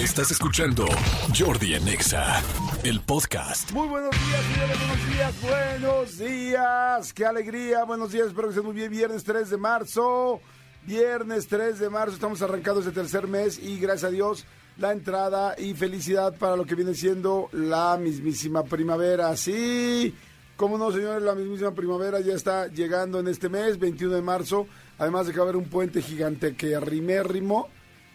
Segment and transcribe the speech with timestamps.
[0.00, 0.86] Estás escuchando
[1.38, 2.42] Jordi Anexa,
[2.84, 3.70] el podcast.
[3.72, 7.12] Muy buenos días, señores, buenos días, buenos días.
[7.12, 8.90] Qué alegría, buenos días, espero que estén muy bien.
[8.90, 10.40] Viernes 3 de marzo,
[10.86, 14.46] viernes 3 de marzo, estamos arrancando este tercer mes y gracias a Dios
[14.78, 19.36] la entrada y felicidad para lo que viene siendo la mismísima primavera.
[19.36, 20.14] Sí,
[20.56, 24.66] cómo no, señores, la mismísima primavera ya está llegando en este mes, 21 de marzo.
[24.98, 27.68] Además de que va a haber un puente gigante que arrimérrimo,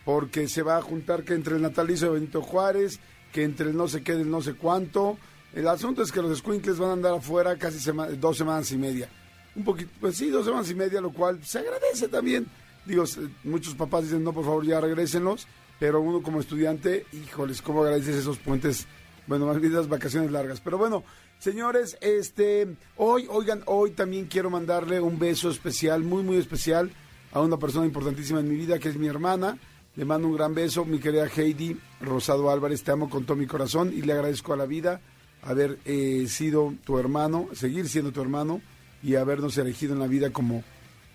[0.06, 3.00] porque se va a juntar que entre el natalicio de Benito Juárez,
[3.34, 5.18] que entre el no sé qué del no sé cuánto.
[5.54, 7.80] El asunto es que los squinkles van a andar afuera casi
[8.18, 9.10] dos semanas y media.
[9.56, 12.46] Un poquito, pues sí, dos semanas y media, lo cual se agradece también.
[12.86, 13.04] Digo,
[13.44, 15.48] muchos papás dicen, no, por favor, ya regrésenlos
[15.80, 18.88] pero uno como estudiante, híjoles, cómo agradeces esos puentes,
[19.28, 20.62] bueno, más bien las vacaciones largas.
[20.62, 21.04] Pero bueno,
[21.40, 26.92] señores, este, hoy, oigan, hoy también quiero mandarle un beso especial, muy, muy especial,
[27.32, 29.58] a una persona importantísima en mi vida, que es mi hermana.
[29.96, 33.48] Le mando un gran beso, mi querida Heidi Rosado Álvarez, te amo con todo mi
[33.48, 35.00] corazón y le agradezco a la vida
[35.42, 38.62] haber eh, sido tu hermano, seguir siendo tu hermano
[39.02, 40.64] y habernos elegido en la vida como,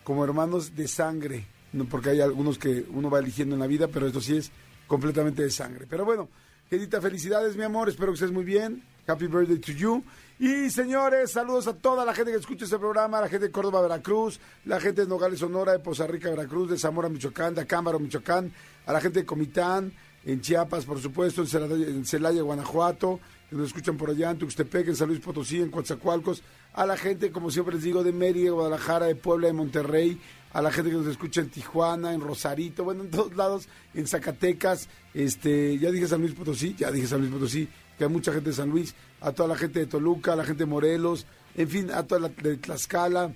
[0.05, 3.89] como hermanos de sangre no, porque hay algunos que uno va eligiendo en la vida,
[3.89, 4.51] pero esto sí es
[4.87, 5.87] completamente de sangre.
[5.89, 6.29] Pero bueno,
[6.71, 8.83] Edita, felicidades, mi amor, espero que estés muy bien.
[9.07, 10.05] Happy birthday to you.
[10.43, 13.83] Y señores, saludos a toda la gente que escucha este programa, la gente de Córdoba,
[13.83, 17.99] Veracruz, la gente de Nogales, Sonora, de Poza Rica, Veracruz, de Zamora, Michoacán, de Acámbaro,
[17.99, 18.51] Michoacán,
[18.87, 19.93] a la gente de Comitán,
[20.25, 24.97] en Chiapas, por supuesto, en Celaya, Guanajuato, que nos escuchan por allá, en Tuxtepec, en
[24.97, 29.05] San Luis Potosí, en Coatzacoalcos, a la gente, como siempre les digo, de Mérida, Guadalajara,
[29.05, 30.19] de Puebla, de Monterrey,
[30.55, 34.07] a la gente que nos escucha en Tijuana, en Rosarito, bueno, en todos lados, en
[34.07, 37.69] Zacatecas, este, ya dije San Luis Potosí, ya dije San Luis Potosí,
[38.01, 40.43] que hay mucha gente de San Luis, a toda la gente de Toluca, a la
[40.43, 43.35] gente de Morelos, en fin, a toda la de Tlaxcala,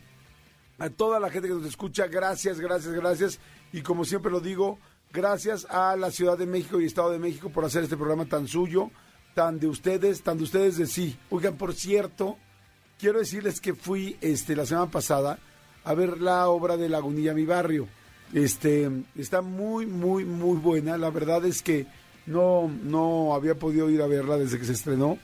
[0.79, 3.41] a toda la gente que nos escucha, gracias, gracias, gracias,
[3.75, 4.79] y como siempre lo digo,
[5.13, 8.49] gracias a la Ciudad de México y Estado de México por hacer este programa tan
[8.49, 8.91] suyo,
[9.35, 11.15] tan de ustedes, tan de ustedes de sí.
[11.29, 12.39] Oigan, por cierto,
[12.99, 15.39] quiero decirles que fui este la semana pasada
[15.85, 17.87] a ver la obra de Lagunilla Mi Barrio.
[18.33, 20.97] Este, está muy, muy, muy buena.
[20.97, 21.87] La verdad es que
[22.27, 25.19] no, no había podido ir a verla desde que se estrenó.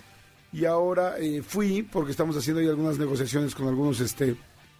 [0.52, 4.36] Y ahora eh, fui, porque estamos haciendo ahí algunas negociaciones con algunos este,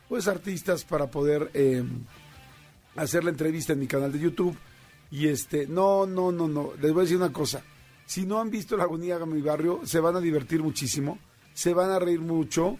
[0.08, 1.84] pues, artistas para poder eh,
[2.96, 4.56] hacer la entrevista en mi canal de YouTube.
[5.10, 6.72] Y este, no, no, no, no.
[6.80, 7.62] Les voy a decir una cosa.
[8.06, 11.18] Si no han visto Lagunilla Mi Barrio, se van a divertir muchísimo.
[11.54, 12.78] Se van a reír mucho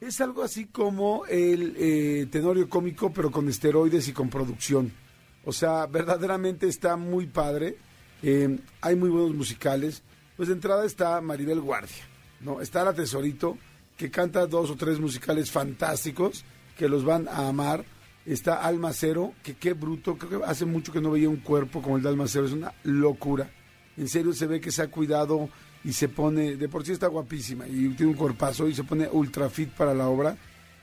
[0.00, 4.92] es algo así como el eh, tenorio cómico, pero con esteroides y con producción.
[5.44, 7.78] O sea, verdaderamente está muy padre.
[8.22, 10.02] Eh, hay muy buenos musicales.
[10.36, 12.04] Pues de entrada está Maribel Guardia,
[12.40, 12.60] ¿no?
[12.60, 13.58] Está la Tesorito,
[13.96, 16.44] que canta dos o tres musicales fantásticos,
[16.76, 17.84] que los van a amar.
[18.24, 21.96] Está Almacero, que qué bruto, creo que hace mucho que no veía un cuerpo como
[21.96, 23.50] el de Almacero, es una locura.
[23.96, 25.48] En serio se ve que se ha cuidado
[25.82, 29.08] y se pone, de por sí está guapísima y tiene un cuerpazo y se pone
[29.10, 30.36] ultra fit para la obra.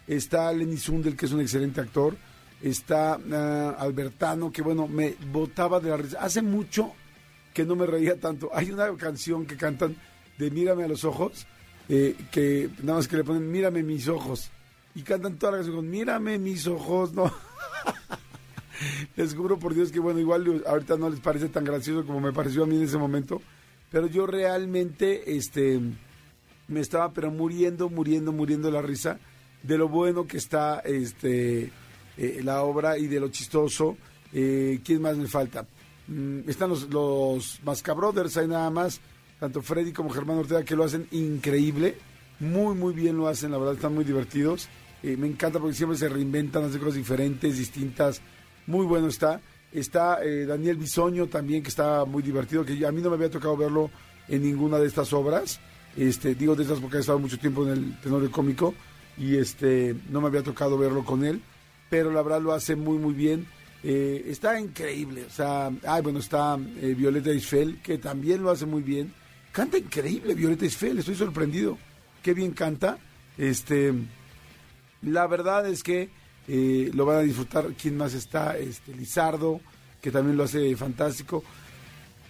[0.07, 2.17] Está Lenny Sundel, que es un excelente actor.
[2.61, 6.19] Está ah, Albertano, que bueno, me botaba de la risa.
[6.19, 6.93] Hace mucho
[7.55, 8.51] que no me reía tanto.
[8.53, 9.95] Hay una canción que cantan
[10.37, 11.47] de Mírame a los ojos,
[11.89, 14.51] eh, que nada más que le ponen Mírame mis ojos.
[14.93, 17.33] Y cantan toda la canción con Mírame mis ojos, ¿no?
[19.15, 22.31] les juro por Dios que bueno, igual ahorita no les parece tan gracioso como me
[22.31, 23.41] pareció a mí en ese momento
[23.95, 25.79] pero yo realmente este
[26.67, 29.19] me estaba pero muriendo, muriendo, muriendo la risa
[29.63, 31.71] de lo bueno que está este
[32.17, 33.97] eh, la obra y de lo chistoso.
[34.33, 35.65] Eh, ¿Quién más me falta?
[36.07, 38.99] Mm, están los, los Mascabrothers, hay nada más,
[39.39, 41.97] tanto Freddy como Germán Ortega que lo hacen increíble,
[42.39, 44.69] muy muy bien lo hacen, la verdad están muy divertidos.
[45.03, 48.21] Eh, me encanta porque siempre se reinventan, hacen cosas diferentes, distintas,
[48.67, 49.41] muy bueno está.
[49.71, 53.29] Está eh, Daniel Bisoño también, que está muy divertido, que a mí no me había
[53.29, 53.91] tocado verlo
[54.27, 55.59] en ninguna de estas obras.
[55.97, 58.73] Este, digo de estas porque ha estado mucho tiempo en el tenor cómico
[59.17, 61.41] y este no me había tocado verlo con él,
[61.89, 63.45] pero la verdad lo hace muy muy bien.
[63.87, 68.65] Eh, está increíble, o sea, ay, bueno, está eh, Violeta Isfel, que también lo hace
[68.65, 69.13] muy bien.
[69.51, 71.77] Canta increíble Violeta Isfel, estoy sorprendido.
[72.23, 72.97] Qué bien canta.
[73.37, 73.93] Este,
[75.03, 76.09] la verdad es que
[76.47, 77.67] eh, lo van a disfrutar.
[77.79, 78.57] ¿Quién más está?
[78.57, 79.61] Este, Lizardo,
[80.01, 81.43] que también lo hace fantástico.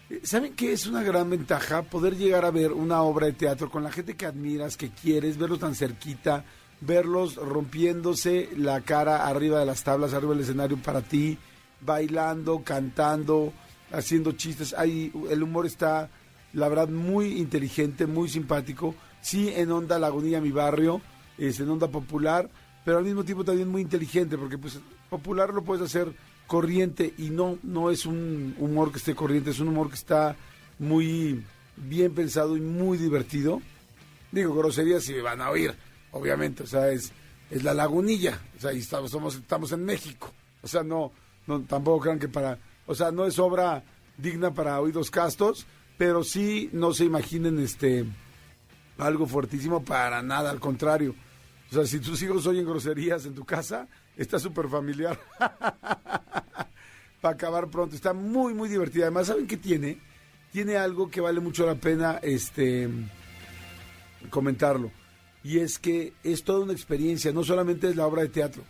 [0.10, 1.84] Eh, ¿Saben qué es una gran ventaja?
[1.84, 5.38] Poder llegar a ver una obra de teatro con la gente que admiras, que quieres,
[5.38, 6.44] verlos tan cerquita,
[6.82, 11.38] verlos rompiéndose la cara arriba de las tablas, arriba del escenario para ti,
[11.82, 13.54] bailando, cantando,
[13.92, 14.74] haciendo chistes.
[14.74, 16.10] Ahí el humor está,
[16.54, 18.96] la verdad, muy inteligente, muy simpático.
[19.22, 21.02] Sí, en Onda Lagunilla, mi barrio,
[21.38, 22.50] es en Onda Popular
[22.86, 24.80] pero al mismo tiempo también muy inteligente, porque pues
[25.10, 26.14] popular lo puedes hacer
[26.46, 30.36] corriente y no, no es un humor que esté corriente, es un humor que está
[30.78, 31.44] muy
[31.76, 33.60] bien pensado y muy divertido.
[34.32, 35.76] Digo, groserías si me van a oír,
[36.16, 37.12] obviamente, o sea, es,
[37.52, 41.12] es la lagunilla, o sea, y estamos, somos, estamos en México, o sea, no,
[41.46, 43.84] no, tampoco crean que para, o sea, no es obra
[44.18, 45.66] digna para oídos castos,
[45.98, 48.06] pero sí no se imaginen este
[48.98, 51.16] algo fuertísimo para nada, al contrario.
[51.70, 55.20] O sea, si tus hijos oyen groserías en tu casa, está súper familiar.
[57.22, 57.96] para acabar pronto.
[57.96, 59.06] Está muy, muy divertida.
[59.06, 60.00] Además, ¿saben qué tiene?
[60.52, 62.88] Tiene algo que vale mucho la pena este
[64.30, 64.92] comentarlo.
[65.46, 68.64] Y es que es toda una experiencia, no solamente es la obra de teatro,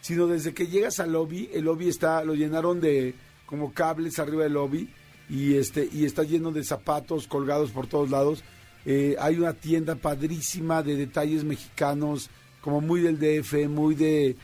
[0.00, 3.14] sino desde que llegas al lobby, el lobby está, lo llenaron de
[3.44, 4.88] como cables arriba del lobby
[5.28, 8.42] y este y está lleno de zapatos colgados por todos lados.
[8.86, 12.30] Eh, hay una tienda padrísima de detalles mexicanos,
[12.62, 14.34] como muy del DF, muy de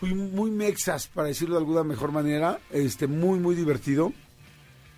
[0.00, 4.12] muy, muy mexas, para decirlo de alguna mejor manera, este muy muy divertido.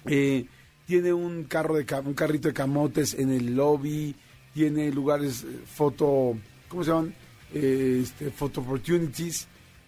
[0.05, 0.45] Eh,
[0.87, 4.15] tiene un carro de un carrito de camotes en el lobby,
[4.57, 6.35] tiene lugares eh, foto,
[6.71, 7.15] ¿cómo se llaman?
[7.53, 9.47] este, photo opportunities,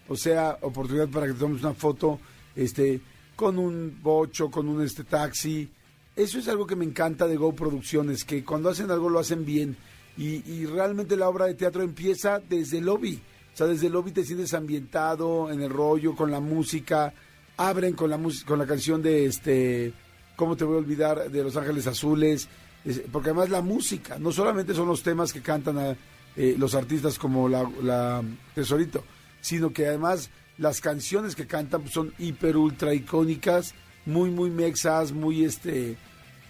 [0.09, 2.20] o sea, oportunidad para que tomes una foto,
[2.55, 3.00] este,
[3.35, 5.70] con un bocho, con un este taxi.
[6.15, 9.47] Eso es algo que me encanta de Go Producciones, que cuando hacen algo lo hacen
[9.47, 9.75] bien.
[10.19, 13.23] Y, realmente la obra de teatro empieza desde el lobby.
[13.55, 17.14] O sea, desde el lobby te sientes ambientado en el rollo, con la música.
[17.56, 19.94] Abren con la, con la canción de este,
[20.37, 21.31] ¿cómo te voy a olvidar?
[21.31, 22.49] De Los Ángeles Azules.
[23.11, 25.96] Porque además la música, no solamente son los temas que cantan
[26.37, 28.23] eh, los artistas como la,
[28.55, 29.05] Tesorito,
[29.40, 33.75] sino que además las canciones que cantan pues, son hiper ultra icónicas,
[34.06, 35.96] muy muy mexas, muy este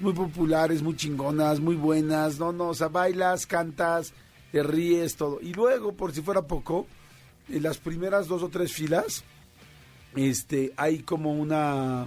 [0.01, 4.13] muy populares, muy chingonas, muy buenas, no, no, o sea, bailas, cantas,
[4.53, 5.41] te ríes, todo.
[5.41, 6.87] Y luego, por si fuera poco,
[7.49, 9.25] en las primeras dos o tres filas,
[10.15, 12.07] este, hay como una,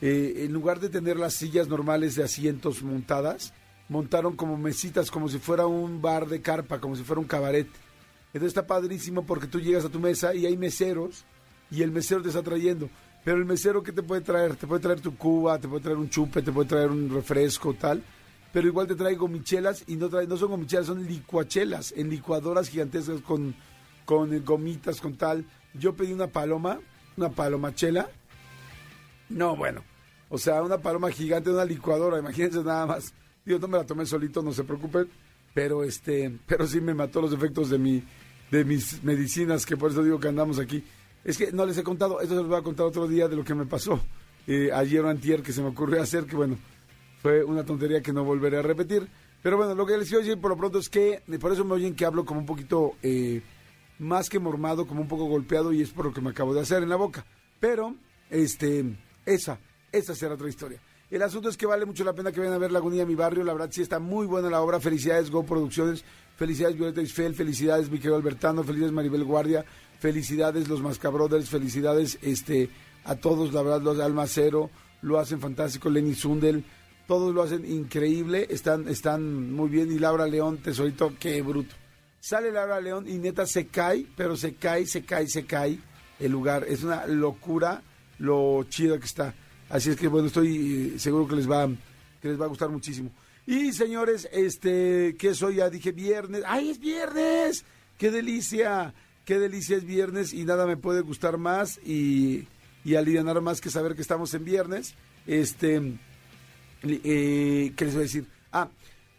[0.00, 3.52] eh, en lugar de tener las sillas normales de asientos montadas,
[3.88, 7.68] montaron como mesitas, como si fuera un bar de carpa, como si fuera un cabaret.
[8.26, 11.24] Entonces está padrísimo porque tú llegas a tu mesa y hay meseros
[11.70, 12.90] y el mesero te está trayendo.
[13.24, 14.56] Pero el mesero, ¿qué te puede traer?
[14.56, 17.74] Te puede traer tu cuba, te puede traer un chupe, te puede traer un refresco,
[17.74, 18.02] tal.
[18.52, 22.68] Pero igual te trae gomichelas y no, trae, no son gomichelas, son licuachelas, en licuadoras
[22.68, 23.54] gigantescas con,
[24.04, 25.44] con gomitas, con tal.
[25.74, 26.78] Yo pedí una paloma,
[27.16, 28.08] una palomachela.
[29.28, 29.82] No, bueno.
[30.28, 33.14] O sea, una paloma gigante, una licuadora, imagínense nada más.
[33.44, 35.08] Yo no me la tomé solito, no se preocupen.
[35.54, 38.02] Pero este, pero sí me mató los efectos de mi,
[38.50, 40.84] de mis medicinas, que por eso digo que andamos aquí.
[41.24, 43.36] Es que no les he contado, esto se los voy a contar otro día de
[43.36, 44.00] lo que me pasó
[44.46, 46.58] eh, ayer o antier que se me ocurrió hacer, que bueno,
[47.22, 49.08] fue una tontería que no volveré a repetir.
[49.42, 51.74] Pero bueno, lo que les quiero decir por lo pronto es que, por eso me
[51.74, 53.42] oyen que hablo como un poquito eh,
[53.98, 56.60] más que mormado, como un poco golpeado, y es por lo que me acabo de
[56.60, 57.24] hacer en la boca.
[57.60, 57.94] Pero,
[58.30, 58.84] este,
[59.26, 59.58] esa,
[59.92, 60.80] esa será otra historia.
[61.08, 63.44] El asunto es que vale mucho la pena que vayan a ver Lagunilla, mi barrio.
[63.44, 64.80] La verdad sí está muy buena la obra.
[64.80, 66.04] Felicidades Go Producciones.
[66.36, 67.34] Felicidades Violeta Isfel.
[67.34, 68.64] Felicidades Miquel Albertano.
[68.64, 69.64] Felicidades Maribel Guardia.
[70.00, 71.48] Felicidades los Mascabrothers.
[71.48, 72.70] Felicidades este,
[73.04, 74.68] a todos, la verdad, los de Almacero.
[75.02, 75.90] Lo hacen fantástico.
[75.90, 76.64] Lenny Sundel.
[77.06, 78.48] Todos lo hacen increíble.
[78.50, 79.92] Están, están muy bien.
[79.92, 81.76] Y Laura León, tesorito, qué bruto.
[82.18, 85.78] Sale Laura León y neta se cae, pero se cae, se cae, se cae
[86.18, 86.64] el lugar.
[86.68, 87.82] Es una locura
[88.18, 89.34] lo chido que está.
[89.68, 91.68] Así es que bueno, estoy eh, seguro que les va
[92.20, 93.10] que les va a gustar muchísimo.
[93.46, 96.42] Y señores, este, que soy ya dije viernes.
[96.46, 97.64] ¡Ay, es viernes!
[97.96, 98.92] ¡Qué delicia!
[99.24, 100.32] ¡Qué delicia es viernes!
[100.32, 102.48] Y nada me puede gustar más y,
[102.84, 104.94] y aliviar más que saber que estamos en viernes.
[105.26, 105.76] Este,
[106.82, 108.26] eh, ¿qué les voy a decir?
[108.52, 108.68] Ah,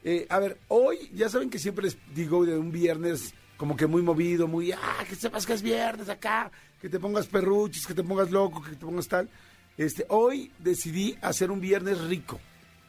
[0.04, 3.88] eh, a ver, hoy, ya saben que siempre les digo de un viernes como que
[3.88, 6.52] muy movido, muy, ah, que sepas que es viernes acá,
[6.82, 9.30] que te pongas perruchis, que te pongas loco, que te pongas tal.
[9.78, 12.40] Este, hoy decidí hacer un viernes rico,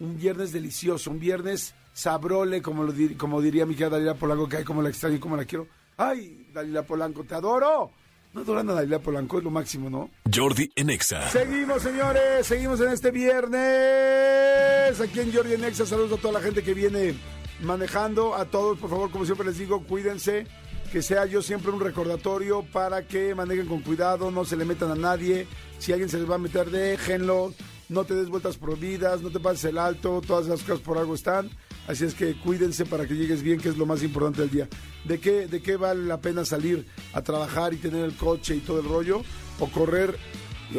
[0.00, 4.59] un viernes delicioso, un viernes sabrole, como, lo como diría mi querida Dalila Polanco, que
[4.59, 5.66] hay como la extraño y como la quiero.
[5.97, 7.90] ¡Ay, Dalila Polanco, te adoro!
[8.33, 10.11] No adoran a Dalila Polanco, es lo máximo, ¿no?
[10.33, 11.28] Jordi Enexa.
[11.30, 15.00] Seguimos, señores, seguimos en este viernes.
[15.00, 17.14] Aquí en Jordi Enexa, saludos a toda la gente que viene
[17.62, 18.35] manejando.
[18.35, 20.47] A todos, por favor, como siempre les digo, cuídense.
[20.92, 24.90] Que sea yo siempre un recordatorio para que manejen con cuidado, no se le metan
[24.90, 25.47] a nadie
[25.78, 27.54] si alguien se les va a meter, déjenlo.
[27.88, 31.14] No te des vueltas prohibidas, no te pases el alto, todas esas cosas por algo
[31.14, 31.50] están.
[31.87, 34.68] Así es que cuídense para que llegues bien, que es lo más importante del día.
[35.04, 38.61] ¿De qué, ¿De qué vale la pena salir a trabajar y tener el coche y
[38.61, 39.23] todo el rollo?
[39.59, 40.18] O correr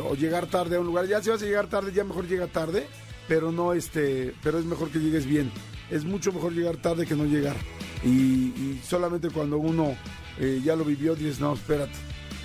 [0.07, 1.07] o llegar tarde a un lugar.
[1.07, 2.85] Ya si vas a llegar tarde, ya mejor llega tarde,
[3.27, 5.51] pero no este, pero es mejor que llegues bien.
[5.89, 7.55] Es mucho mejor llegar tarde que no llegar.
[8.03, 9.95] Y, solamente cuando uno
[10.39, 11.93] eh, ya lo vivió, dices, no, espérate,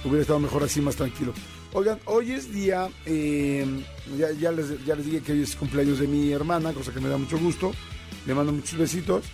[0.04, 1.32] hubiera estado mejor así, más tranquilo.
[1.72, 3.66] Oigan, hoy es día, eh,
[4.38, 7.08] ya, les, ya les dije que hoy es cumpleaños de mi hermana, cosa que me
[7.08, 7.72] da mucho gusto.
[8.26, 9.24] Le mando muchos besitos.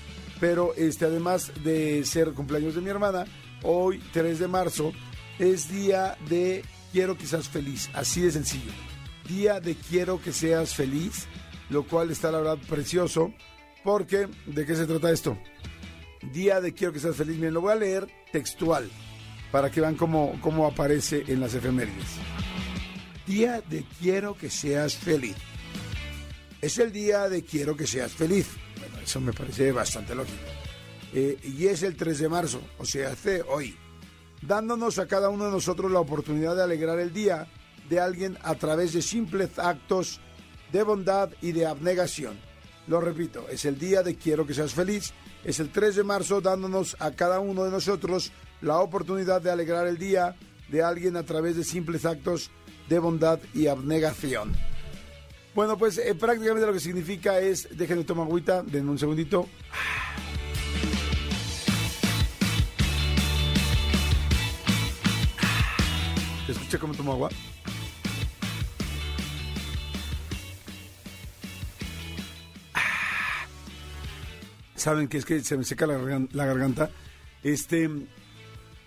[0.41, 3.27] Pero este, además de ser cumpleaños de mi hermana,
[3.62, 4.93] hoy, 3 de marzo,
[5.39, 7.91] es día de quiero que seas feliz.
[7.93, 8.73] Así de sencillo.
[9.29, 11.27] Día de quiero que seas feliz,
[11.69, 13.35] lo cual está la verdad precioso.
[13.85, 15.37] Porque, ¿de qué se trata esto?
[16.33, 17.37] Día de quiero que seas feliz.
[17.37, 18.91] Miren, lo voy a leer textual
[19.50, 22.19] para que vean cómo, cómo aparece en las efemérides.
[23.27, 25.37] Día de quiero que seas feliz.
[26.61, 28.49] Es el día de quiero que seas feliz.
[28.79, 30.45] Bueno, eso me parece bastante lógico.
[31.12, 33.77] Eh, y es el 3 de marzo, o sea, hace hoy,
[34.43, 37.49] dándonos a cada uno de nosotros la oportunidad de alegrar el día
[37.89, 40.21] de alguien a través de simples actos
[40.71, 42.39] de bondad y de abnegación.
[42.87, 45.12] Lo repito, es el día de quiero que seas feliz.
[45.44, 49.87] Es el 3 de marzo dándonos a cada uno de nosotros la oportunidad de alegrar
[49.87, 50.37] el día
[50.68, 52.50] de alguien a través de simples actos
[52.88, 54.54] de bondad y abnegación.
[55.54, 59.49] Bueno, pues eh, prácticamente lo que significa es, déjenme tomar agüita, denme un segundito.
[66.47, 67.30] ¿Se escucha cómo tomo agua?
[74.81, 76.91] Saben que es que se me seca la, gargan- la garganta.
[77.43, 77.89] Este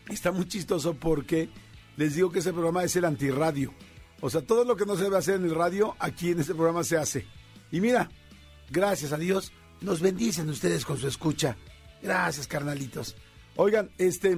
[0.09, 1.49] está muy chistoso porque
[1.97, 3.71] les digo que ese programa es el antirradio.
[4.19, 6.55] O sea, todo lo que no se debe hacer en el radio, aquí en este
[6.55, 7.27] programa se hace.
[7.71, 8.09] Y mira,
[8.71, 11.57] gracias a Dios, nos bendicen ustedes con su escucha.
[12.01, 13.15] Gracias, carnalitos.
[13.55, 14.35] Oigan, este,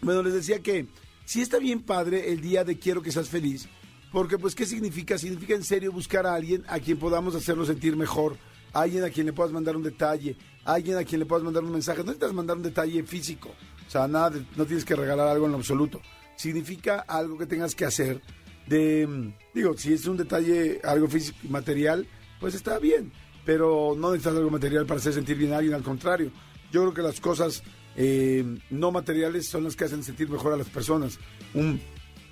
[0.00, 0.86] bueno, les decía que
[1.24, 3.68] sí está bien padre el día de quiero que seas feliz,
[4.12, 5.18] porque pues, ¿qué significa?
[5.18, 8.36] Significa en serio buscar a alguien a quien podamos hacerlo sentir mejor,
[8.72, 11.64] a alguien a quien le puedas mandar un detalle, alguien a quien le puedas mandar
[11.64, 11.98] un mensaje.
[11.98, 13.50] No necesitas mandar un detalle físico,
[13.86, 16.00] o sea, nada, de- no tienes que regalar algo en lo absoluto.
[16.36, 18.20] Significa algo que tengas que hacer
[18.66, 22.06] de, mm, digo, si es un detalle, algo físico y material,
[22.38, 23.10] pues está bien,
[23.44, 26.30] pero no necesitas algo material para hacer sentir bien a alguien, al contrario.
[26.70, 27.62] Yo creo que las cosas
[27.96, 31.18] eh, no materiales son las que hacen sentir mejor a las personas.
[31.54, 31.80] Un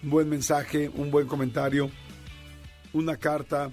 [0.02, 1.90] buen mensaje, un buen comentario,
[2.92, 3.72] una carta,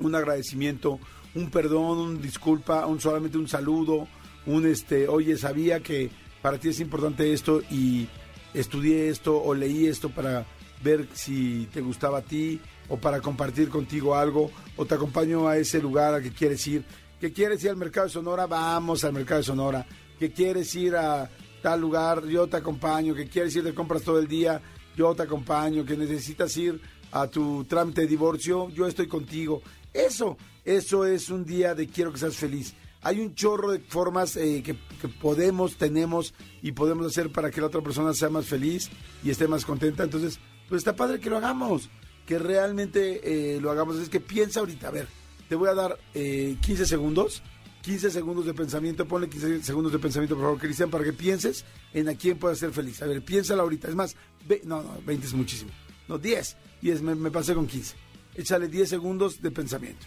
[0.00, 0.98] un agradecimiento,
[1.36, 4.08] un perdón, un disculpa, un solamente un saludo,
[4.46, 8.08] un este, oye, sabía que para ti es importante esto y
[8.54, 10.46] estudié esto o leí esto para
[10.82, 15.58] ver si te gustaba a ti o para compartir contigo algo o te acompaño a
[15.58, 16.84] ese lugar al que quieres ir.
[17.20, 18.46] ¿Que quieres ir al mercado de Sonora?
[18.46, 19.86] Vamos al mercado de Sonora.
[20.18, 21.30] ¿Que quieres ir a
[21.62, 22.26] tal lugar?
[22.26, 23.14] Yo te acompaño.
[23.14, 24.60] ¿Que quieres ir de compras todo el día?
[24.96, 25.84] Yo te acompaño.
[25.84, 26.80] ¿Que necesitas ir
[27.12, 28.68] a tu trámite de divorcio?
[28.68, 29.62] Yo estoy contigo.
[29.94, 32.74] Eso, eso es un día de quiero que seas feliz.
[33.02, 34.74] Hay un chorro de formas eh, que,
[35.08, 38.90] podemos, tenemos y podemos hacer para que la otra persona sea más feliz
[39.22, 40.02] y esté más contenta.
[40.02, 41.88] Entonces, pues está padre que lo hagamos,
[42.26, 43.20] que realmente
[43.54, 43.96] eh, lo hagamos.
[43.96, 45.06] Es que piensa ahorita, a ver,
[45.48, 47.42] te voy a dar eh, 15 segundos,
[47.82, 51.64] 15 segundos de pensamiento, ponle 15 segundos de pensamiento, por favor, Cristian, para que pienses
[51.94, 53.00] en a quién puedes ser feliz.
[53.02, 53.86] A ver, piénsalo ahorita.
[53.86, 54.16] Es más,
[54.48, 55.70] ve- no, no, 20 es muchísimo.
[56.08, 57.94] No, 10, 10, me, me pasé con 15.
[58.34, 60.04] Échale 10 segundos de pensamiento.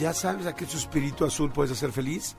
[0.00, 2.34] ¿Ya sabes a qué suspirito azul puedes hacer feliz?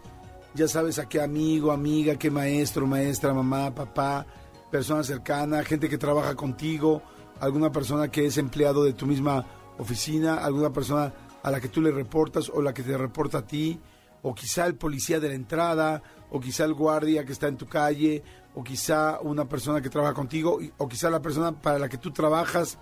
[0.55, 4.25] ¿Ya sabes a qué amigo, amiga, qué maestro, maestra, mamá, papá,
[4.71, 7.03] persona cercana, gente que trabaja contigo,
[7.39, 9.45] alguna persona que es empleado de tu misma
[9.77, 11.13] oficina, alguna persona
[11.43, 13.79] a la que tú le reportas o la que te reporta a ti,
[14.23, 16.01] o quizá el policía de la entrada,
[16.31, 18.23] o quizá el guardia que está en tu calle,
[18.55, 22.09] o quizá una persona que trabaja contigo, o quizá la persona para la que tú
[22.09, 22.79] trabajas,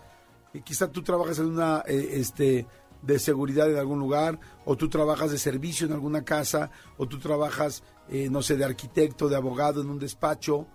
[0.53, 2.65] y quizá tú trabajas en una eh, este
[3.01, 7.19] de seguridad en algún lugar o tú trabajas de servicio en alguna casa o tú
[7.19, 10.67] trabajas eh, no sé de arquitecto de abogado en un despacho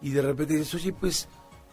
[0.00, 1.28] y de repente dices oye pues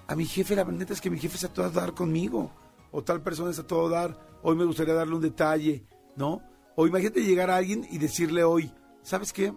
[0.07, 2.51] a mi jefe la neta es que mi jefe está a todo dar conmigo
[2.91, 5.85] o tal persona está a todo dar hoy me gustaría darle un detalle
[6.15, 6.41] no
[6.75, 8.73] o imagínate llegar a alguien y decirle hoy
[9.03, 9.53] sabes qué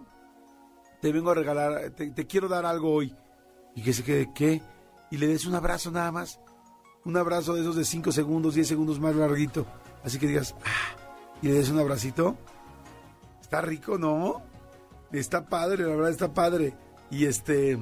[1.01, 3.15] te vengo a regalar te, te quiero dar algo hoy
[3.75, 4.61] y que se quede qué
[5.09, 6.39] y le des un abrazo nada más
[7.07, 9.65] un abrazo de esos de 5 segundos, 10 segundos más larguito.
[10.03, 10.95] Así que digas, ah,
[11.41, 12.37] y le des un abracito.
[13.41, 14.41] Está rico, ¿no?
[15.11, 16.73] Está padre, la verdad está padre.
[17.09, 17.77] Y este,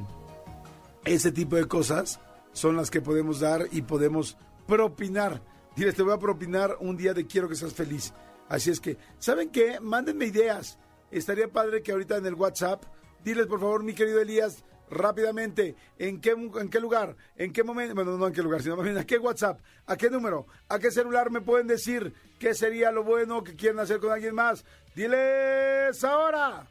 [1.05, 2.19] ese tipo de cosas
[2.51, 5.41] son las que podemos dar y podemos propinar.
[5.75, 8.13] Diles, te voy a propinar un día de quiero que seas feliz.
[8.47, 9.79] Así es que, ¿saben qué?
[9.79, 10.77] Mándenme ideas.
[11.11, 12.83] Estaría padre que ahorita en el WhatsApp,
[13.23, 17.15] diles por favor, mi querido Elías, rápidamente, ¿en qué, en qué lugar?
[17.35, 17.95] ¿En qué momento?
[17.95, 19.59] Bueno, no en qué lugar, sino más bien, ¿a qué WhatsApp?
[19.87, 20.47] ¿A qué número?
[20.69, 24.35] ¿A qué celular me pueden decir qué sería lo bueno que quieren hacer con alguien
[24.35, 24.65] más?
[24.95, 26.67] Diles ahora.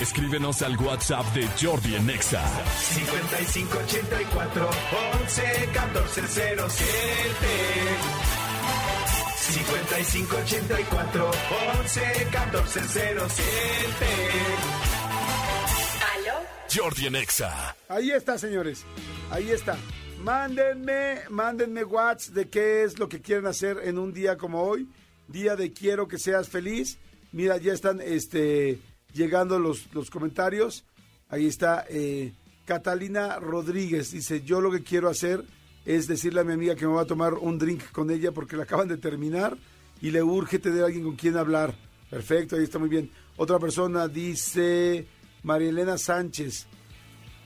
[0.00, 2.42] Escríbenos al WhatsApp de Jordi en Exa.
[2.76, 4.70] 5584
[5.22, 6.22] 11 14
[6.68, 8.23] 07.
[9.44, 11.30] 5584
[11.80, 12.00] 11
[12.32, 13.06] 14 07.
[16.14, 16.34] ¿Aló?
[16.74, 17.76] Jordi en Exa.
[17.88, 18.84] Ahí está, señores.
[19.30, 19.76] Ahí está.
[20.22, 24.88] Mándenme, mándenme WhatsApp de qué es lo que quieren hacer en un día como hoy.
[25.28, 26.96] Día de quiero que seas feliz.
[27.32, 28.78] Mira, ya están este,
[29.12, 30.86] llegando los, los comentarios.
[31.28, 32.32] Ahí está eh,
[32.64, 34.10] Catalina Rodríguez.
[34.10, 35.44] Dice, yo lo que quiero hacer
[35.84, 38.56] es decirle a mi amiga que me va a tomar un drink con ella porque
[38.56, 39.56] la acaban de terminar
[40.00, 41.74] y le urge tener a alguien con quien hablar.
[42.10, 43.10] Perfecto, ahí está muy bien.
[43.36, 45.06] Otra persona dice
[45.42, 46.66] María Elena Sánchez.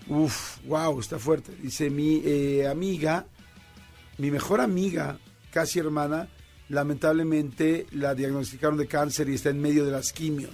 [0.08, 1.52] Uf, wow, está fuerte.
[1.60, 3.26] Dice mi eh, amiga,
[4.18, 5.18] mi mejor amiga,
[5.52, 6.28] casi hermana,
[6.68, 10.52] lamentablemente la diagnosticaron de cáncer y está en medio de las quimios.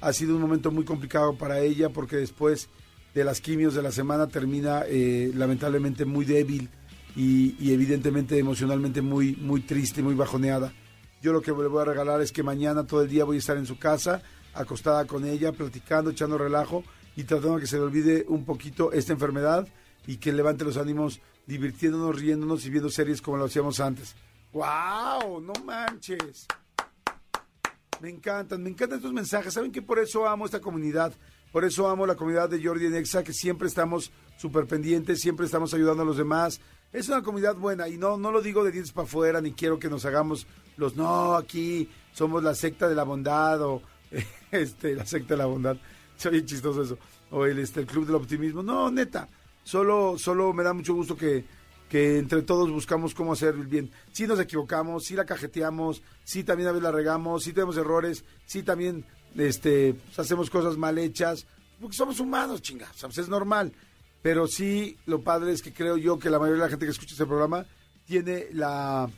[0.00, 2.68] Ha sido un momento muy complicado para ella porque después
[3.14, 6.68] de las quimios de la semana termina eh, lamentablemente muy débil
[7.16, 10.72] y, y evidentemente emocionalmente muy, muy triste, muy bajoneada.
[11.20, 13.38] Yo lo que le voy a regalar es que mañana todo el día voy a
[13.40, 14.22] estar en su casa,
[14.54, 16.84] acostada con ella, platicando, echando relajo
[17.16, 19.66] y tratando de que se le olvide un poquito esta enfermedad
[20.06, 24.14] y que levante los ánimos divirtiéndonos, riéndonos y viendo series como lo hacíamos antes.
[24.52, 25.40] ¡Wow!
[25.40, 26.46] ¡No manches!
[28.00, 29.54] Me encantan, me encantan estos mensajes.
[29.54, 31.12] ¿Saben que por eso amo esta comunidad?
[31.50, 35.46] Por eso amo la comunidad de Jordi en Exa, que siempre estamos súper pendientes, siempre
[35.46, 36.60] estamos ayudando a los demás.
[36.92, 39.78] Es una comunidad buena y no, no lo digo de dientes para afuera, ni quiero
[39.78, 40.46] que nos hagamos
[40.78, 43.82] los no, aquí somos la secta de la bondad o
[44.50, 45.76] este, la secta de la bondad.
[46.16, 46.98] Soy bien chistoso eso.
[47.30, 48.62] O el, este, el club del optimismo.
[48.62, 49.28] No, neta.
[49.64, 51.44] Solo, solo me da mucho gusto que,
[51.90, 53.90] que entre todos buscamos cómo hacer el bien.
[54.12, 58.24] Si nos equivocamos, si la cajeteamos, si también a veces la regamos, si tenemos errores,
[58.46, 59.04] si también
[59.36, 61.46] este, pues, hacemos cosas mal hechas,
[61.80, 63.72] porque somos humanos, chinga, o sea, pues, es normal.
[64.22, 66.92] Pero sí, lo padre es que creo yo que la mayoría de la gente que
[66.92, 67.64] escucha este programa
[68.06, 69.08] tiene la,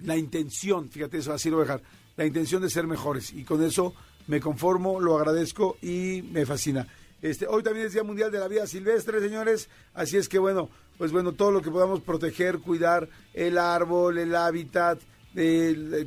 [0.00, 1.82] la intención, fíjate eso, así lo voy a dejar,
[2.16, 3.32] la intención de ser mejores.
[3.32, 3.94] Y con eso
[4.26, 6.86] me conformo, lo agradezco y me fascina.
[7.22, 9.68] Este, hoy también es Día Mundial de la Vida Silvestre, señores.
[9.94, 14.34] Así es que bueno, pues bueno, todo lo que podamos proteger, cuidar el árbol, el
[14.36, 15.00] hábitat,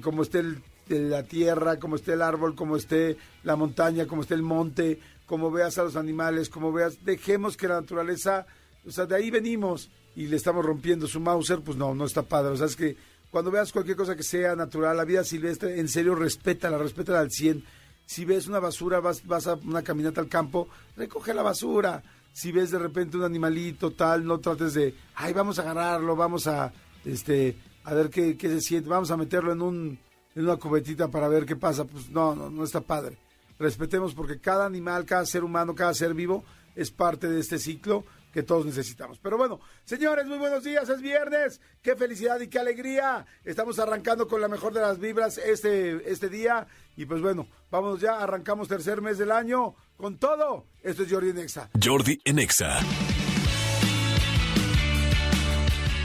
[0.01, 4.35] como esté el- la tierra, como esté el árbol, como esté la montaña, como esté
[4.35, 8.47] el monte, como veas a los animales, como veas, dejemos que la naturaleza,
[8.85, 12.23] o sea, de ahí venimos y le estamos rompiendo su Mauser, pues no, no está
[12.23, 12.53] padre.
[12.53, 12.95] O sea, es que
[13.29, 17.29] cuando veas cualquier cosa que sea natural, la vida silvestre, en serio, respétala, respétala al
[17.29, 17.63] 100.
[18.05, 22.01] Si ves una basura, vas, vas a una caminata al campo, recoge la basura.
[22.31, 26.47] Si ves de repente un animalito tal, no trates de, ay, vamos a agarrarlo, vamos
[26.47, 26.71] a,
[27.03, 29.99] este, a ver qué, qué se siente, vamos a meterlo en un,
[30.35, 31.83] en una cubetita para ver qué pasa.
[31.83, 33.17] Pues no, no, no está padre.
[33.59, 36.43] Respetemos porque cada animal, cada ser humano, cada ser vivo
[36.75, 39.17] es parte de este ciclo que todos necesitamos.
[39.17, 43.25] Pero bueno, señores, muy buenos días, es viernes, qué felicidad y qué alegría.
[43.43, 46.67] Estamos arrancando con la mejor de las vibras este, este día.
[46.95, 50.67] Y pues bueno, vamos ya, arrancamos tercer mes del año con todo.
[50.83, 51.71] Esto es Jordi Nexa.
[51.83, 52.79] Jordi en Exa.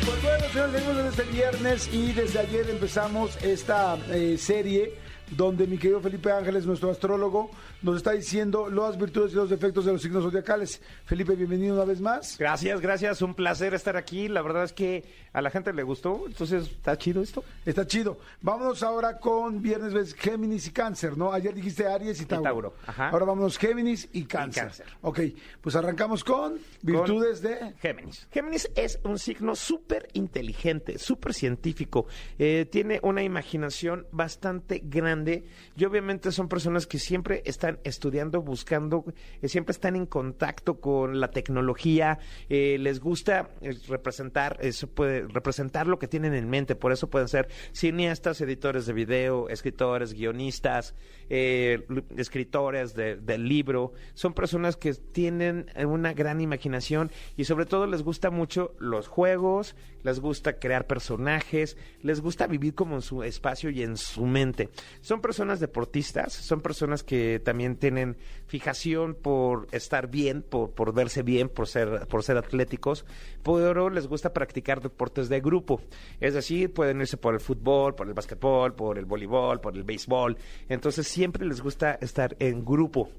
[0.06, 4.94] Pues bueno, señores, seguimos en este viernes y desde ayer empezamos esta eh, serie
[5.36, 7.50] donde mi querido Felipe Ángeles, nuestro astrólogo,
[7.82, 10.80] nos está diciendo las virtudes y los defectos de los signos zodiacales.
[11.04, 12.36] Felipe, bienvenido una vez más.
[12.38, 14.28] Gracias, gracias, un placer estar aquí.
[14.28, 17.44] La verdad es que a la gente le gustó, entonces está chido esto.
[17.64, 18.18] Está chido.
[18.40, 21.32] Vámonos ahora con viernes, ves, Géminis y Cáncer, ¿no?
[21.32, 22.42] Ayer dijiste Aries y Tauro.
[22.42, 23.08] Tauro, ajá.
[23.08, 24.64] Ahora vámonos Géminis y Cáncer.
[24.64, 24.86] Cáncer.
[25.00, 25.20] Ok,
[25.60, 27.74] pues arrancamos con virtudes de...
[27.80, 28.26] Géminis.
[28.30, 32.06] Géminis es un signo súper inteligente, súper científico.
[32.38, 39.04] Eh, tiene una imaginación bastante grande y obviamente son personas que siempre están estudiando, buscando,
[39.40, 42.18] eh, siempre están en contacto con la tecnología.
[42.48, 46.74] eh, les gusta eh, representar, eso puede representar lo que tienen en mente.
[46.74, 50.94] Por eso pueden ser cineastas, editores de video, escritores, guionistas,
[51.28, 53.92] escritores de, libro.
[54.14, 59.74] Son personas que tienen una gran imaginación y sobre todo les gusta mucho los juegos,
[60.02, 64.70] les gusta crear personajes, les gusta vivir como en su espacio y en su mente.
[65.00, 71.22] Son personas deportistas, son personas que también tienen fijación por estar bien, por, por verse
[71.22, 73.04] bien, por ser, por ser atléticos,
[73.42, 75.80] pero les gusta practicar deportes de grupo.
[76.20, 79.84] Es decir, pueden irse por el fútbol, por el básquetbol, por el voleibol, por el
[79.84, 80.36] béisbol.
[80.68, 83.10] Entonces siempre les gusta estar en grupo.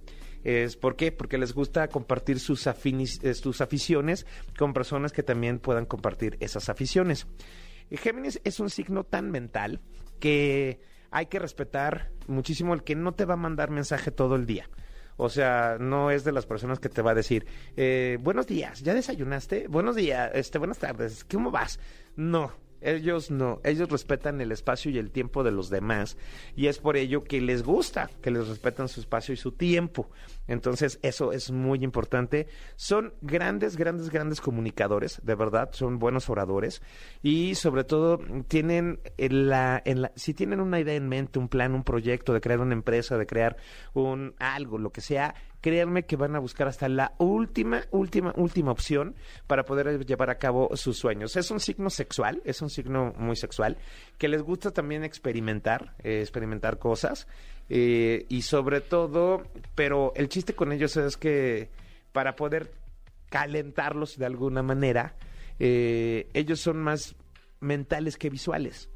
[0.44, 1.12] Es, ¿Por qué?
[1.12, 4.26] Porque les gusta compartir sus, eh, sus aficiones
[4.58, 7.28] con personas que también puedan compartir esas aficiones.
[7.90, 9.82] Géminis es un signo tan mental
[10.20, 10.82] que
[11.14, 14.68] hay que respetar muchísimo el que no te va a mandar mensaje todo el día.
[15.16, 17.46] O sea, no es de las personas que te va a decir,
[17.78, 19.68] eh, buenos días, ¿ya desayunaste?
[19.68, 21.80] Buenos días, este, buenas tardes, ¿cómo vas?
[22.16, 22.52] No,
[22.84, 26.18] ellos no, ellos respetan el espacio y el tiempo de los demás
[26.56, 30.10] y es por ello que les gusta que les respetan su espacio y su tiempo.
[30.48, 32.48] Entonces, eso es muy importante.
[32.76, 36.82] Son grandes, grandes, grandes comunicadores, de verdad, son buenos oradores
[37.22, 41.50] y sobre todo tienen en la, en la, si tienen una idea en mente, un
[41.50, 43.58] plan, un proyecto de crear una empresa, de crear
[43.94, 48.72] un algo, lo que sea, créanme que van a buscar hasta la última, última, última
[48.72, 49.16] opción
[49.48, 51.38] para poder llevar a cabo sus sueños.
[51.38, 53.78] Es un signo sexual, es un signo muy sexual,
[54.18, 57.30] que les gusta también experimentar, eh, experimentar cosas,
[57.70, 61.70] eh, y sobre todo, pero el chiste con ellos es que
[62.12, 62.74] para poder
[63.30, 65.16] calentarlos de alguna manera,
[65.60, 67.16] eh, ellos son más
[67.62, 68.90] mentales que visuales.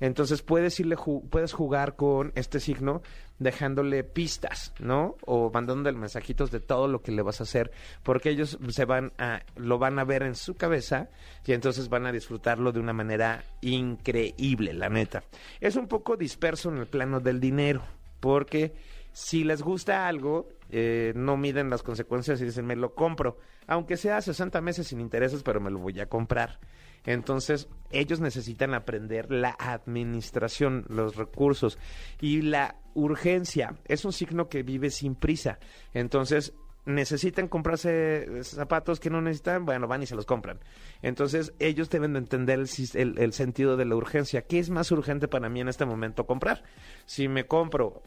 [0.00, 0.96] Entonces puedes irle
[1.30, 3.02] puedes jugar con este signo
[3.38, 5.16] dejándole pistas, ¿no?
[5.24, 7.70] O mandándole mensajitos de todo lo que le vas a hacer,
[8.02, 11.08] porque ellos se van a lo van a ver en su cabeza
[11.44, 15.22] y entonces van a disfrutarlo de una manera increíble, la neta.
[15.60, 17.82] Es un poco disperso en el plano del dinero,
[18.20, 18.74] porque
[19.12, 23.96] si les gusta algo, eh, no miden las consecuencias y dicen, me lo compro, aunque
[23.96, 26.58] sea 60 meses sin intereses, pero me lo voy a comprar.
[27.08, 31.78] Entonces, ellos necesitan aprender la administración, los recursos
[32.20, 33.76] y la urgencia.
[33.86, 35.58] Es un signo que vive sin prisa.
[35.94, 36.52] Entonces,
[36.84, 40.58] necesitan comprarse zapatos que no necesitan, bueno, van y se los compran.
[41.00, 44.42] Entonces, ellos deben de entender el, el- el sentido de la urgencia.
[44.42, 46.62] ¿Qué es más urgente para mí en este momento comprar?
[47.06, 48.02] Si me compro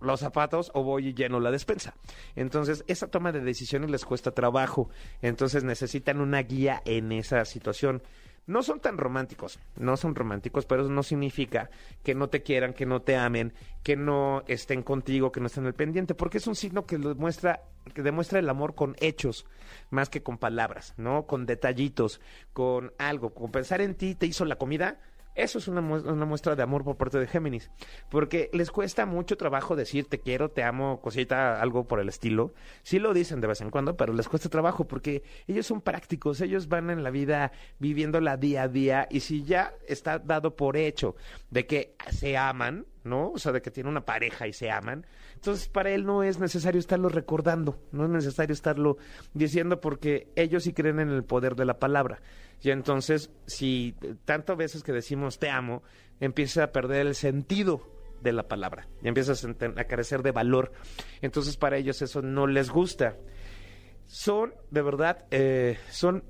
[0.00, 1.94] los zapatos o voy y lleno la despensa.
[2.34, 4.88] Entonces, esa toma de decisiones les cuesta trabajo.
[5.22, 8.02] Entonces, necesitan una guía en esa situación.
[8.46, 11.70] No son tan románticos, no son románticos, pero eso no significa
[12.02, 15.66] que no te quieran, que no te amen, que no estén contigo, que no estén
[15.66, 17.62] al pendiente, porque es un signo que lo muestra,
[17.94, 19.46] que demuestra el amor con hechos,
[19.90, 21.26] más que con palabras, ¿no?
[21.26, 22.20] Con detallitos,
[22.52, 24.98] con algo, con pensar en ti, te hizo la comida,
[25.34, 27.70] eso es una, una muestra de amor por parte de Géminis,
[28.08, 32.52] porque les cuesta mucho trabajo decir te quiero, te amo, cosita, algo por el estilo.
[32.82, 36.40] Sí lo dicen de vez en cuando, pero les cuesta trabajo porque ellos son prácticos,
[36.40, 40.76] ellos van en la vida viviéndola día a día y si ya está dado por
[40.76, 41.16] hecho
[41.50, 43.30] de que se aman, ¿no?
[43.30, 45.06] O sea, de que tiene una pareja y se aman.
[45.34, 48.98] Entonces, para él no es necesario estarlo recordando, no es necesario estarlo
[49.32, 52.20] diciendo porque ellos sí creen en el poder de la palabra.
[52.62, 55.82] Y entonces, si tantas veces que decimos te amo,
[56.20, 57.80] empieza a perder el sentido
[58.20, 60.72] de la palabra y empieza a, senten- a carecer de valor.
[61.22, 63.16] Entonces, para ellos eso no les gusta.
[64.06, 66.24] Son, de verdad, eh, son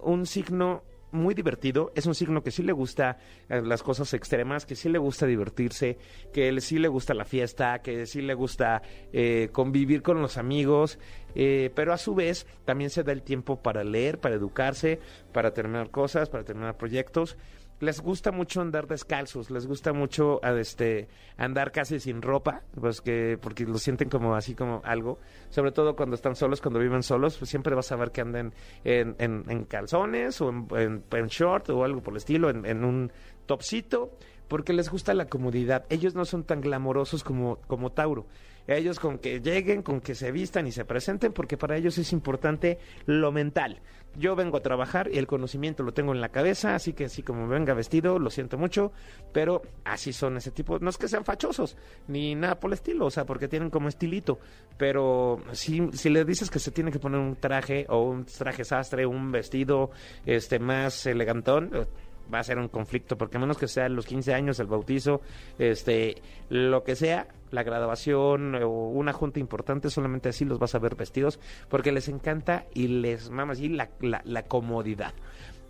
[0.00, 4.66] un signo muy divertido, es un signo que sí le gusta eh, las cosas extremas,
[4.66, 5.96] que sí le gusta divertirse,
[6.32, 10.36] que él sí le gusta la fiesta, que sí le gusta eh, convivir con los
[10.36, 10.98] amigos,
[11.34, 15.00] eh, pero a su vez también se da el tiempo para leer, para educarse,
[15.32, 17.36] para terminar cosas, para terminar proyectos.
[17.80, 23.00] Les gusta mucho andar descalzos, les gusta mucho a, este andar casi sin ropa, pues
[23.00, 25.18] que porque lo sienten como así como algo,
[25.50, 28.54] sobre todo cuando están solos, cuando viven solos, pues siempre vas a ver que andan
[28.84, 33.12] en, calzones o en, en- short o algo por el estilo, en, en un
[33.46, 34.16] topsito,
[34.48, 35.84] porque les gusta la comodidad.
[35.90, 38.26] Ellos no son tan glamorosos como, como Tauro.
[38.66, 42.12] Ellos con que lleguen, con que se vistan y se presenten, porque para ellos es
[42.12, 43.80] importante lo mental.
[44.16, 47.22] Yo vengo a trabajar y el conocimiento lo tengo en la cabeza, así que así
[47.22, 48.92] como venga vestido, lo siento mucho,
[49.32, 50.78] pero así son ese tipo.
[50.78, 53.88] No es que sean fachosos, ni nada por el estilo, o sea, porque tienen como
[53.88, 54.38] estilito,
[54.78, 58.64] pero si, si le dices que se tiene que poner un traje o un traje
[58.64, 59.90] sastre, un vestido
[60.24, 61.86] este más elegantón, eh,
[62.32, 65.20] va a ser un conflicto, porque a menos que sea los 15 años, el bautizo,
[65.58, 66.16] este,
[66.48, 70.96] lo que sea, la graduación o una junta importante, solamente así los vas a ver
[70.96, 71.38] vestidos,
[71.68, 75.14] porque les encanta y les mama así la, la, comodidad.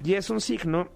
[0.03, 0.89] Y es un signo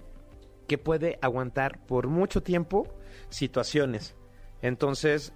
[0.66, 2.86] que puede aguantar por mucho tiempo
[3.28, 4.16] situaciones.
[4.62, 5.32] Entonces,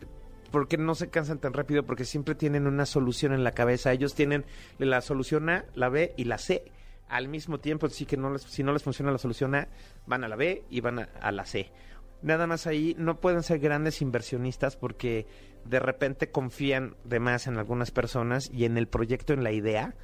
[0.51, 1.85] ¿por qué no se cansan tan rápido?
[1.85, 3.93] Porque siempre tienen una solución en la cabeza.
[3.93, 4.45] Ellos tienen
[4.79, 6.65] la solución A, la B y la C
[7.09, 7.87] al mismo tiempo.
[7.87, 9.69] Así que no les, si no les funciona la solución A,
[10.07, 11.71] van a la B y van a, a la C.
[12.23, 15.27] Nada más ahí no pueden ser grandes inversionistas porque
[15.65, 19.95] de repente confían de más en algunas personas y en el proyecto, en la idea.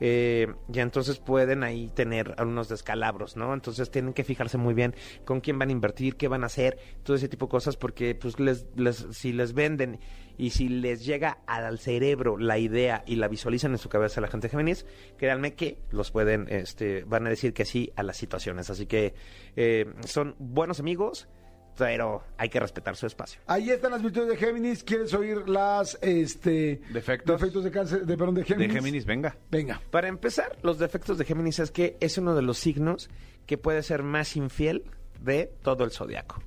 [0.00, 3.52] eh, y entonces pueden ahí tener algunos descalabros, ¿no?
[3.52, 6.78] Entonces tienen que fijarse muy bien con quién van a invertir, qué van a hacer,
[7.02, 9.98] todo ese tipo de cosas, porque pues les, les, si les venden
[10.36, 14.28] y si les llega al cerebro la idea y la visualizan en su cabeza la
[14.28, 14.86] gente Géminis,
[15.16, 18.70] créanme que los pueden, este, van a decir que sí a las situaciones.
[18.70, 19.14] Así que
[19.56, 21.28] eh, son buenos amigos,
[21.78, 23.40] pero hay que respetar su espacio.
[23.46, 24.82] Ahí están las virtudes de Géminis.
[24.82, 27.40] ¿Quieres oír las este Defectos.
[27.40, 28.68] defectos de cáncer, de perdón, de Géminis?
[28.68, 29.36] De Géminis, venga.
[29.50, 29.80] Venga.
[29.90, 33.08] Para empezar, los defectos de Géminis es que es uno de los signos
[33.46, 34.84] que puede ser más infiel
[35.20, 36.42] de todo el zodiaco.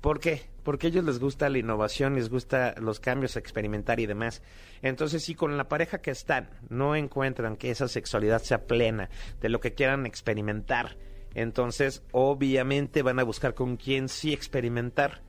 [0.00, 0.42] ¿Por qué?
[0.62, 4.42] Porque a ellos les gusta la innovación, les gusta los cambios, experimentar y demás.
[4.82, 9.08] Entonces, si con la pareja que están no encuentran que esa sexualidad sea plena
[9.40, 10.96] de lo que quieran experimentar,
[11.34, 15.22] entonces obviamente van a buscar con quién sí experimentar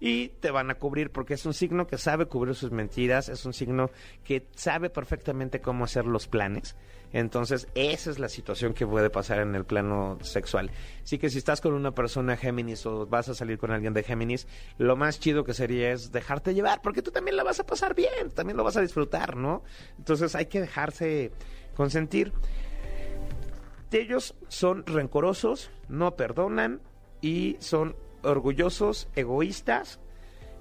[0.00, 3.46] y te van a cubrir porque es un signo que sabe cubrir sus mentiras, es
[3.46, 3.90] un signo
[4.22, 6.76] que sabe perfectamente cómo hacer los planes.
[7.14, 10.72] Entonces, esa es la situación que puede pasar en el plano sexual.
[11.02, 14.02] Así que si estás con una persona Géminis o vas a salir con alguien de
[14.02, 17.66] Géminis, lo más chido que sería es dejarte llevar, porque tú también la vas a
[17.66, 19.62] pasar bien, también lo vas a disfrutar, ¿no?
[19.96, 21.30] Entonces hay que dejarse
[21.76, 22.32] consentir.
[23.94, 26.80] Ellos son rencorosos, no perdonan
[27.20, 30.00] y son orgullosos, egoístas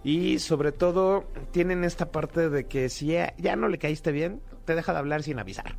[0.04, 4.40] y sobre todo tienen esta parte de que si ya, ya no le caíste bien,
[4.66, 5.78] te deja de hablar sin avisar.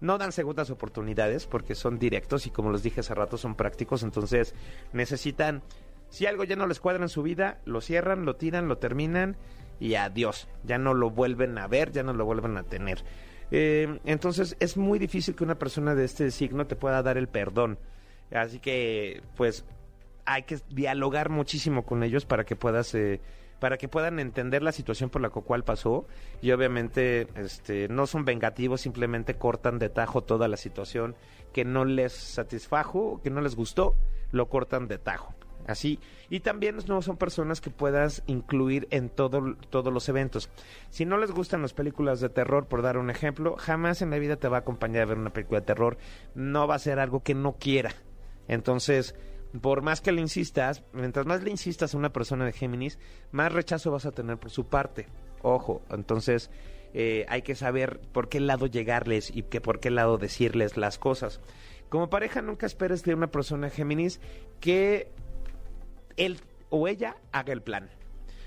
[0.00, 4.04] No dan segundas oportunidades porque son directos y como les dije hace rato son prácticos,
[4.04, 4.54] entonces
[4.92, 5.64] necesitan,
[6.08, 9.36] si algo ya no les cuadra en su vida, lo cierran, lo tiran, lo terminan
[9.80, 13.02] y adiós, ya no lo vuelven a ver, ya no lo vuelven a tener.
[13.54, 17.28] Eh, entonces es muy difícil que una persona de este signo te pueda dar el
[17.28, 17.78] perdón.
[18.32, 19.66] Así que, pues,
[20.24, 23.20] hay que dialogar muchísimo con ellos para que puedas eh,
[23.60, 26.06] para que puedan entender la situación por la cual pasó
[26.40, 31.14] y obviamente este no son vengativos simplemente cortan de tajo toda la situación
[31.52, 33.94] que no les satisfajo que no les gustó
[34.30, 35.34] lo cortan de tajo
[35.66, 35.98] así
[36.28, 40.50] y también no son personas que puedas incluir en todo, todos los eventos
[40.90, 44.18] si no les gustan las películas de terror por dar un ejemplo jamás en la
[44.18, 45.98] vida te va a acompañar a ver una película de terror
[46.34, 47.94] no va a ser algo que no quiera
[48.48, 49.14] entonces
[49.60, 52.98] por más que le insistas, mientras más le insistas a una persona de Géminis,
[53.32, 55.08] más rechazo vas a tener por su parte.
[55.42, 56.50] Ojo, entonces
[56.94, 60.98] eh, hay que saber por qué lado llegarles y que por qué lado decirles las
[60.98, 61.40] cosas.
[61.90, 64.20] Como pareja nunca esperes de una persona Géminis
[64.60, 65.10] que
[66.16, 67.90] él o ella haga el plan,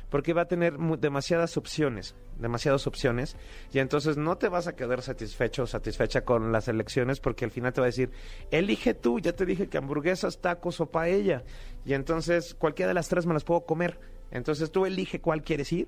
[0.09, 3.37] porque va a tener demasiadas opciones, demasiadas opciones,
[3.71, 7.51] y entonces no te vas a quedar satisfecho o satisfecha con las elecciones porque al
[7.51, 8.11] final te va a decir,
[8.51, 11.43] elige tú, ya te dije que hamburguesas, tacos o paella,
[11.85, 14.14] y entonces cualquiera de las tres me las puedo comer.
[14.31, 15.87] Entonces tú elige cuál quieres ir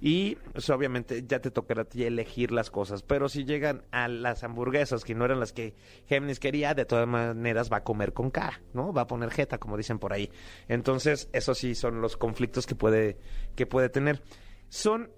[0.00, 3.02] y pues, obviamente ya te tocará a ti elegir las cosas.
[3.02, 5.74] Pero si llegan a las hamburguesas que no eran las que
[6.06, 8.92] Géminis quería, de todas maneras va a comer con cara, ¿no?
[8.92, 10.30] Va a poner jeta, como dicen por ahí.
[10.68, 13.18] Entonces, eso sí son los conflictos que puede,
[13.54, 14.22] que puede tener.
[14.68, 15.10] Son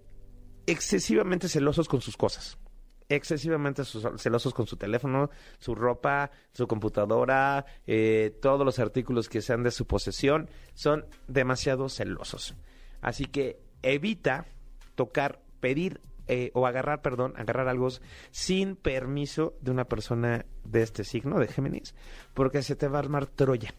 [0.66, 2.59] excesivamente celosos con sus cosas.
[3.08, 9.62] Excesivamente celosos con su teléfono, su ropa, su computadora, eh, todos los artículos que sean
[9.62, 10.50] de su posesión.
[10.74, 12.54] Son demasiado celosos.
[13.00, 14.46] Así que evita
[14.94, 17.88] tocar, pedir eh, o agarrar, perdón, agarrar algo
[18.30, 21.94] sin permiso de una persona de este signo, de Géminis,
[22.34, 23.74] porque se te va a armar Troya.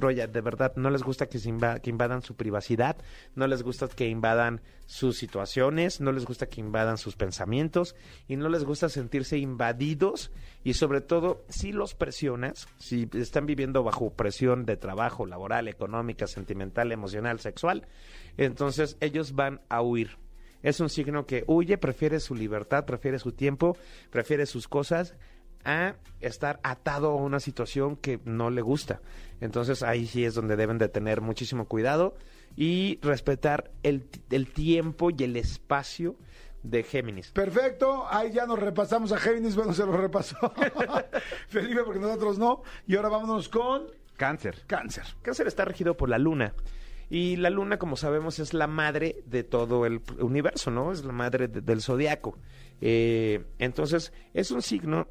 [0.00, 2.96] De verdad, no les gusta que, se inva- que invadan su privacidad,
[3.34, 7.96] no les gusta que invadan sus situaciones, no les gusta que invadan sus pensamientos
[8.28, 10.30] y no les gusta sentirse invadidos
[10.62, 16.26] y sobre todo si los presionas, si están viviendo bajo presión de trabajo, laboral, económica,
[16.26, 17.86] sentimental, emocional, sexual,
[18.36, 20.16] entonces ellos van a huir.
[20.62, 23.76] Es un signo que huye, prefiere su libertad, prefiere su tiempo,
[24.10, 25.14] prefiere sus cosas
[25.68, 29.00] a estar atado a una situación que no le gusta.
[29.40, 32.16] Entonces ahí sí es donde deben de tener muchísimo cuidado
[32.56, 36.16] y respetar el, el tiempo y el espacio
[36.62, 37.30] de Géminis.
[37.30, 40.36] Perfecto, ahí ya nos repasamos a Géminis, bueno, se lo repasó
[41.48, 42.62] Felipe porque nosotros no.
[42.86, 43.84] Y ahora vámonos con
[44.16, 44.64] Cáncer.
[44.66, 45.04] cáncer.
[45.22, 46.52] Cáncer está regido por la luna.
[47.10, 50.92] Y la luna, como sabemos, es la madre de todo el universo, ¿no?
[50.92, 52.36] Es la madre de- del zodiaco.
[52.80, 55.06] Eh, entonces, es un signo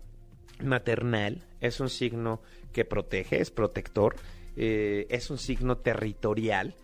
[0.64, 2.42] maternal, es un signo
[2.74, 4.16] que protege, es protector,
[4.56, 6.76] eh, es un signo territorial.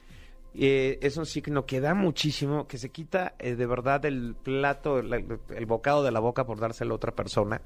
[0.56, 5.00] eh, es un signo que da muchísimo, que se quita eh, de verdad el plato,
[5.00, 7.62] el, el bocado de la boca por dárselo a otra persona.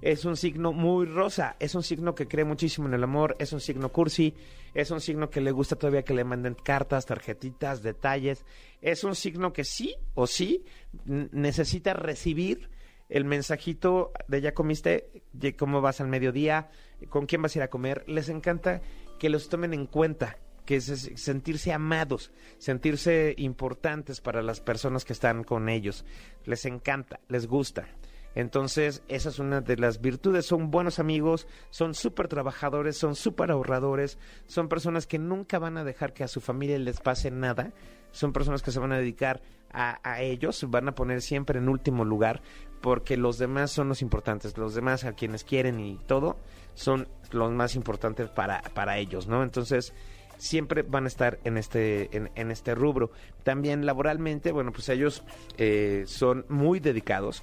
[0.00, 3.52] Es un signo muy rosa, es un signo que cree muchísimo en el amor, es
[3.52, 4.34] un signo cursi,
[4.74, 8.44] es un signo que le gusta todavía que le manden cartas, tarjetitas, detalles.
[8.82, 10.64] Es un signo que sí o sí
[11.04, 12.68] necesita recibir
[13.14, 16.68] el mensajito de ya comiste, Ye- cómo vas al mediodía,
[17.08, 18.02] con quién vas a ir a comer.
[18.08, 18.82] Les encanta
[19.20, 25.12] que los tomen en cuenta, que es sentirse amados, sentirse importantes para las personas que
[25.12, 26.04] están con ellos.
[26.44, 27.86] Les encanta, les gusta.
[28.34, 30.46] Entonces, esa es una de las virtudes.
[30.46, 35.84] Son buenos amigos, son súper trabajadores, son súper ahorradores, son personas que nunca van a
[35.84, 37.72] dejar que a su familia les pase nada.
[38.10, 39.42] Son personas que se van a dedicar
[39.72, 42.42] a, a ellos, van a poner siempre en último lugar,
[42.80, 44.56] porque los demás son los importantes.
[44.56, 46.36] Los demás, a quienes quieren y todo,
[46.74, 49.42] son los más importantes para, para ellos, ¿no?
[49.42, 49.92] Entonces,
[50.36, 53.10] siempre van a estar en este, en, en este rubro.
[53.42, 55.24] También laboralmente, bueno, pues ellos
[55.56, 57.42] eh, son muy dedicados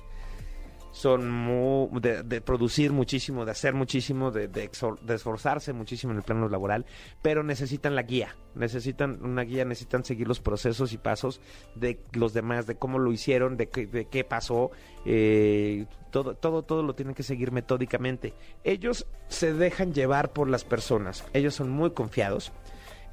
[0.91, 4.69] son muy, de, de producir muchísimo, de hacer muchísimo, de, de,
[5.13, 6.85] esforzarse muchísimo en el plano laboral,
[7.21, 11.39] pero necesitan la guía, necesitan una guía, necesitan seguir los procesos y pasos
[11.75, 14.71] de los demás, de cómo lo hicieron, de qué, de qué pasó,
[15.05, 18.33] eh, todo, todo, todo lo tienen que seguir metódicamente.
[18.63, 22.51] Ellos se dejan llevar por las personas, ellos son muy confiados.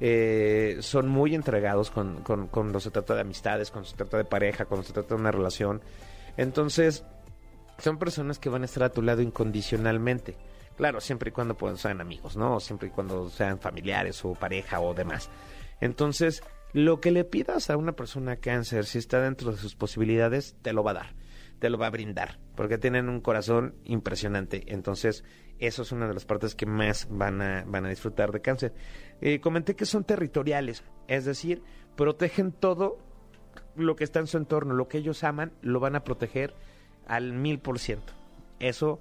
[0.01, 4.23] eh, son muy entregados con, con, cuando se trata de amistades, cuando se trata de
[4.25, 5.81] pareja, cuando se trata de una relación.
[6.37, 7.03] Entonces,
[7.79, 10.37] son personas que van a estar a tu lado incondicionalmente.
[10.77, 12.59] Claro, siempre y cuando pues, sean amigos, ¿no?
[12.59, 15.29] Siempre y cuando sean familiares o pareja o demás.
[15.81, 20.55] Entonces, lo que le pidas a una persona cáncer, si está dentro de sus posibilidades,
[20.61, 21.15] te lo va a dar,
[21.59, 24.63] te lo va a brindar, porque tienen un corazón impresionante.
[24.67, 25.23] Entonces,
[25.57, 28.73] eso es una de las partes que más van a, van a disfrutar de cáncer.
[29.19, 31.61] Eh, comenté que son territoriales, es decir,
[31.95, 32.99] protegen todo
[33.75, 36.55] lo que está en su entorno, lo que ellos aman, lo van a proteger
[37.09, 38.13] al mil por ciento.
[38.59, 38.99] Eso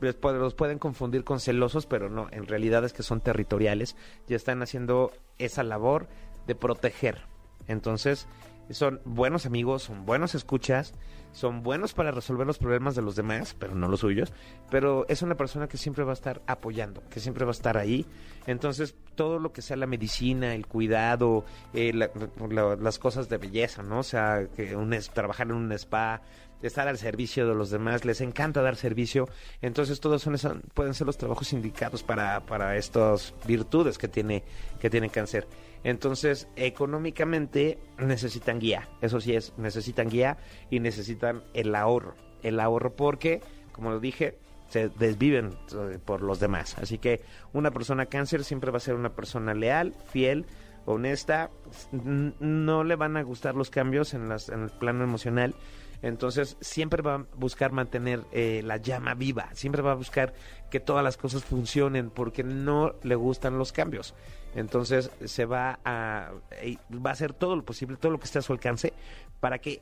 [0.00, 3.94] les puede- los pueden confundir con celosos, pero no, en realidad es que son territoriales,
[4.26, 6.08] ya están haciendo esa labor
[6.46, 7.20] de proteger.
[7.68, 8.26] Entonces,
[8.70, 10.94] son buenos amigos, son buenos escuchas,
[11.32, 14.32] son buenos para resolver los problemas de los demás, pero no los suyos,
[14.70, 17.76] pero es una persona que siempre va a estar apoyando, que siempre va a estar
[17.78, 18.06] ahí.
[18.46, 22.10] Entonces, todo lo que sea la medicina, el cuidado, eh, la-
[22.48, 24.00] la- las cosas de belleza, ¿no?
[24.00, 26.22] O sea, que un trabajar en un spa,
[26.62, 29.28] estar al servicio de los demás, les encanta dar servicio,
[29.60, 34.42] entonces todos son pueden ser los trabajos indicados para, para estas virtudes que tiene,
[34.80, 35.46] que tiene cáncer.
[35.84, 40.38] Entonces, económicamente necesitan guía, eso sí es, necesitan guía
[40.70, 43.40] y necesitan el ahorro, el ahorro porque,
[43.72, 46.76] como lo dije, se desviven eh, por los demás.
[46.78, 47.20] Así que
[47.52, 50.46] una persona cáncer siempre va a ser una persona leal, fiel,
[50.86, 51.50] honesta,
[51.92, 55.54] no le van a gustar los cambios en, las, en el plano emocional.
[56.02, 60.34] Entonces siempre va a buscar mantener eh, la llama viva, siempre va a buscar
[60.70, 64.14] que todas las cosas funcionen porque no le gustan los cambios.
[64.54, 68.40] Entonces se va a, eh, va a hacer todo lo posible, todo lo que esté
[68.40, 68.92] a su alcance
[69.40, 69.80] para que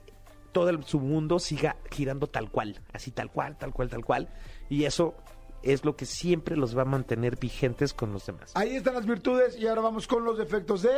[0.52, 4.28] todo el- su mundo siga girando tal cual, así tal cual, tal cual, tal cual.
[4.68, 5.14] Y eso
[5.62, 8.52] es lo que siempre los va a mantener vigentes con los demás.
[8.54, 10.90] Ahí están las virtudes y ahora vamos con los defectos de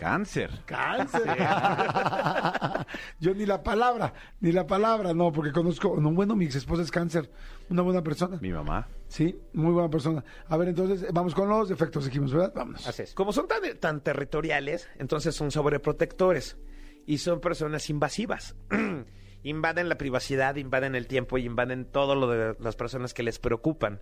[0.00, 0.50] Cáncer.
[0.64, 1.26] cáncer.
[3.20, 6.82] Yo ni la palabra, ni la palabra, no, porque conozco, no, bueno, mi ex esposa
[6.82, 7.30] es cáncer,
[7.68, 8.38] una buena persona.
[8.40, 8.88] Mi mamá.
[9.08, 10.24] Sí, muy buena persona.
[10.48, 12.50] A ver, entonces, vamos con los defectos, dijimos, ¿verdad?
[12.54, 12.86] Vámonos.
[12.86, 13.12] Así es.
[13.12, 16.56] Como son tan, tan territoriales, entonces son sobreprotectores
[17.04, 18.56] y son personas invasivas.
[19.42, 23.38] invaden la privacidad, invaden el tiempo y invaden todo lo de las personas que les
[23.38, 24.00] preocupan.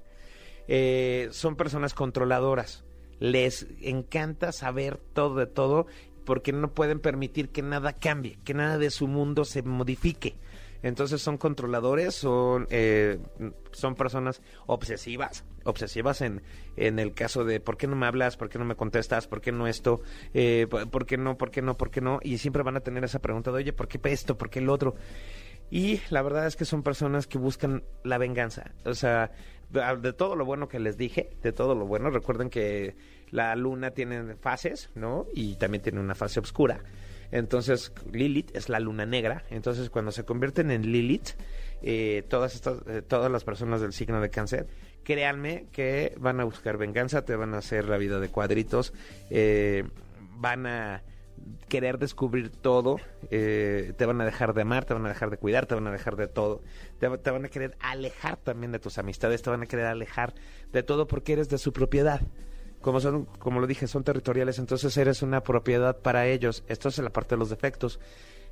[0.67, 2.85] Eh, son personas controladoras.
[3.21, 5.87] Les encanta saber todo de todo
[6.25, 10.37] porque no pueden permitir que nada cambie, que nada de su mundo se modifique.
[10.83, 13.19] Entonces son controladores, son, eh,
[13.73, 16.43] son personas obsesivas, obsesivas en,
[16.77, 19.41] en el caso de por qué no me hablas, por qué no me contestas, por
[19.41, 20.01] qué no esto,
[20.35, 23.03] eh, por qué no, por qué no, por qué no, y siempre van a tener
[23.05, 24.95] esa pregunta de, oye, ¿por qué esto, por qué el otro?
[25.71, 28.73] Y la verdad es que son personas que buscan la venganza.
[28.87, 29.33] O sea,
[29.71, 32.97] de todo lo bueno que les dije, de todo lo bueno, recuerden que
[33.31, 35.27] la luna tiene fases, ¿no?
[35.35, 36.81] Y también tiene una fase oscura.
[37.31, 39.45] Entonces, Lilith es la luna negra.
[39.51, 41.31] Entonces, cuando se convierten en Lilith,
[41.83, 44.67] eh, todas estas, eh, todas las personas del signo de cáncer,
[45.05, 48.93] créanme que van a buscar venganza, te van a hacer la vida de cuadritos,
[49.31, 49.85] eh,
[50.37, 51.03] van a
[51.69, 52.97] querer descubrir todo,
[53.31, 55.87] eh, te van a dejar de amar, te van a dejar de cuidar, te van
[55.87, 56.63] a dejar de todo,
[56.99, 60.35] te, te van a querer alejar también de tus amistades, te van a querer alejar
[60.73, 62.21] de todo porque eres de su propiedad.
[62.81, 66.65] Como son, como lo dije, son territoriales, entonces eres una propiedad para ellos.
[66.69, 67.99] Esto es la parte de los defectos.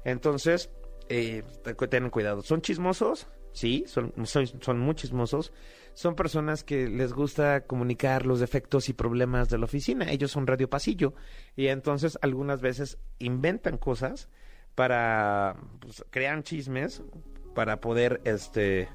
[0.04, 0.70] Entonces,
[1.08, 1.42] eh,
[1.90, 2.42] ten cuidado.
[2.42, 3.28] ¿Son chismosos?
[3.52, 5.52] Sí, son, son, son muy chismosos.
[5.94, 10.10] Son personas que les gusta comunicar los defectos y problemas de la oficina.
[10.10, 11.14] Ellos son radio pasillo.
[11.56, 14.28] Y entonces algunas veces inventan cosas
[14.74, 17.02] para pues, crear chismes
[17.54, 18.88] para poder este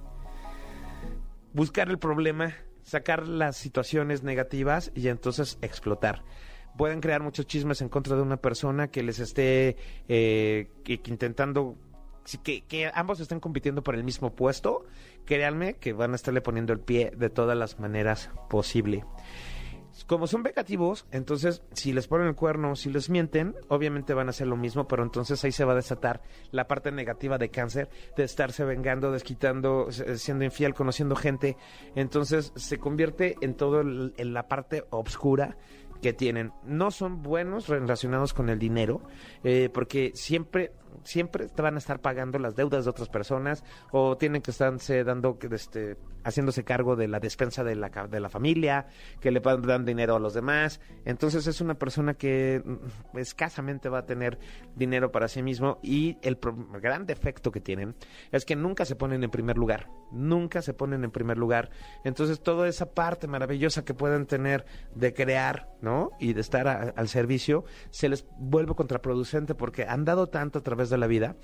[1.53, 6.23] buscar el problema, sacar las situaciones negativas y entonces explotar.
[6.77, 9.75] Pueden crear muchos chismes en contra de una persona que les esté
[10.07, 11.75] eh, que- intentando
[12.43, 14.85] que, que ambos estén compitiendo por el mismo puesto,
[15.25, 19.03] créanme que van a estarle poniendo el pie de todas las maneras posible.
[20.07, 24.29] Como son vengativos, entonces si les ponen el cuerno, si les mienten, obviamente van a
[24.31, 26.21] hacer lo mismo, pero entonces ahí se va a desatar
[26.51, 31.57] la parte negativa de cáncer, de estarse vengando, desquitando, siendo infiel, conociendo gente.
[31.95, 35.57] Entonces se convierte en todo el- en la parte oscura
[36.01, 36.51] que tienen.
[36.63, 39.01] No son buenos relacionados con el dinero,
[39.43, 40.71] eh, porque siempre
[41.03, 45.03] siempre te van a estar pagando las deudas de otras personas o tienen que estarse
[45.03, 48.87] dando este haciéndose cargo de la despensa de la de la familia
[49.19, 50.79] que le dan dinero a los demás.
[51.05, 54.37] Entonces es una persona que mm, escasamente va a tener
[54.75, 56.37] dinero para sí mismo y el
[56.81, 57.95] gran defecto que tienen
[58.31, 61.71] es que nunca se ponen en primer lugar nunca se ponen en primer lugar.
[62.03, 67.07] Entonces toda esa parte maravillosa que pueden tener de crear no y de estar al
[67.07, 71.35] servicio se les vuelve contraproducente porque han dado tanto a través de la vida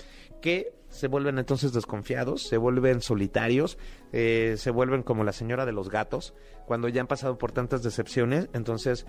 [0.41, 3.77] que se vuelven entonces desconfiados, se vuelven solitarios,
[4.13, 6.33] eh, se vuelven como la señora de los gatos,
[6.65, 9.05] cuando ya han pasado por tantas decepciones, entonces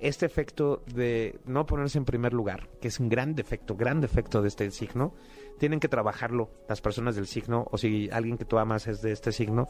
[0.00, 4.42] este efecto de no ponerse en primer lugar, que es un gran defecto, gran defecto
[4.42, 5.14] de este signo,
[5.58, 9.12] tienen que trabajarlo las personas del signo, o si alguien que tú amas es de
[9.12, 9.68] este signo,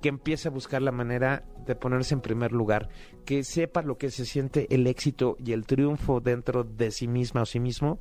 [0.00, 2.88] que empiece a buscar la manera de ponerse en primer lugar,
[3.26, 7.42] que sepa lo que se siente el éxito y el triunfo dentro de sí misma
[7.42, 8.00] o sí mismo,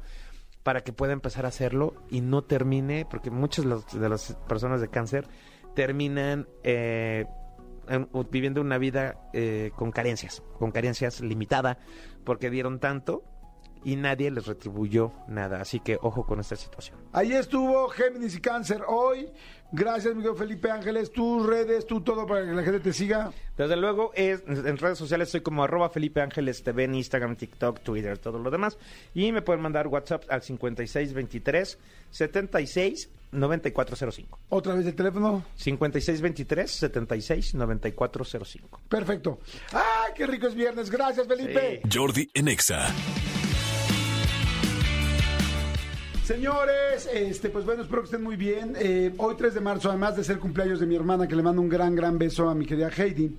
[0.64, 4.90] para que pueda empezar a hacerlo y no termine, porque muchas de las, personas de
[4.90, 5.28] cáncer
[5.76, 7.26] terminan eh,
[8.12, 11.78] u- viviendo una vida eh, con carencias, con carencias limitada,
[12.24, 13.24] porque dieron tanto
[13.84, 15.62] y nadie les retribuyó nada.
[15.62, 16.98] Así que ojo con esta situación.
[17.12, 19.30] Ahí estuvo Géminis y Cáncer hoy.
[19.72, 21.12] Gracias, Miguel Felipe Ángeles.
[21.12, 23.32] Tus redes, tú todo para que la gente te siga.
[23.56, 27.82] Desde luego, es, en redes sociales soy como arroba Felipe Ángeles TV en Instagram, TikTok,
[27.82, 28.78] Twitter, todo lo demás.
[29.14, 31.78] Y me pueden mandar WhatsApp al 5623
[32.10, 34.40] 76 9405.
[34.50, 35.46] Otra vez el teléfono.
[35.56, 38.82] 5623 76 9405.
[38.90, 39.40] Perfecto.
[39.72, 40.90] ¡Ay, qué rico es viernes!
[40.90, 41.82] Gracias, Felipe.
[41.92, 42.48] Jordi en
[46.30, 48.76] Señores, este, pues bueno, espero que estén muy bien.
[48.80, 51.60] Eh, hoy 3 de marzo, además de ser cumpleaños de mi hermana, que le mando
[51.60, 53.36] un gran, gran beso a mi querida Heidi,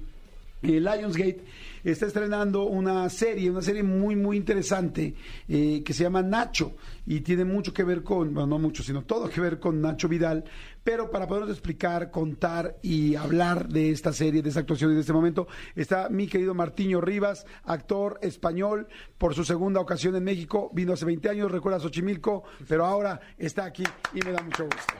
[0.65, 1.41] eh, Lionsgate
[1.85, 5.15] está estrenando una serie, una serie muy, muy interesante
[5.49, 6.75] eh, que se llama Nacho
[7.07, 10.09] y tiene mucho que ver con, bueno, no mucho, sino todo que ver con Nacho
[10.09, 10.45] Vidal.
[10.83, 15.01] Pero para podernos explicar, contar y hablar de esta serie, de esta actuación y de
[15.01, 20.71] este momento, está mi querido Martiño Rivas, actor español, por su segunda ocasión en México.
[20.73, 24.95] Vino hace 20 años, recuerda Xochimilco, pero ahora está aquí y me da mucho gusto.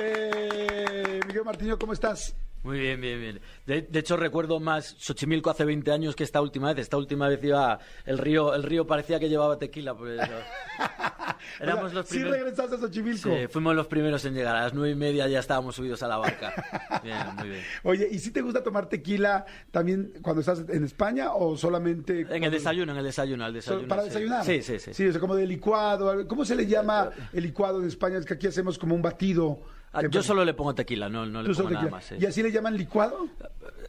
[0.00, 2.34] Eh, Miguel Martiño, ¿cómo estás?
[2.66, 3.40] Muy bien, bien, bien.
[3.64, 6.82] De, de hecho, recuerdo más Xochimilco hace 20 años que esta última vez.
[6.82, 9.96] Esta última vez iba el río, el río parecía que llevaba tequila.
[9.96, 10.20] pues.
[11.60, 12.38] Éramos O sea, los sí primeros.
[12.38, 13.28] regresaste a Xochimilco.
[13.30, 14.56] Sí, fuimos los primeros en llegar.
[14.56, 17.00] A las nueve y media ya estábamos subidos a la barca.
[17.04, 17.62] Bien, muy bien.
[17.84, 22.42] Oye, ¿y si te gusta tomar tequila también cuando estás en España o solamente En
[22.42, 23.86] el desayuno, en el desayuno, al desayuno.
[23.88, 24.08] para sí.
[24.08, 24.44] desayunar?
[24.44, 24.92] Sí, sí, sí.
[24.92, 26.26] Sí, o sea, como de licuado.
[26.26, 28.18] ¿Cómo se le llama el licuado en España?
[28.18, 29.60] Es que aquí hacemos como un batido.
[29.96, 32.04] Ah, yo solo le pongo tequila, no, no le pongo nada más.
[32.04, 32.16] sí.
[32.18, 33.28] ¿Y así le llaman licuado?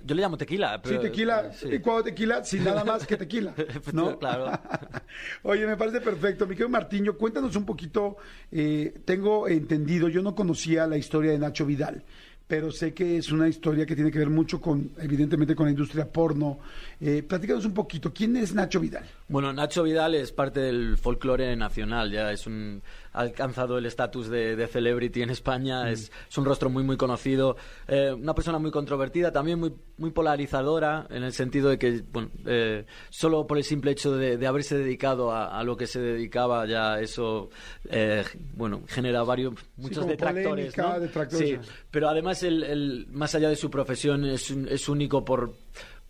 [0.04, 0.82] Yo le llamo tequila.
[0.82, 1.68] Pero, sí, tequila, sí.
[1.68, 3.54] licuado tequila, sin nada más que tequila.
[3.94, 4.18] ¿no?
[4.18, 4.52] Claro.
[5.44, 6.46] Oye, me parece perfecto.
[6.46, 8.18] Mi querido Martiño, cuéntanos un poquito.
[8.52, 12.04] eh, tengo entendido, yo no conocía la historia de Nacho Vidal,
[12.48, 15.72] pero sé que es una historia que tiene que ver mucho con, evidentemente, con la
[15.72, 16.60] industria porno.
[17.02, 18.14] Eh, platícanos un poquito.
[18.14, 19.04] ¿Quién es Nacho Vidal?
[19.28, 22.82] Bueno, Nacho Vidal es parte del folclore nacional, ya es un
[23.20, 27.58] alcanzado el estatus de, de celebrity en España, es, es un rostro muy muy conocido,
[27.88, 32.30] eh, una persona muy controvertida, también muy muy polarizadora en el sentido de que bueno,
[32.46, 36.00] eh, solo por el simple hecho de, de haberse dedicado a, a lo que se
[36.00, 37.50] dedicaba ya eso
[37.90, 38.24] eh,
[38.56, 41.00] bueno genera varios muchos detractores, polémica, ¿no?
[41.00, 41.50] detractores.
[41.50, 41.58] Sí,
[41.92, 45.54] pero además el, el- más allá de su profesión es, es único por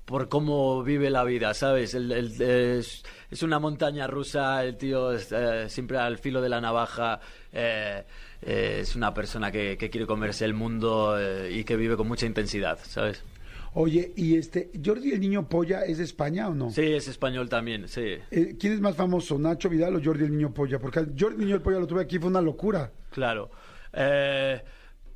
[0.05, 1.93] por cómo vive la vida, ¿sabes?
[1.93, 6.49] El- el- es, es una montaña rusa, el tío es, eh, siempre al filo de
[6.49, 7.19] la navaja,
[7.51, 8.03] eh,
[8.41, 12.07] eh, es una persona que, que quiere comerse el mundo eh, y que vive con
[12.07, 13.23] mucha intensidad, ¿sabes?
[13.79, 16.71] Oye, y este, Jordi el Niño Polla es de España o no?
[16.71, 18.15] Sí, es español también, sí.
[18.31, 20.79] Eh, ¿Quién es más famoso, Nacho Vidal o Jordi el Niño Polla?
[20.79, 22.91] Porque Jordi el Niño Polla lo tuve aquí, fue una locura.
[23.11, 23.51] Claro.
[23.93, 24.59] Eh,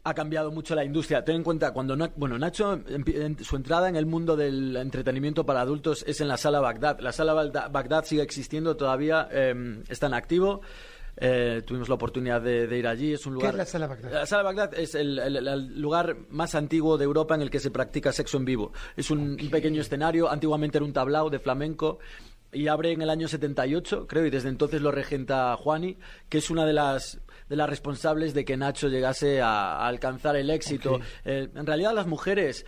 [0.03, 1.23] ha cambiado mucho la industria.
[1.23, 5.61] Ten en cuenta, cuando bueno, Nacho, en- su entrada en el mundo del entretenimiento para
[5.61, 6.99] adultos es en la sala Bagdad.
[6.99, 10.61] La sala Bagda- Bagdad sigue existiendo todavía, eh, está en activo.
[11.17, 13.13] Eh, tuvimos la oportunidad de, de ir allí.
[13.13, 13.51] Es un ¿Qué lugar.
[13.53, 14.11] es la Sala Bagdad?
[14.13, 17.59] La Sala Bagdad es el, el- el lugar más antiguo de Europa en el que
[17.59, 18.71] se practica sexo en vivo.
[18.95, 20.31] Es un, un pequeño escenario.
[20.31, 21.99] Antiguamente era un tablao de flamenco.
[22.53, 25.97] Y abre en el año 78, creo, y desde entonces lo regenta Juani,
[26.27, 30.35] que es una de las, de las responsables de que Nacho llegase a, a alcanzar
[30.35, 30.99] el éxito.
[31.23, 32.65] Eh, en realidad, las mujeres.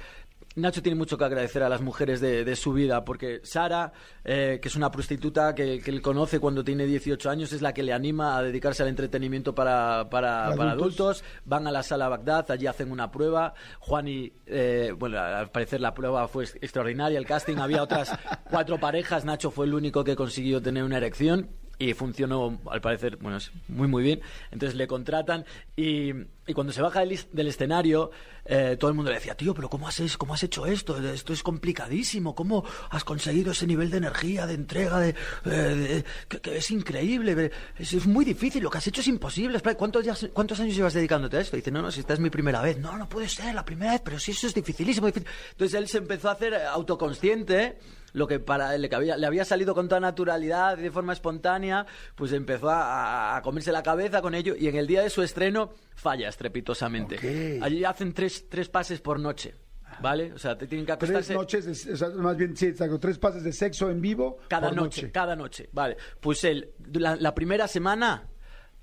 [0.55, 3.91] Nacho tiene mucho que agradecer a las mujeres de, de su vida, porque Sara,
[4.23, 7.73] eh, que es una prostituta que, que él conoce cuando tiene 18 años, es la
[7.73, 11.17] que le anima a dedicarse al entretenimiento para, para, Para para adultos.
[11.21, 11.23] adultos.
[11.45, 13.53] Van a la sala Bagdad, allí hacen una prueba.
[13.79, 17.17] Juani, eh, bueno, al parecer la prueba fue ex- extraordinaria.
[17.17, 18.11] El casting había otras
[18.51, 19.25] cuatro parejas.
[19.25, 21.49] Nacho fue el único que consiguió tener una erección.
[21.83, 24.21] Y funcionó, al parecer, bueno, muy, muy bien.
[24.51, 26.11] Entonces le contratan y,
[26.47, 28.09] y cuando se baja del, del escenario,
[28.45, 30.97] eh, todo el mundo le decía, tío, pero ¿cómo has, ¿cómo has hecho esto?
[31.11, 32.35] Esto es complicadísimo.
[32.35, 35.09] ¿Cómo has conseguido ese nivel de energía, de entrega, de,
[35.45, 37.51] eh, de- que, que es increíble?
[37.77, 39.59] Es, es muy difícil, lo que has hecho es imposible.
[39.77, 41.57] ¿Cuántos, ya- ¿Cuántos años llevas dedicándote a esto?
[41.57, 42.77] dice, no, no, si esta es mi primera vez.
[42.77, 45.07] No, no puede ser la primera vez, pero si eso es dificilísimo.
[45.07, 45.27] difícil".
[45.51, 47.77] Entonces él se empezó a hacer eh, autoconsciente
[48.13, 51.13] lo que para él le, había, le había salido con toda naturalidad y de forma
[51.13, 51.85] espontánea,
[52.15, 55.21] pues empezó a, a comerse la cabeza con ello y en el día de su
[55.23, 57.59] estreno falla estrepitosamente.
[57.61, 59.55] Allí hacen tres, tres pases por noche,
[60.01, 60.31] ¿vale?
[60.33, 61.33] O sea, te tienen que acostarse...
[61.33, 64.37] Tres noches, de- o sea, más bien, sí, exacto, tres pases de sexo en vivo
[64.47, 65.97] Cada por noche, cada noche, vale.
[66.19, 68.29] Pues él, la, la primera semana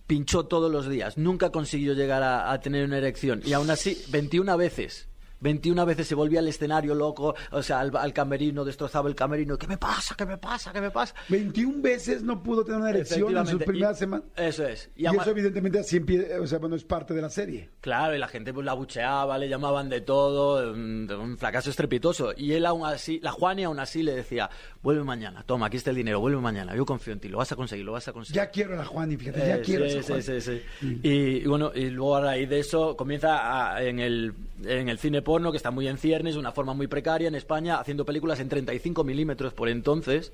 [0.07, 4.03] pinchó todos los días, nunca consiguió llegar a, a tener una erección y aún así,
[4.11, 5.09] 21 veces.
[5.41, 9.57] 21 veces se volvía al escenario loco, o sea, al, al camerino, destrozaba el camerino.
[9.59, 10.15] ¿Qué me pasa?
[10.17, 10.73] ¿Qué me pasa?
[10.73, 11.15] ¿Qué me pasa?
[11.29, 14.27] 21 veces no pudo tener una erección en sus primeras semanas.
[14.37, 14.91] Eso es.
[14.97, 17.71] Y, ama- eso evidentemente así empieza, o sea, bueno, es parte de la serie.
[17.81, 22.33] Claro, y la gente pues la bucheaba, le llamaban de todo, un, un fracaso estrepitoso.
[22.37, 24.51] Y él aún así, la Juani aún así le decía,
[24.83, 27.53] vuelve mañana, toma, aquí está el dinero, vuelve mañana, yo confío en ti, lo vas
[27.53, 28.37] a conseguir, lo vas a conseguir.
[28.37, 30.23] Ya quiero a la Juani, fíjate, ya Eh, quiero a sí, esa Juani.
[30.23, 30.99] sí, sí, sí.
[31.03, 31.11] Y,
[31.43, 34.33] y bueno, y luego a raíz de eso comienza a- en, el,
[34.65, 37.35] en el cine porno, que está muy en ciernes, de una forma muy precaria en
[37.35, 40.33] España, haciendo películas en 35 milímetros por entonces.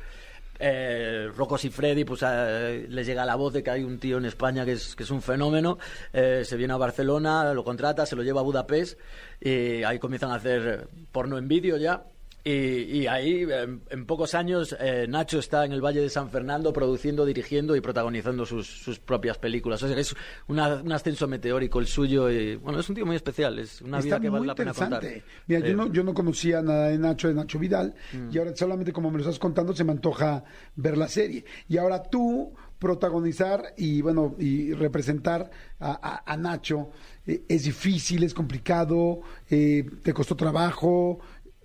[0.59, 4.17] Eh, Rocco y Freddy, pues eh, les llega la voz de que hay un tío
[4.17, 5.77] en España que es, que es un fenómeno.
[6.15, 8.99] Eh, se viene a Barcelona, lo contrata, se lo lleva a Budapest
[9.41, 12.05] y ahí comienzan a hacer porno en vídeo ya.
[12.49, 16.31] Y, y ahí, en, en pocos años, eh, Nacho está en el Valle de San
[16.31, 19.83] Fernando produciendo, dirigiendo y protagonizando sus, sus propias películas.
[19.83, 20.15] O sea que es
[20.47, 22.31] una- un ascenso meteórico el suyo.
[22.31, 23.59] Y, bueno, es un tío muy especial.
[23.59, 25.03] Es una vida que vale la pena contar.
[25.49, 27.95] Mira, Eh, yo, no, yo no conocía nada de Nacho, de Nacho Vidal,
[28.31, 30.45] y ahora solamente como me lo estás contando se me antoja
[30.77, 31.45] ver la serie.
[31.69, 35.93] Y ahora tú protagonizar y bueno, y representar a,
[36.27, 36.91] a- a Nacho,
[37.27, 39.21] eh, es difícil, es complicado,
[39.51, 41.19] eh, te costó trabajo.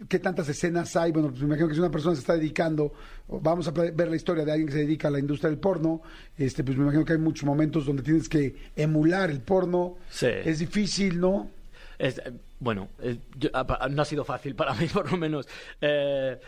[0.10, 1.12] ¿Qué tantas escenas hay?
[1.12, 2.93] Bueno, pues me imagino que si una persona se está dedicando,
[3.28, 6.02] vamos a ver la historia de alguien que se dedica a la industria del porno,
[6.38, 9.97] este, pues me imagino que hay muchos momentos donde tienes que emular el porno.
[10.10, 10.28] Sí.
[10.28, 11.52] Es difícil, ¿no?
[11.99, 15.47] Es, eh, bueno, eh, yo- a- no ha sido fácil para mí, por lo menos.
[15.80, 16.39] Eh,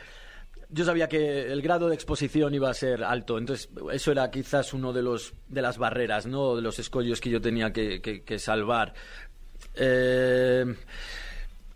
[0.69, 4.73] yo sabía que el grado de exposición iba a ser alto, entonces eso era quizás
[4.73, 8.23] uno de los de las barreras, no, de los escollos que yo tenía que, que-
[8.23, 8.95] que salvar.
[9.75, 10.65] Eh,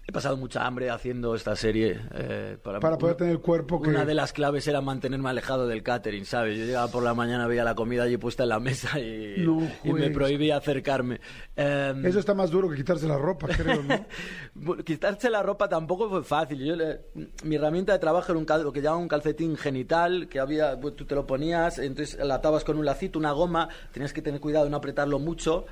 [0.08, 2.00] he pasado mucha hambre haciendo esta serie.
[2.14, 5.68] eh, para, Para poder tener el cuerpo que- Una de las claves era mantenerme alejado
[5.68, 6.58] del catering, ¿sabes?
[6.58, 9.60] Yo llegaba por la mañana, veía la comida allí puesta en la mesa y, No
[9.84, 11.20] y me prohibía acercarme.
[11.58, 14.06] Eh, Eso está más duro que quitarse la ropa, creo, ¿no?
[14.86, 16.60] quitarse la ropa tampoco fue fácil.
[16.64, 17.02] Yo le-
[17.44, 20.80] mi herramienta de trabajo era un cal- lo que llamaban un calcetín genital, que había,
[20.80, 24.22] pues, tú te lo ponías, entonces la atabas con un lacito, una goma, tenías que
[24.22, 25.66] tener cuidado de no apretarlo mucho,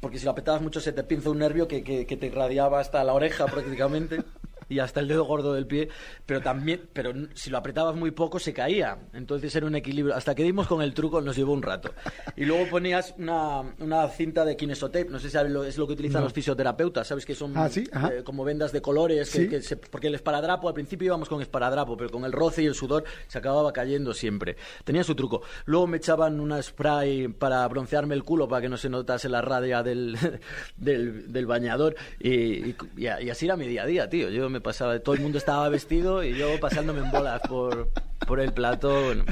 [0.00, 2.80] porque si lo apretabas mucho se te pinza un nervio que, que- que te irradiaba
[2.80, 4.22] hasta la oreja prácticamente.
[4.68, 5.88] Y hasta el dedo gordo del pie,
[6.26, 8.98] pero también, pero si lo apretabas muy poco se caía.
[9.12, 10.14] Entonces era un equilibrio.
[10.16, 11.92] Hasta que dimos con el truco nos llevó un rato.
[12.36, 15.86] Y luego ponías una, una cinta de kinesotape, no sé si sabes lo- es lo
[15.86, 17.24] que utilizan los fisioterapeutas, ¿sabes?
[17.24, 19.48] Que son Ah, sí, eh, como vendas de colores, que- Sí.
[19.48, 22.66] que se- porque el esparadrapo, al principio íbamos con esparadrapo, pero con el roce y
[22.66, 24.56] el sudor se acababa cayendo siempre.
[24.84, 25.42] Tenía su truco.
[25.66, 29.42] Luego me echaban una spray para broncearme el culo para que no se notase la
[29.42, 30.16] radia del,
[30.76, 32.30] del, del bañador y,
[32.70, 34.28] y- y así era mi día a día, tío.
[34.30, 37.90] Yo me pasaba, todo el mundo estaba vestido y yo pasándome en bolas por,
[38.26, 39.04] por el plato.
[39.06, 39.24] Bueno,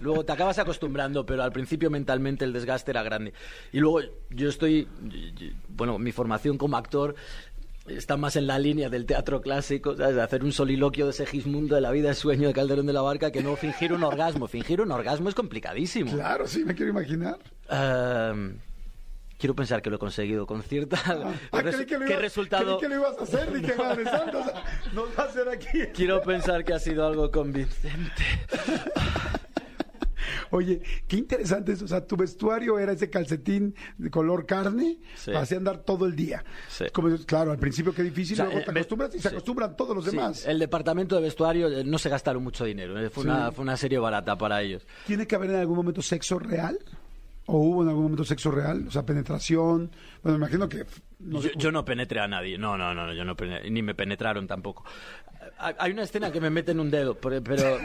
[0.00, 3.32] luego te acabas acostumbrando, pero al principio mentalmente el desgaste era grande.
[3.72, 4.00] Y luego
[4.30, 4.88] yo estoy,
[5.68, 7.14] bueno, mi formación como actor
[7.86, 10.14] está más en la línea del teatro clásico, ¿sabes?
[10.14, 13.02] De hacer un soliloquio de Segismundo de la vida es sueño de Calderón de la
[13.02, 14.46] Barca que no fingir un orgasmo.
[14.46, 16.12] Fingir un orgasmo es complicadísimo.
[16.12, 17.38] Claro, sí, me quiero imaginar.
[17.70, 18.58] Ehm,
[19.38, 20.98] quiero pensar que lo he conseguido con cierta...
[21.06, 22.78] Ah, ¿Qué, creí que lo qué iba- resultado?
[22.78, 25.48] creí que lo ibas a hacer, dije, madre santa, o sea, nos va a hacer
[25.48, 25.78] aquí.
[25.94, 28.22] Quiero pensar que ha sido algo convincente.
[30.50, 31.84] Oye, qué interesante eso.
[31.84, 35.26] O sea, tu vestuario era ese calcetín de color carne Sí.
[35.30, 36.42] para así andar todo el día.
[36.68, 36.86] Sí.
[36.92, 39.34] Como, claro, al principio qué difícil, O sea, luego eh, te acostumbras y se sí.
[39.34, 40.46] acostumbran todos los demás.
[40.46, 42.98] el departamento de vestuario eh, no se gastaron mucho dinero.
[42.98, 44.86] eh, Fue, una, fue una serie barata para ellos.
[45.06, 46.78] ¿Tiene que haber en algún momento sexo real?
[47.50, 48.84] ¿O hubo en algún momento sexo real?
[48.88, 49.90] O sea, penetración.
[50.22, 50.84] Bueno, me imagino que.
[51.18, 52.58] No yo, no penetré a nadie.
[52.58, 54.84] No, no, no, yo no pene- ni me penetraron tampoco.
[55.58, 57.78] Hay una escena que me meten un dedo, pero, pero-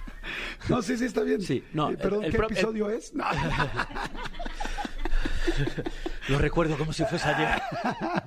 [0.68, 1.40] no, sí, sí, está bien.
[1.40, 3.14] Sí, no, Eh, Perdón, el- el ¿qué episodio es?
[3.14, 3.24] No.
[6.30, 7.60] lo recuerdo como si fuese ayer.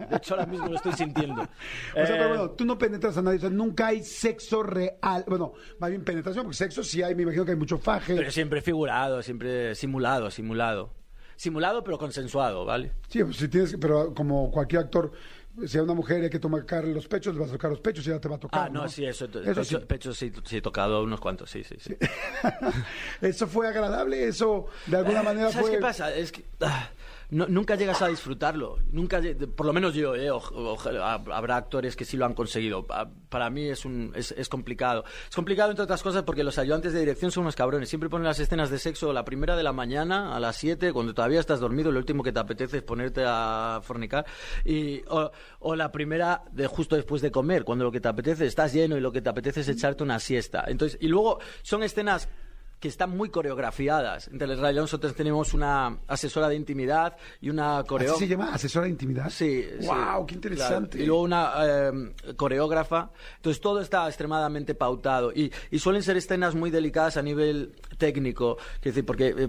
[0.10, 1.42] De hecho, ahora mismo lo estoy sintiendo.
[1.42, 4.64] O sea, pero Eh, bueno, tú no penetras a nadie, o sea, nunca hay sexo
[4.64, 5.24] real.
[5.28, 8.16] Bueno, más bien penetración, porque sexo sí hay, me imagino que hay mucho faje.
[8.16, 10.94] Pero siempre figurado, siempre simulado, simulado.
[11.36, 12.92] Simulado pero consensuado, ¿vale?
[13.10, 15.12] Sí, pues si tienes pero como cualquier actor,
[15.66, 18.06] si hay una mujer hay que tocar los pechos, le vas a tocar los pechos
[18.06, 18.62] y ella te va a tocar.
[18.66, 19.26] Ah, no, sí, eso.
[19.26, 19.78] Eso pecho, sí.
[19.88, 21.96] pecho sí, sí he tocado unos cuantos, sí, sí, sí.
[23.22, 25.76] Eso fue agradable, eso de alguna manera ¿Sabes fue.
[25.78, 26.14] qué pasa?
[26.14, 26.90] Es que ah,
[27.34, 28.78] nunca llegas a disfrutarlo.
[28.92, 29.22] Nunca,
[29.56, 32.86] por lo menos yo, eh, hab- habrá actores que sí lo han conseguido.
[32.86, 35.04] Pa- Para mí es, un, es, es complicado.
[35.30, 37.90] Es complicado, entre otras cosas, porque los ayudantes de dirección son unos cabrones.
[37.90, 41.14] Siempre ponen las escenas de sexo la primera de la mañana, a las 7, cuando
[41.14, 41.92] todavía estás dormido.
[41.92, 44.26] Lo último que te apetece es ponerte a fornicar.
[44.66, 48.46] Y, o, o la primera de justo después de comer, cuando lo que te apetece,
[48.46, 50.66] estás lleno y lo que te apetece es echarte una siesta.
[50.68, 52.30] Entonces, y luego son escenas
[52.84, 54.28] que están muy coreografiadas.
[54.28, 58.16] En Teleradio nosotros tenemos una asesora de intimidad y una ¿Así coreo...
[58.18, 59.30] se llama asesora de intimidad?
[59.30, 59.88] Sí, sí.
[59.88, 60.98] Wow, qué interesante.
[60.98, 61.04] Claro.
[61.04, 63.12] Y luego una eh, coreógrafa.
[63.38, 65.32] Entonces todo está extremadamente pautado.
[65.32, 68.58] Y, y suelen ser escenas muy delicadas a nivel técnico.
[68.82, 69.48] Decir, porque eh,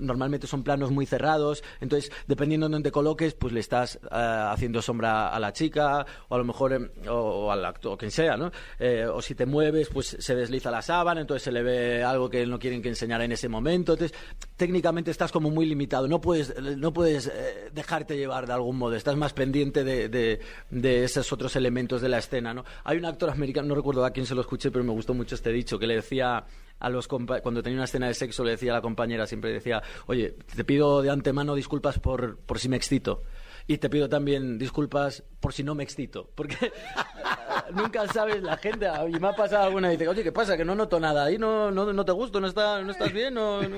[0.00, 1.64] normalmente son planos muy cerrados.
[1.80, 6.34] Entonces, dependiendo de dónde coloques, pues le estás eh, haciendo sombra a la chica, o
[6.34, 7.14] a lo mejor, eh, o,
[7.46, 8.52] o al actor, o quien sea, ¿no?
[8.78, 12.28] Eh, o si te mueves, pues se desliza la sábana, entonces se le ve algo
[12.28, 13.92] que no quieren que enseñara en ese momento.
[13.92, 14.16] Entonces,
[14.56, 16.08] técnicamente estás como muy limitado.
[16.08, 18.96] No puedes, no puedes eh, dejarte llevar de algún modo.
[18.96, 20.40] Estás más pendiente de, de-
[20.70, 22.64] de esos otros elementos de la escena, ¿no?
[22.84, 25.36] Hay un actor americano, no recuerdo a quién se lo escuché, pero me gustó mucho
[25.36, 26.44] este dicho, que le decía
[26.78, 29.82] a los cuando tenía una escena de sexo le decía a la compañera siempre decía
[30.08, 33.22] oye te pido de antemano disculpas por, por si me excito
[33.66, 36.56] y te pido también disculpas por si no me excito porque
[37.74, 40.64] nunca sabes la gente y me ha pasado alguna y dice oye qué pasa que
[40.64, 43.62] no noto nada ahí no no, no te gusto no está no estás bien no,
[43.62, 43.76] no,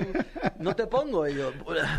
[0.59, 1.51] no te pongo y yo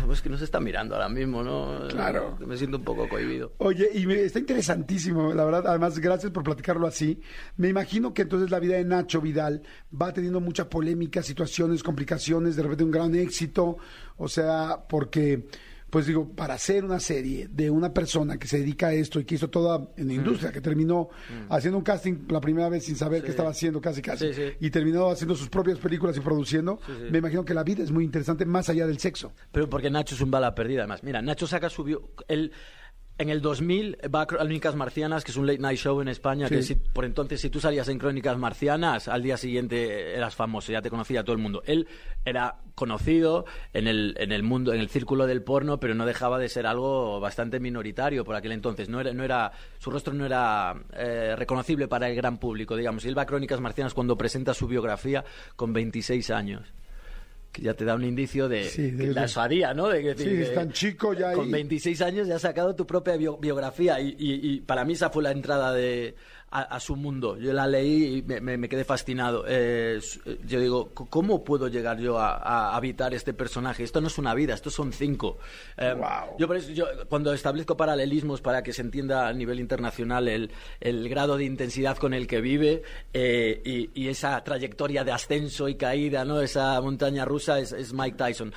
[0.05, 2.37] pues que nos está mirando ahora mismo no Claro.
[2.39, 5.67] me siento un poco cohibido Oye, y me, está interesantísimo, la verdad.
[5.67, 7.19] Además, gracias por platicarlo así.
[7.57, 9.61] Me imagino que entonces la vida de Nacho Vidal
[9.99, 13.77] va teniendo mucha polémica, situaciones, complicaciones, de repente un gran éxito.
[14.17, 15.47] O sea, porque,
[15.91, 19.25] pues digo, para hacer una serie de una persona que se dedica a esto y
[19.25, 21.09] que hizo toda en la industria, que terminó
[21.49, 23.25] haciendo un casting la primera vez sin saber Sí.
[23.25, 24.53] qué estaba haciendo, casi casi, Sí, sí.
[24.59, 26.79] y terminó haciendo sus propias películas y produciendo,
[27.11, 29.33] me imagino que la vida es muy interesante más allá del sexo.
[29.51, 31.03] Pero porque Nacho es un bala perdida, además.
[31.03, 31.83] Mira, Nacho saca su...
[31.83, 32.51] bio- él,
[33.21, 36.47] en el 2000 va a Crónicas Marcianas, que es un late night show en España,
[36.47, 36.55] Sí.
[36.55, 40.71] que si- por entonces si tú salías en Crónicas Marcianas, al día siguiente eras famoso,
[40.71, 41.61] ya te conocía todo el mundo.
[41.65, 41.87] Él
[42.25, 46.39] era conocido en el, en el mundo, en el círculo del porno, pero no dejaba
[46.39, 48.89] de ser algo bastante minoritario por aquel entonces.
[48.89, 53.05] No era, no era, su rostro no era eh, reconocible para el gran público, digamos.
[53.05, 55.23] Y él va a Crónicas Marcianas cuando presenta su biografía
[55.55, 56.73] con 26 años.
[57.51, 59.89] Que ya te da un indicio de, Sí, de- la osadía, ¿no?
[59.89, 61.51] De, que- Sí, es tan chico ya Con ahí.
[61.51, 65.09] 26 años ya has sacado tu propia bio- biografía y, y- y para mí esa
[65.09, 66.15] fue la entrada de,
[66.51, 67.37] a, a su mundo.
[67.37, 69.45] Yo la leí y me, me- me quedé fascinado.
[69.47, 73.83] Eh, eh, yo digo, ¿cómo puedo llegar yo a, a habitar este personaje?
[73.83, 75.37] Esto no es una vida, estos son cinco.
[75.77, 75.95] Eh.
[76.37, 80.51] Yo por eso, yo, cuando establezco paralelismos para que se entienda a nivel internacional el,
[80.79, 82.83] el grado de intensidad con el que vive
[83.13, 86.41] eh, y, y esa trayectoria de ascenso y caída, ¿no?
[86.41, 88.53] Esa montaña rusa es, es Mike Tyson.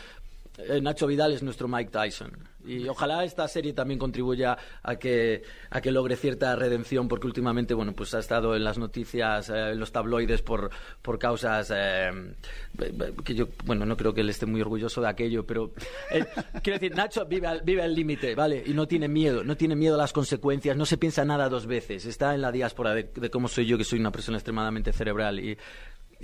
[0.58, 2.30] Eh, Nacho Vidal es nuestro Mike Tyson.
[2.66, 7.74] Y ojalá esta serie también contribuya a que, a que logre cierta redención, porque últimamente,
[7.74, 10.70] bueno, pues ha estado en las noticias, eh, en los tabloides por,
[11.02, 12.10] por causas eh,
[13.22, 15.72] que yo, bueno, no creo que él esté muy orgulloso de aquello, pero
[16.62, 18.62] quiero decir, Nacho vive al vive límite, ¿vale?
[18.64, 21.66] Y no tiene miedo, no tiene miedo a las consecuencias, no se piensa nada dos
[21.66, 22.06] veces.
[22.06, 25.38] Está en la diáspora de, de cómo soy yo, que soy una persona extremadamente cerebral
[25.38, 25.58] y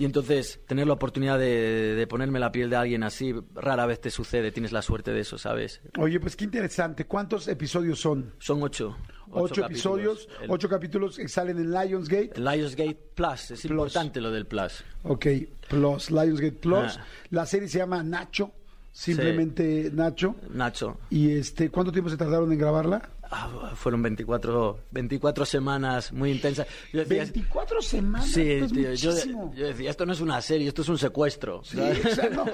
[0.01, 4.01] y entonces, tener la oportunidad de, de ponerme la piel de alguien así, rara vez
[4.01, 5.83] te sucede, tienes la suerte de eso, ¿sabes?
[5.99, 7.05] Oye, pues qué interesante.
[7.05, 8.33] ¿Cuántos episodios son?
[8.39, 8.97] Son ocho.
[9.31, 12.33] Ocho, episodios, El, ocho capítulos que salen en Lionsgate.
[12.35, 13.65] Lionsgate Plus, es Plus.
[13.65, 14.83] importante lo del Plus.
[15.03, 15.27] Ok,
[15.69, 16.97] Plus, Lionsgate Plus.
[16.97, 17.05] Ah.
[17.29, 18.53] La serie se llama Nacho,
[18.93, 20.35] simplemente Nacho.
[20.49, 20.97] Nacho.
[21.11, 23.07] Y este, ¿cuánto tiempo se tardaron en grabarla?
[23.33, 26.67] Ah, fueron 24, 24 semanas muy intensas.
[26.93, 28.29] Yo decía, 24 semanas.
[28.29, 29.13] sí, tío, yo,
[29.55, 31.63] yo decía, esto no es una serie, esto es un secuestro.
[31.63, 32.07] Sí, ¿sabes?
[32.07, 32.45] o sea, no.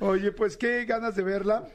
[0.08, 1.68] Oye, pues qué ganas de verla.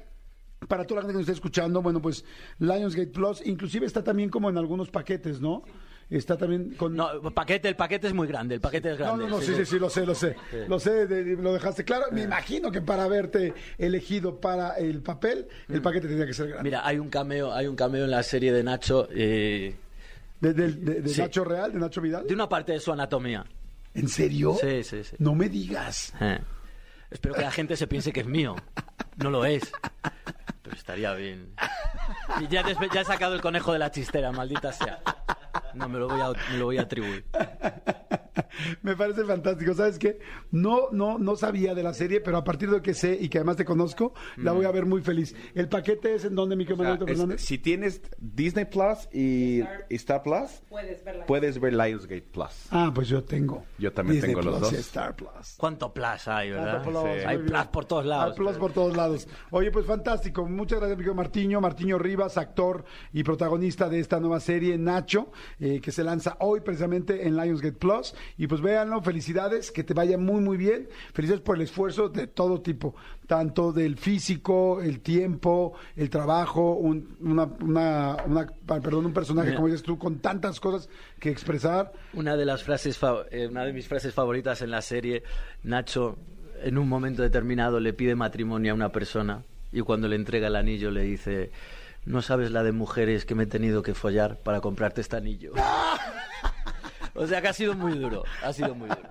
[0.67, 2.25] Para toda la gente que nos está escuchando, bueno, pues
[2.59, 5.63] Lionsgate Plus, inclusive está también como en algunos paquetes, ¿no?
[6.09, 6.95] Está también con...
[6.95, 9.23] No, paquete, el paquete es muy grande, el paquete es No, grande.
[9.25, 10.35] no, no, sí, sí, sí, lo sé, lo sé.
[10.69, 12.05] Lo sé, de- lo dejaste claro.
[12.13, 16.63] Me imagino que para haberte elegido para el papel, el paquete tenía que ser grande.
[16.63, 19.75] Mira, hay un cameo, hay un cameo en la serie de Nacho eh,
[20.39, 21.19] ¿De, de- de- de Sí.
[21.19, 22.25] Nacho Real, de Nacho Vidal?
[22.25, 23.43] de una parte de su anatomía.
[23.93, 24.55] ¿En serio?
[24.61, 25.15] Sí, sí, sí.
[25.19, 26.13] No me digas.
[26.21, 26.39] Eh.
[27.11, 28.55] Espero que la gente se piense que es mío.
[29.17, 29.71] No lo es.
[30.61, 31.49] Pero estaría bien.
[32.39, 34.99] Y ya, ya he sacado el conejo de la chistera, maldita sea.
[35.73, 37.25] No, me lo voy a, me lo voy a atribuir.
[38.81, 39.73] Me parece fantástico.
[39.73, 40.19] ¿Sabes qué?
[40.51, 43.37] No, no, no sabía de la serie, pero a partir de que sé y que
[43.39, 45.35] además te conozco, la voy a ver muy feliz.
[45.55, 47.41] ¿El paquete es en donde, mi O sea, Manuel es- Fernández?
[47.41, 50.61] si tienes Disney Plus y y Star Plus,
[51.27, 52.67] Puedes ver Lionsgate Plus.
[52.71, 53.63] Ah, pues yo tengo.
[53.77, 54.73] Yo también tengo los Plus dos.
[54.73, 55.55] y Star Plus.
[55.57, 56.83] ¿Cuánto plus hay, verdad?
[56.83, 57.25] Plus, Sí.
[57.25, 58.31] Hay plus por todos lados.
[58.31, 59.27] Hay plus por todos lados.
[59.51, 60.45] Oye, pues fantástico.
[60.45, 61.61] Muchas gracias, amigo Martiño.
[61.61, 62.83] Martiño Rivas, actor
[63.13, 67.77] y protagonista de esta nueva serie, Nacho, eh, que se lanza hoy precisamente en Lionsgate
[67.77, 68.15] Plus.
[68.37, 70.89] Y pues véanlo, felicidades, que te vaya muy, muy bien.
[71.13, 72.95] Felicidades por el esfuerzo de todo tipo,
[73.27, 78.47] tanto del físico, el tiempo, el trabajo, un, una, una, una-
[78.81, 79.57] perdón, un personaje, Mira.
[79.57, 81.93] como dices tú, con tantas cosas que expresar.
[82.13, 82.99] Una de las frases,
[83.31, 85.23] eh, una de mis frases favoritas en la serie,
[85.63, 86.17] Nacho,
[86.63, 90.55] en un momento determinado le pide matrimonio a una persona y cuando le entrega el
[90.55, 91.51] anillo le dice,
[92.05, 95.51] no sabes la de mujeres que me he tenido que follar para comprarte este anillo.
[97.17, 99.09] o sea que ha sido muy duro, ha sido muy duro.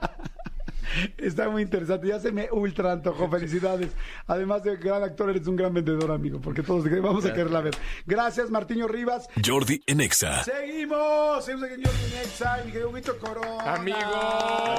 [1.19, 3.91] Está muy interesante, ya se me ultra antojó, felicidades.
[4.27, 7.75] Además de gran actor, eres un gran vendedor, amigo, porque todos vamos a quererla ver.
[8.07, 9.29] Gracias, Martiño Rivas.
[9.45, 10.45] Jordi en Exa.
[10.45, 13.75] Seguimos, seguimos aquí en Jordi Nexa, y mi querido Huguito Corona.
[13.75, 13.99] Amigo,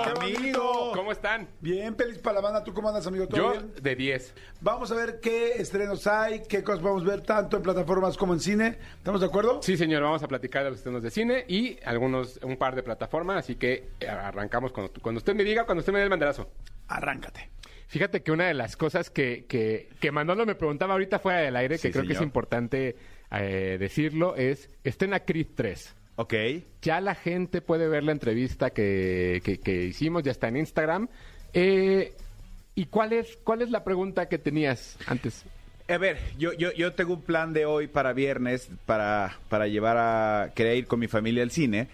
[0.06, 0.92] Qué bonito.
[0.96, 1.48] ¿cómo están?
[1.62, 2.64] Bien, feliz para la banda.
[2.64, 3.28] ¿Tú cómo andas, amigo?
[3.28, 3.74] ¿Todo Yo bien?
[3.82, 4.34] de 10.
[4.62, 8.40] Vamos a ver qué estrenos hay, qué cosas podemos ver tanto en plataformas como en
[8.40, 8.78] cine.
[8.98, 9.62] ¿Estamos de acuerdo?
[9.62, 12.84] Sí, señor, vamos a platicar de los estrenos de cine y algunos, un par de
[12.84, 16.10] plataformas, así que eh, arrancamos cuando, cuando usted me diga, cuando usted me dé el
[16.10, 16.50] banderazo.
[16.88, 17.50] Arráncate.
[17.88, 21.56] Fíjate que una de las cosas que, que, que Manolo me preguntaba ahorita fuera del
[21.56, 22.28] aire, que Sí, creo que es señor.
[22.28, 22.96] importante
[23.32, 25.96] eh, decirlo, es, estrena Creed 3.
[26.18, 26.34] Ok.
[26.82, 31.08] Ya la gente puede ver la entrevista que, que- que hicimos, ya está en Instagram.
[31.54, 32.14] Eh,
[32.76, 35.46] ¿Y cuál es, cuál es la pregunta que tenías antes?
[35.90, 39.96] A ver, yo, yo, yo tengo un plan de hoy para viernes para, para llevar
[39.98, 40.52] a...
[40.54, 41.88] Quería ir con mi familia al cine.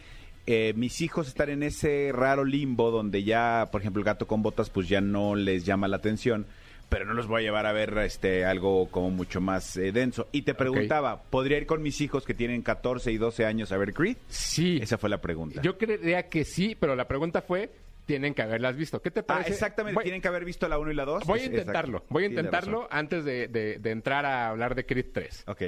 [0.45, 4.41] Eh, mis hijos están en ese raro limbo donde ya, por ejemplo, el gato con
[4.43, 6.45] botas pues ya no les llama la atención.
[6.89, 10.27] Pero no los voy a llevar a ver este algo como mucho más eh, denso.
[10.31, 13.77] Y te preguntaba, ¿podría ir con mis hijos que tienen 14 y 12 años a
[13.77, 14.17] ver Creed?
[14.27, 14.77] Sí.
[14.79, 15.61] Esa fue la pregunta.
[15.63, 17.71] Yo creería que sí, pero la pregunta fue,
[18.05, 19.01] tienen que haberlas visto.
[19.01, 19.53] ¿Qué te Ah, parece?
[19.53, 19.95] exactamente.
[19.95, 21.23] Voy, Tienen que haber visto la 1 y la 2.
[21.25, 22.03] voy a intentarlo.
[22.09, 25.45] Voy a intentarlo antes de, de- de entrar a hablar de Creed 3.
[25.47, 25.63] Ok.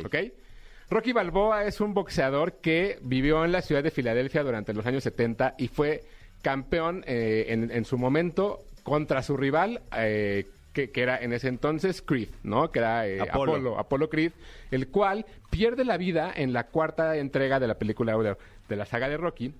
[0.90, 5.04] Rocky Balboa es un boxeador que vivió en la ciudad de Filadelfia durante los años
[5.04, 6.04] 70 y fue
[6.42, 11.48] campeón eh, en, en su momento contra su rival, eh, que, que era en ese
[11.48, 12.72] entonces Creed, ¿no?
[12.72, 13.54] Que era eh, Apolo.
[13.54, 13.80] Apolo.
[13.80, 14.32] Apolo Creed,
[14.70, 18.38] el cual pierde la vida en la cuarta entrega de la película de,
[18.70, 19.56] de la saga de Rocky.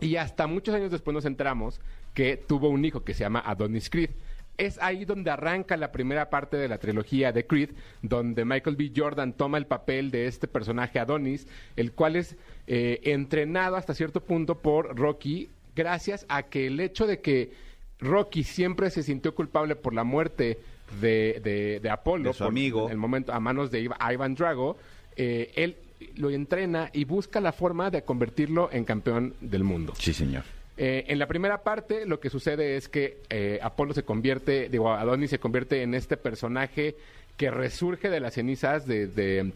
[0.00, 1.80] Y hasta muchos años después nos enteramos
[2.12, 4.10] que tuvo un hijo que se llama Adonis Creed.
[4.58, 7.70] Es ahí donde arranca la primera parte de la trilogía de Creed,
[8.02, 8.92] donde Michael B.
[8.94, 11.46] Jordan toma el papel de este personaje Adonis,
[11.76, 12.36] el cual es
[12.66, 17.52] eh, entrenado hasta cierto punto por Rocky, gracias a que el hecho de que
[18.00, 20.58] Rocky siempre se sintió culpable por la muerte
[21.00, 22.90] de, de, de Apolo, De su por amigo.
[22.90, 24.76] el momento a manos de Iva- Ivan Drago,
[25.16, 25.76] eh, él
[26.16, 29.94] lo entrena y busca la forma de convertirlo en campeón del mundo.
[29.98, 30.44] Sí, señor.
[30.80, 34.92] Eh, en la primera parte, lo que sucede es que eh, Apolo se convierte, digo,
[34.92, 36.94] Adonis se convierte en este personaje
[37.36, 39.52] que resurge de las cenizas de, de-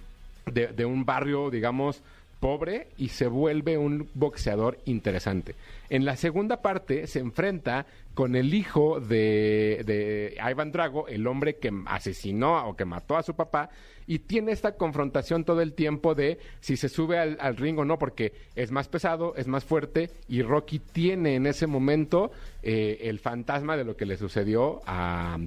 [0.46, 2.02] de- de un barrio, digamos,
[2.42, 5.54] pobre y se vuelve un boxeador interesante.
[5.88, 11.58] En la segunda parte se enfrenta con el hijo de, de Ivan Drago, el hombre
[11.58, 13.70] que asesinó o que mató a su papá,
[14.08, 17.96] y tiene esta confrontación todo el tiempo de si se sube al, ring o no,
[17.96, 22.32] porque es más pesado, es más fuerte, y Rocky tiene en ese momento
[22.64, 25.38] eh, el fantasma de lo que le sucedió a,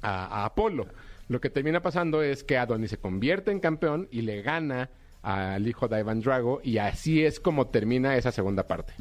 [0.00, 0.86] a, a Apolo.
[1.28, 4.88] Lo que termina pasando es que Adonis se convierte en campeón y le gana
[5.22, 8.92] al hijo de Ivan Drago, y así es como termina esa segunda parte.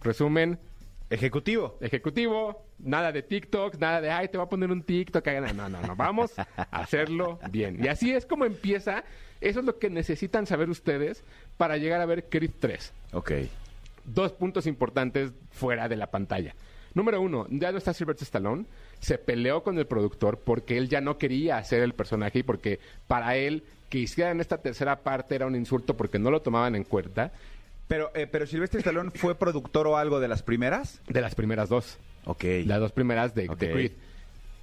[0.00, 0.58] Resumen,
[1.08, 1.76] Ejecutivo.
[1.80, 5.24] ejecutivo, nada de TikTok, nada de, ay, te voy a poner un TikTok.
[5.26, 7.82] No, no, no, no, vamos a hacerlo bien.
[7.82, 9.04] Y así es como empieza.
[9.40, 11.22] Eso es lo que necesitan saber ustedes
[11.56, 12.92] para llegar a ver Creed 3.
[13.12, 13.32] Ok.
[14.04, 16.54] Dos puntos importantes fuera de la pantalla.
[16.96, 18.64] Número uno, ya no está Sylvester Stallone.
[19.00, 22.80] Se peleó con el productor porque él ya no quería hacer el personaje y porque
[23.06, 26.84] para él que hicieran esta tercera parte era un insulto porque no lo tomaban en
[26.84, 27.32] cuenta
[27.86, 31.02] Pero, eh, pero Silvestre Stallone fue productor o algo de las primeras.
[31.06, 31.98] de las primeras dos.
[32.24, 32.44] Ok.
[32.64, 33.58] Las dos primeras de, de Ok.
[33.58, 33.92] Creed.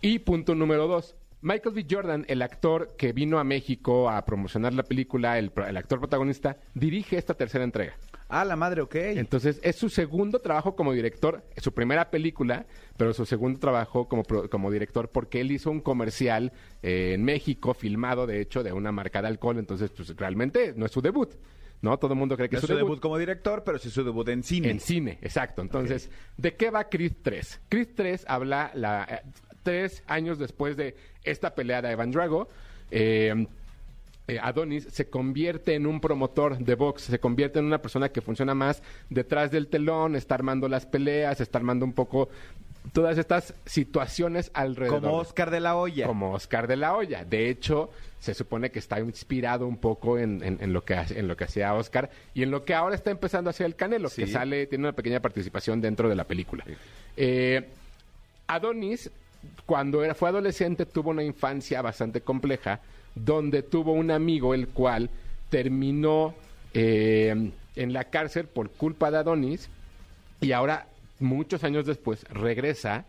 [0.02, 1.16] Y punto número dos.
[1.42, 1.86] Michael B.
[1.90, 7.18] Jordan, el actor que vino a México a promocionar la película, el actor protagonista, dirige
[7.18, 7.94] esta tercera entrega.
[8.36, 8.96] Ah, la madre, ok.
[8.96, 12.66] Entonces, es su segundo trabajo como director, su primera película,
[12.98, 17.76] pero su segundo trabajo como, como director porque él hizo un comercial eh, en México,
[17.76, 21.30] filmado de hecho, de una marca de alcohol, entonces, pues realmente no es su debut,
[21.84, 22.00] ¿no?
[22.00, 24.28] Todo el mundo cree que No es su debut como director, pero sí su debut
[24.30, 24.72] en cine.
[24.72, 25.62] en cine, exacto.
[25.62, 27.62] Entonces, ¿de qué va Creed 3?
[27.70, 29.22] Creed 3 habla la, eh,
[29.62, 32.48] tres años después de esta pelea de Evan Drago.
[32.90, 33.46] eh,
[34.28, 38.22] eh, Adonis se convierte en un promotor de box, se convierte en una persona que
[38.22, 42.30] funciona más detrás del telón, está armando las peleas, está armando un poco
[42.92, 45.02] todas estas situaciones alrededor.
[45.02, 46.06] Como Oscar de la Hoya.
[46.08, 47.24] Como Oscar de la Hoya.
[47.26, 51.28] De hecho, se supone que está inspirado un poco en, en- en lo, que, en
[51.28, 54.10] lo que hacía Oscar y en lo que ahora está empezando a hacer el Canelo,
[54.10, 56.66] que sale, tiene una pequeña participación dentro de la película.
[57.18, 57.68] Eh,
[58.48, 59.10] Adonis,
[59.66, 62.80] cuando era, fue adolescente, tuvo una infancia bastante compleja,
[63.16, 65.10] donde tuvo un amigo el cual
[65.50, 66.34] terminó
[66.74, 69.70] eh, en la cárcel por culpa de Adonis
[70.42, 70.88] y ahora,
[71.20, 73.06] muchos años después, regresa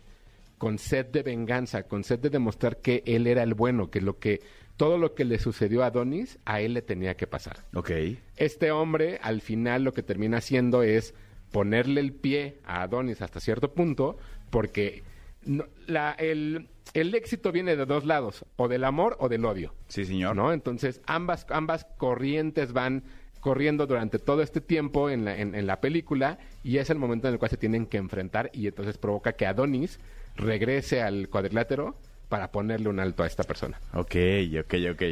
[0.57, 4.19] con sed de venganza, con sed de demostrar que él era el bueno, que lo
[4.19, 4.41] que
[4.77, 7.57] todo lo que le sucedió a Adonis a él le tenía que pasar.
[7.73, 7.91] Ok.
[8.37, 11.13] Este hombre, al final, lo que termina haciendo es
[11.51, 14.17] ponerle el pie a Adonis hasta cierto punto,
[14.49, 15.03] porque
[15.45, 19.73] no- la- el, el éxito viene de dos lados, o del amor o del odio.
[19.87, 20.35] Sí, señor.
[20.35, 20.53] ¿no?
[20.53, 23.03] Entonces, ambas, ambas corrientes van
[23.39, 27.27] corriendo durante todo este tiempo en la, en, en la película y es el momento
[27.27, 29.99] en el cual se tienen que enfrentar y entonces provoca que Adonis
[30.35, 31.95] regrese al cuadrilátero
[32.27, 33.79] para ponerle un alto a esta persona.
[33.93, 34.15] Ok,
[34.59, 35.03] ok, ok.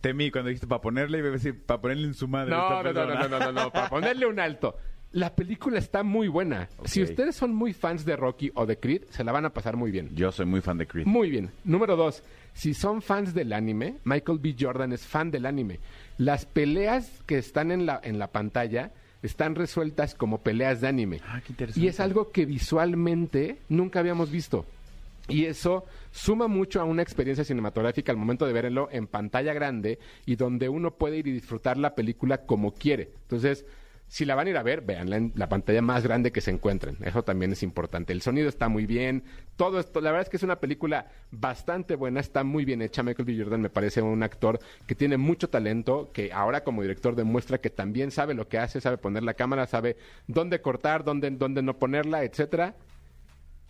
[0.00, 2.50] Temí cuando dijiste para ponerle, iba a decir para ponerle en su madre.
[2.50, 4.76] No, esta no, no, no, no, no, no, para ponerle un alto.
[5.16, 6.68] La película está muy buena.
[6.84, 9.74] Si ustedes son muy fans de Rocky o de Creed, se la van a pasar
[9.74, 10.10] muy bien.
[10.14, 11.06] Yo soy muy fan de Creed.
[11.06, 11.50] Muy bien.
[11.64, 14.54] Número dos, si son fans del anime, Michael B.
[14.60, 15.80] Jordan es fan del anime.
[16.18, 18.92] Las peleas que están en la, en la pantalla
[19.22, 21.22] están resueltas como peleas de anime.
[21.26, 21.80] Ah, qué interesante.
[21.80, 24.66] Y es algo que visualmente nunca habíamos visto.
[25.28, 29.98] Y eso suma mucho a una experiencia cinematográfica al momento de verlo en pantalla grande
[30.26, 33.12] y donde uno puede ir y disfrutar la película como quiere.
[33.22, 33.64] Entonces,
[34.08, 36.50] si la van a ir a ver, veanla en la pantalla más grande que se
[36.52, 36.96] encuentren.
[37.02, 38.12] Eso también es importante.
[38.12, 39.24] El sonido está muy bien.
[39.56, 43.02] Todo esto, la verdad es que es una película bastante buena, está muy bien hecha.
[43.02, 43.36] Michael B.
[43.36, 47.70] Jordan me parece un actor que tiene mucho talento, que ahora como director demuestra que
[47.70, 49.96] también sabe lo que hace, sabe poner la cámara, sabe
[50.28, 52.74] dónde cortar, dónde, dónde no ponerla, etcétera.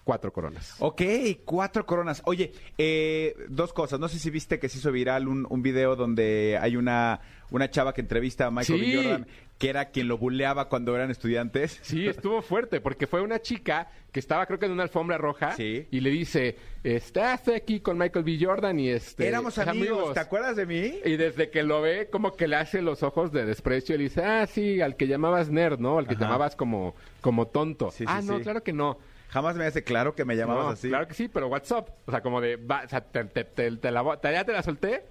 [0.05, 0.76] Cuatro coronas.
[0.78, 1.03] Ok,
[1.45, 2.22] cuatro coronas.
[2.26, 3.99] Oye, eh, dos cosas.
[3.99, 7.18] No sé si viste que se hizo viral un, un video donde hay una,
[7.51, 8.87] una chava que entrevista a Michael Sí.
[8.87, 8.97] B.
[9.03, 9.26] Jordan,
[9.59, 11.78] que era quien lo buleaba cuando eran estudiantes.
[11.82, 15.52] Sí, estuvo fuerte, porque fue una chica que estaba creo que en una alfombra roja
[15.52, 15.86] Sí.
[15.90, 18.38] y le dice, estás aquí con Michael B.
[18.40, 19.26] Jordan y este...
[19.26, 20.98] Éramos amigos, ¿te acuerdas de mí?
[21.04, 24.04] Y desde que lo ve, como que le hace los ojos de desprecio y le
[24.04, 25.98] dice, ah, sí, al que llamabas nerd, ¿no?
[25.98, 26.24] Al que Ajá.
[26.24, 27.90] llamabas como, como tonto.
[27.90, 28.98] Sí, sí, ah, no, claro que no.
[29.28, 30.88] Jamás me hace claro que me llamabas No, así.
[30.88, 31.88] Claro que sí, pero WhatsApp.
[32.07, 34.62] O sea, como de, va, o sea, te, te- te- te la ya te la
[34.62, 35.02] solté.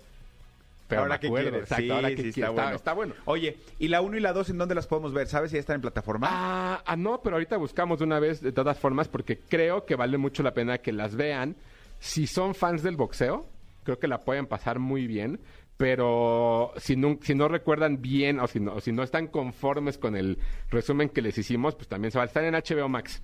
[0.88, 1.64] Pero ahora que acuerdo, quieres.
[1.64, 2.38] exacto, sí, ahora que sí, quieres.
[2.38, 2.76] está, bueno.
[2.76, 3.14] Está bueno.
[3.26, 5.28] Oye, ¿y la 1 y la 2 en dónde las podemos ver?
[5.28, 6.28] ¿Sabes si ya están en plataforma?
[6.30, 9.96] Ah, ah, no, pero ahorita buscamos de una vez, de todas formas, porque creo que
[9.96, 11.56] vale mucho la pena que las vean.
[12.00, 13.48] Si son fans del boxeo,
[13.84, 15.40] creo que la pueden pasar muy bien.
[15.78, 19.98] Pero si no, si no recuerdan bien o si, no, o si no están conformes
[19.98, 20.38] con el
[20.70, 23.22] resumen que les hicimos, pues también se va a estar en HBO Max.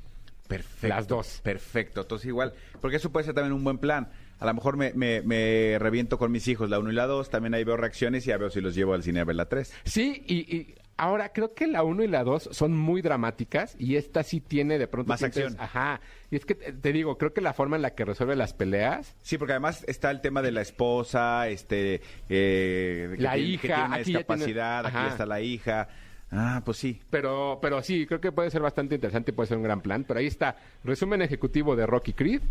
[0.50, 0.88] Perfecto.
[0.90, 1.40] Las dos.
[1.42, 2.02] Perfecto.
[2.02, 4.10] Entonces igual, porque eso puede ser también un buen plan.
[4.42, 7.30] A lo mejor me, me, me reviento con mis hijos la 1 y la 2,
[7.30, 9.46] también ahí veo reacciones y ya veo si los llevo al cine a ver la
[9.48, 9.72] 3.
[9.86, 13.98] Sí, y, y ahora creo que la 1 y la 2 son muy dramáticas y
[13.98, 15.08] esta sí tiene de pronto...
[15.10, 15.62] Más sientes- acción.
[15.64, 16.02] Ajá.
[16.32, 18.54] Y es que te, te digo, creo que la forma en la que resuelve las
[18.54, 23.48] peleas Sí, porque además está el tema de la esposa, este, eh, que La tiene-
[23.48, 25.88] que hija, tiene una aquí ya discapacidad, tiene- aquí está la hija.
[26.32, 27.00] Ah, pues sí.
[27.10, 30.04] Pero, pero sí, creo que puede ser bastante interesante y puede ser un gran plan.
[30.08, 32.42] Pero ahí está, resumen ejecutivo de Rocky Creed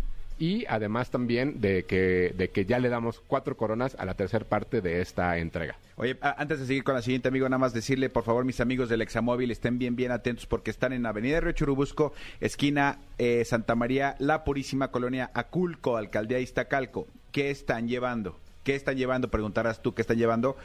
[0.41, 4.43] y además también de que, de que ya le damos cuatro coronas a la tercera
[4.43, 5.77] parte de esta entrega.
[5.97, 8.89] Oye, antes de seguir con la siguiente, amigo, nada más decirle, por favor, mis amigos
[8.89, 13.75] del Examóvil, estén bien, bien atentos porque están en Avenida Río Churubusco, esquina eh, Santa
[13.75, 17.05] María, La Purísima Colonia Aculco, Alcaldía Iztacalco.
[17.31, 18.39] ¿Qué están llevando?
[18.63, 19.31] ¿Qué están llevando?
[19.31, 20.55] Preguntarás tú, ¿qué están llevando?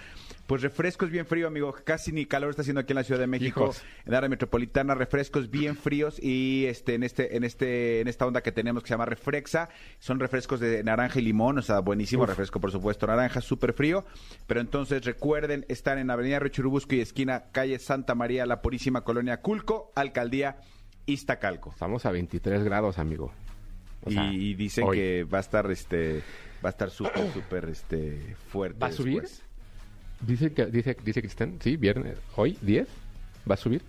[0.47, 1.75] Pues refrescos bien frío, amigo.
[1.85, 3.65] Casi ni calor está haciendo aquí en la Ciudad de México.
[3.65, 3.83] Hijos.
[4.05, 8.43] En área metropolitana, refrescos bien fríos y este en este en este en esta onda
[8.43, 12.27] que tenemos que se llama Refrexa, son refrescos de naranja y limón, o sea, buenísimo
[12.27, 14.05] refresco, por supuesto, naranja súper frío,
[14.47, 19.41] pero entonces recuerden estar en Avenida Churubusco y esquina calle Santa María, La Purísima Colonia
[19.41, 20.59] Culco, Alcaldía
[21.07, 21.71] Iztacalco.
[21.71, 23.33] Estamos a 23 grados, amigo.
[24.03, 24.97] O sea, y, y dicen hoy.
[24.97, 26.23] que va a estar este
[26.65, 29.23] va a estar súper súper este fuerte ¿Va a subir?
[29.23, 29.43] después.
[30.21, 32.89] Dice, que, dice, dice Cristian, sí, viernes, hoy, 10,
[33.49, 33.83] ¿va a subir?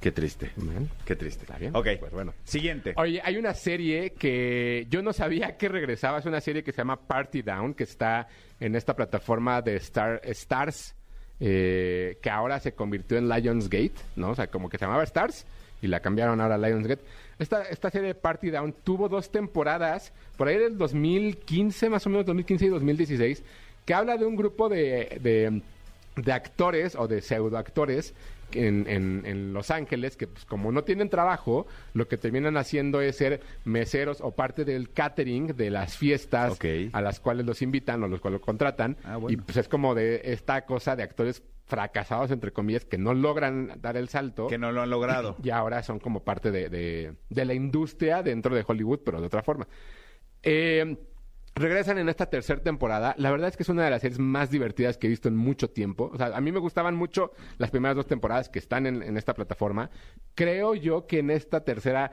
[0.00, 0.50] Qué triste.
[0.56, 0.88] Man.
[1.06, 1.44] Qué triste.
[1.44, 1.74] Está bien.
[1.74, 2.34] Ok, Pues bueno.
[2.44, 2.92] Siguiente.
[2.96, 6.18] Oye, hay una serie que yo no sabía que regresaba.
[6.18, 8.28] Es una serie que se llama Party Down, que está
[8.60, 10.94] en esta plataforma de Star, Stars,
[11.40, 14.30] eh, que ahora se convirtió en Lionsgate, ¿no?
[14.30, 15.46] O sea, como que se llamaba Stars
[15.80, 17.02] y la cambiaron ahora a Lionsgate.
[17.38, 22.10] Esta, esta serie de Party Down tuvo dos temporadas, por ahí del 2015, más o
[22.10, 23.42] menos 2015 y 2016,
[23.84, 25.62] que habla de un grupo de, de,
[26.16, 28.14] de actores o de pseudoactores
[28.52, 33.00] en, en, en Los Ángeles que pues, como no tienen trabajo, lo que terminan haciendo
[33.00, 36.58] es ser meseros o parte del catering de las fiestas
[36.92, 38.96] a las cuales los invitan o los cuales los contratan.
[39.04, 39.32] Ah, bueno.
[39.32, 43.80] Y pues es como de esta cosa de actores fracasados, entre comillas, que no logran
[43.80, 44.46] dar el salto.
[44.48, 45.36] Que no lo han logrado.
[45.42, 49.26] Y ahora son como parte de, de- de la industria dentro de Hollywood, pero de
[49.26, 49.66] otra forma.
[50.42, 50.96] Eh,
[51.54, 53.14] regresan en esta tercera temporada.
[53.16, 55.36] La verdad es que es una de las series más divertidas que he visto en
[55.36, 56.10] mucho tiempo.
[56.12, 59.16] O sea, a mí me gustaban mucho las primeras dos temporadas que están en, en
[59.16, 59.90] esta plataforma.
[60.34, 62.10] Creo yo que en esta tercera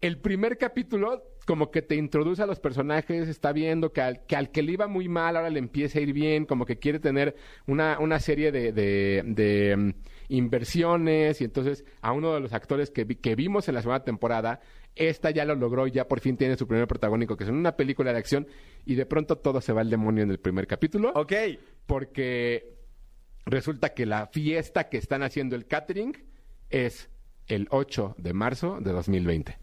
[0.00, 4.36] el primer capítulo como que te introduce a los personajes, está viendo que al que,
[4.36, 7.00] al que le iba muy mal ahora le empieza a ir bien, como que quiere
[7.00, 7.34] tener
[7.66, 9.90] una, una serie de, de- de, mm,
[10.28, 14.04] inversiones y entonces a uno de los actores que, vi- que vimos en la segunda
[14.04, 14.60] temporada,
[14.94, 17.56] esta ya lo logró y ya por fin tiene su primer protagónico, que es en
[17.56, 18.46] una película de acción
[18.86, 21.32] y de pronto todo se va al demonio en el primer capítulo Ok.
[21.86, 22.76] porque
[23.46, 26.16] resulta que la fiesta que están haciendo el catering
[26.68, 27.10] es
[27.48, 29.58] el 8 de marzo de 2020.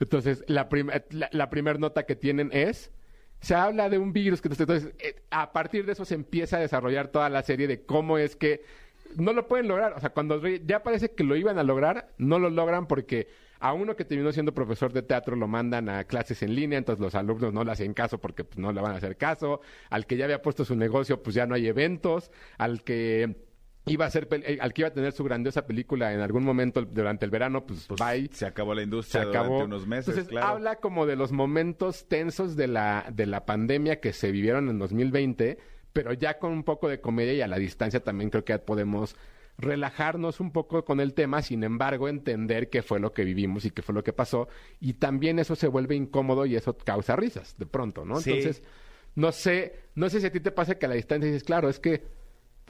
[0.00, 0.68] Entonces, la,
[1.10, 2.90] la, la primera nota que tienen es,
[3.40, 6.60] se habla de un virus que entonces, eh, a partir de eso se empieza a
[6.60, 8.62] desarrollar toda la serie de cómo es que
[9.16, 9.94] no lo pueden lograr.
[9.94, 13.72] O sea, cuando ya parece que lo iban a lograr, no lo logran porque a
[13.72, 17.14] uno que terminó siendo profesor de teatro lo mandan a clases en línea, entonces los
[17.14, 19.60] alumnos no le hacen caso porque pues, no le van a hacer caso.
[19.90, 22.30] Al que ya había puesto su negocio, pues ya no hay eventos.
[22.58, 23.36] Al que
[23.86, 26.82] iba a ser eh, al que iba a tener su grandiosa película en algún momento
[26.82, 29.54] durante el verano, pues, bye Se acabó la se industria acabó.
[29.54, 30.46] durante unos meses, Entonces claro.
[30.48, 34.78] habla como de los momentos tensos de la, de la pandemia que se vivieron en
[34.78, 35.58] 2020,
[35.92, 39.16] pero ya con un poco de comedia y a la distancia también creo que podemos
[39.58, 43.70] relajarnos un poco con el tema, sin embargo entender qué fue lo que vivimos y
[43.70, 44.48] qué fue lo que pasó,
[44.80, 48.20] y también eso se vuelve incómodo y eso causa risas de pronto, ¿no?
[48.20, 48.30] Sí.
[48.32, 48.62] Entonces,
[49.16, 51.68] no sé, no sé si a ti te pasa que a la distancia dices, claro,
[51.68, 52.19] es que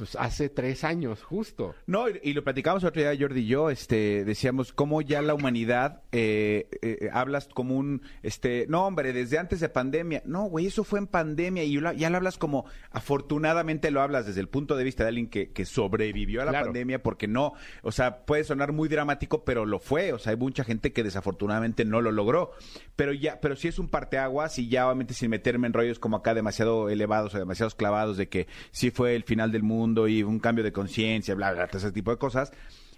[0.01, 1.75] pues hace tres años, justo.
[1.87, 5.35] No, y, y lo platicamos otro día Jordi y yo, este, decíamos cómo ya la
[5.35, 10.69] humanidad eh, eh, hablas como un, este, no hombre, desde antes de pandemia, no, güey,
[10.69, 14.75] eso fue en pandemia y ya lo hablas como, afortunadamente lo hablas desde el punto
[14.75, 16.67] de vista de alguien que, que sobrevivió a la Claro.
[16.69, 20.39] pandemia porque no, o sea, puede sonar muy dramático, pero lo fue, o sea, hay
[20.39, 22.53] mucha gente que desafortunadamente no lo logró,
[22.97, 26.17] pero ya, pero sí es un parteaguas y ya obviamente sin meterme en rollos como
[26.17, 30.23] acá demasiado elevados o demasiados clavados de que sí fue el final del mundo y
[30.23, 32.53] un cambio de conciencia, bla, bla, todo ese tipo de cosas.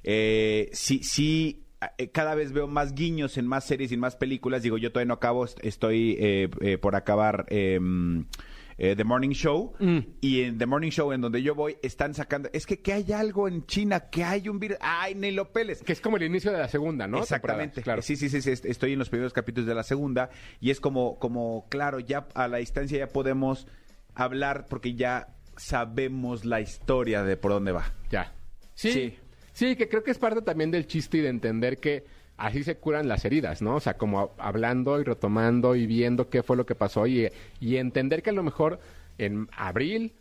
[0.05, 1.65] Eh, sí, sí,
[1.99, 4.63] eh, cada vez veo más guiños en más series y en más películas.
[4.63, 7.79] Digo, yo todavía no acabo, est- estoy eh, eh, por acabar eh,
[8.79, 9.75] eh, The Morning Show.
[10.21, 12.49] Y en The Morning Show, en donde yo voy, están sacando.
[12.53, 14.79] Es que, que hay algo en China, que hay un virus.
[14.81, 15.83] ¡Ay, ni lo peles!
[15.83, 17.19] Que es como el inicio de la segunda, ¿no?
[17.19, 17.83] Exactamente.
[17.83, 18.03] Claro.
[18.03, 20.31] Sí, sí, sí, sí, est- Estoy en los primeros capítulos de la segunda
[20.61, 23.67] y es como, como, claro, ya a la distancia ya podemos
[24.15, 25.29] hablar porque ya
[25.63, 27.93] sabemos la historia de por dónde va.
[28.11, 28.33] Ya.
[28.75, 29.19] Sí, Sí.
[29.53, 29.77] sí.
[29.77, 32.05] que creo que es parte también del chiste y de entender que
[32.37, 33.77] así se curan las heridas, ¿no?
[33.77, 37.29] O sea, como hablando y retomando y viendo qué fue lo que pasó y,
[37.61, 38.81] y entender que a lo mejor
[39.19, 40.13] en abril,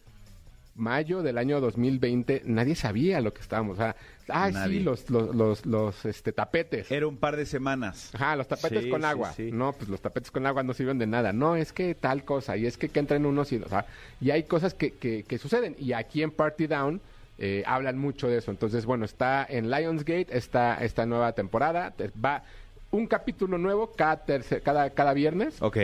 [0.76, 3.78] mayo del año 2020 nadie sabía lo que estábamos.
[3.78, 3.96] O sea,
[4.30, 4.80] ah, Nadie.
[4.80, 6.90] sí, los, los, los, los, este, tapetes.
[6.92, 8.10] Era un par de semanas.
[8.16, 9.34] Ajá, los tapetes Sí, con agua.
[9.34, 9.52] sí.
[9.52, 11.34] No, pues los tapetes con agua no sirven de nada.
[11.34, 12.56] No, es que tal cosa.
[12.58, 13.58] Y es que, que entran unos y...
[13.58, 13.86] O sea,
[14.22, 15.76] y hay cosas que, que, que suceden.
[15.78, 17.02] Y aquí en Party Down
[17.38, 18.52] eh, hablan mucho de eso.
[18.52, 21.92] Entonces, bueno, está en Lionsgate esta, esta nueva temporada.
[21.92, 22.44] Te- Va...
[22.92, 25.62] un capítulo nuevo cada, tercer- cada, cada viernes.
[25.62, 25.78] Ok.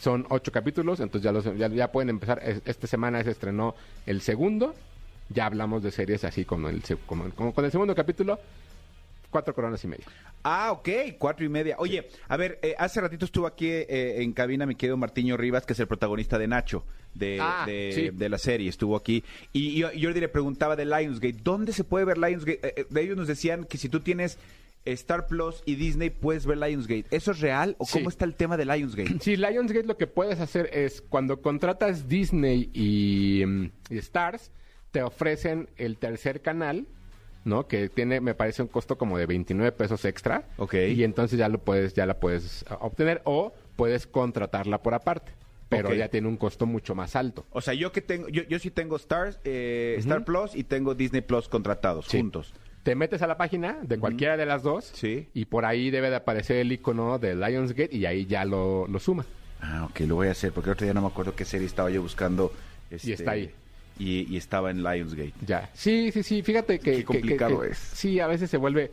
[0.00, 2.40] Son ocho capítulos, entonces ya, los, ya, ya pueden empezar.
[2.44, 3.74] Es- Esta semana se estrenó
[4.06, 4.74] el segundo.
[5.28, 8.38] Ya hablamos de series así como, el, como, como con el segundo capítulo.
[9.30, 10.04] Cuatro coronas y media.
[10.44, 10.88] Ah, ok,
[11.18, 11.76] cuatro y media.
[11.78, 15.64] Oye, a ver, eh, hace ratito estuvo aquí eh, en cabina mi querido Martiño Rivas,
[15.64, 16.84] que es el protagonista de Nacho,
[17.14, 18.10] de, Ah, de, sí.
[18.10, 19.24] de la serie, estuvo aquí.
[19.54, 22.60] Y yo, yo le preguntaba de Lionsgate, ¿dónde se puede ver Lionsgate?
[22.62, 24.36] Eh, eh, de ellos nos decían que si tú tienes
[24.84, 27.06] Star Plus y Disney, puedes ver Lionsgate.
[27.10, 27.98] ¿Eso es real o Sí.
[27.98, 29.18] cómo está el tema de Lionsgate?
[29.20, 34.50] Sí, Lionsgate lo que puedes hacer es cuando contratas Disney y, mm, y Stars,
[34.90, 36.86] te ofrecen el tercer canal,
[37.44, 37.66] ¿no?
[37.66, 40.46] Que tiene, me parece, un costo como de 29 pesos extra.
[40.58, 40.74] Ok.
[40.74, 45.32] Y entonces ya lo puedes, ya la puedes ah, obtener o puedes contratarla por aparte.
[45.68, 47.46] Pero ya tiene un costo mucho más alto.
[47.50, 50.94] O sea, yo que tengo, yo, yo sí tengo Stars, eh, Star Plus y tengo
[50.94, 52.18] Disney Plus contratados Sí.
[52.18, 52.52] juntos.
[52.82, 55.28] Te metes a la página de cualquiera de las dos Sí.
[55.34, 58.98] y por ahí debe de aparecer el icono de Lionsgate y ahí ya lo, lo
[58.98, 59.24] suma.
[59.60, 61.66] Ah, ok, lo voy a hacer, porque el otro día no me acuerdo qué serie
[61.66, 62.52] estaba yo buscando.
[62.90, 63.50] este, está ahí.
[63.98, 65.32] Y, y estaba en Lionsgate.
[65.46, 65.70] Ya.
[65.74, 66.42] Sí, sí, sí.
[66.42, 66.90] Fíjate que.
[66.90, 67.78] Qué que- complicado que- es.
[67.78, 68.90] Sí, a veces se vuelve.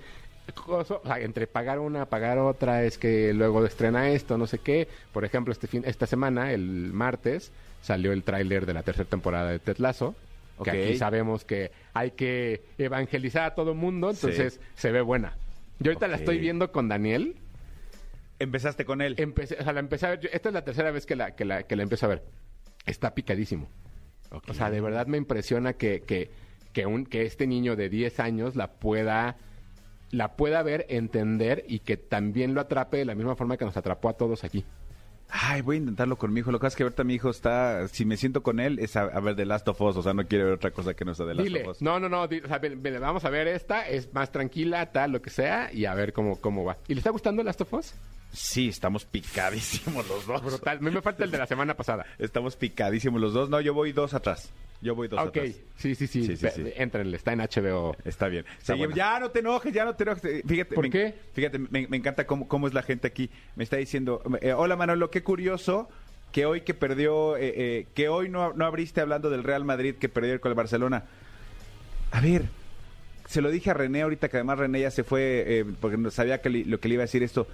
[0.54, 4.58] coso, o sea, entre pagar una, pagar otra, es que luego estrena esto, no sé
[4.60, 4.88] qué.
[5.14, 9.52] Por ejemplo, este fin, esta semana, el martes, salió el tráiler de la tercera temporada
[9.52, 10.16] de Ted Lasso.
[10.64, 15.38] Que aquí sabemos que hay que evangelizar a todo mundo, entonces se ve buena.
[15.80, 17.36] Yo ahorita la estoy viendo con Daniel.
[18.40, 19.16] Empezaste con él.
[19.18, 20.20] Empecé, o sea, la empecé a ver.
[20.22, 22.24] yo- Esta es la tercera vez que la, que la, que la empiezo a ver.
[22.86, 23.68] Está picadísimo.
[24.48, 26.30] O sea, de verdad me impresiona que, que,
[26.72, 29.38] que, un, que este niño de 10 años la pueda,
[30.12, 33.76] la pueda ver, entender y que también lo atrape de la misma forma que nos
[33.76, 34.66] atrapó a todos aquí.
[35.32, 36.52] Ay, voy a intentarlo con mi hijo.
[36.52, 38.96] Lo que pasa es que ahorita mi hijo está, si me siento con él, es
[38.96, 39.96] a, a ver The Last of Us.
[39.98, 41.82] O sea, no quiere ver otra cosa que no sea The Last Dile, of Us.
[41.84, 44.92] no, no, no, di- o sea, ven- ven, vamos a ver esta, es más tranquila,
[44.92, 46.78] tal, lo que sea, y a ver cómo, cómo va.
[46.88, 47.94] ¿Y le está gustando Last of Us?
[48.32, 50.42] Sí, estamos picadísimos los dos.
[50.44, 50.78] Brutal.
[50.78, 52.06] A mí me falta el de la semana pasada.
[52.20, 53.50] Estamos picadísimos los dos.
[53.50, 54.52] No, yo voy dos atrás.
[54.82, 55.56] Yo voy dos ok, atrás.
[55.76, 56.64] sí, sí, sí, Sí, sí, sí.
[56.78, 57.98] Entrenle, está en HBO.
[58.06, 58.46] Está bien.
[58.60, 58.90] Está Seguimos.
[58.92, 58.96] buena.
[58.96, 60.44] Ya no te enojes, ya no te enojes.
[60.48, 61.16] Fíjate, ¿Por me- qué?
[61.34, 63.30] Fíjate, me, me encanta cómo, cómo es la gente aquí.
[63.56, 65.90] Me está diciendo, eh, hola Manolo, qué curioso
[66.32, 69.96] que hoy que perdió, eh, eh, que hoy no, no abriste hablando del Real Madrid
[69.96, 71.06] que perdió con el Barcelona.
[72.12, 72.46] A ver,
[73.26, 76.10] se lo dije a René ahorita que además René ya se fue eh, porque no
[76.12, 77.48] sabía que lo que le iba a decir esto.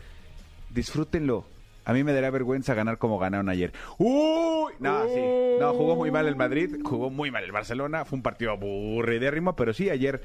[0.76, 1.46] Disfrútenlo.
[1.86, 3.72] A mí me daría vergüenza ganar como ganaron ayer.
[3.98, 4.74] ¡Uy!
[4.80, 5.22] No, sí.
[5.60, 8.04] No, jugó muy mal el Madrid, jugó muy mal el Barcelona.
[8.04, 10.22] Fue un partido aburridérrimo, pero sí, ayer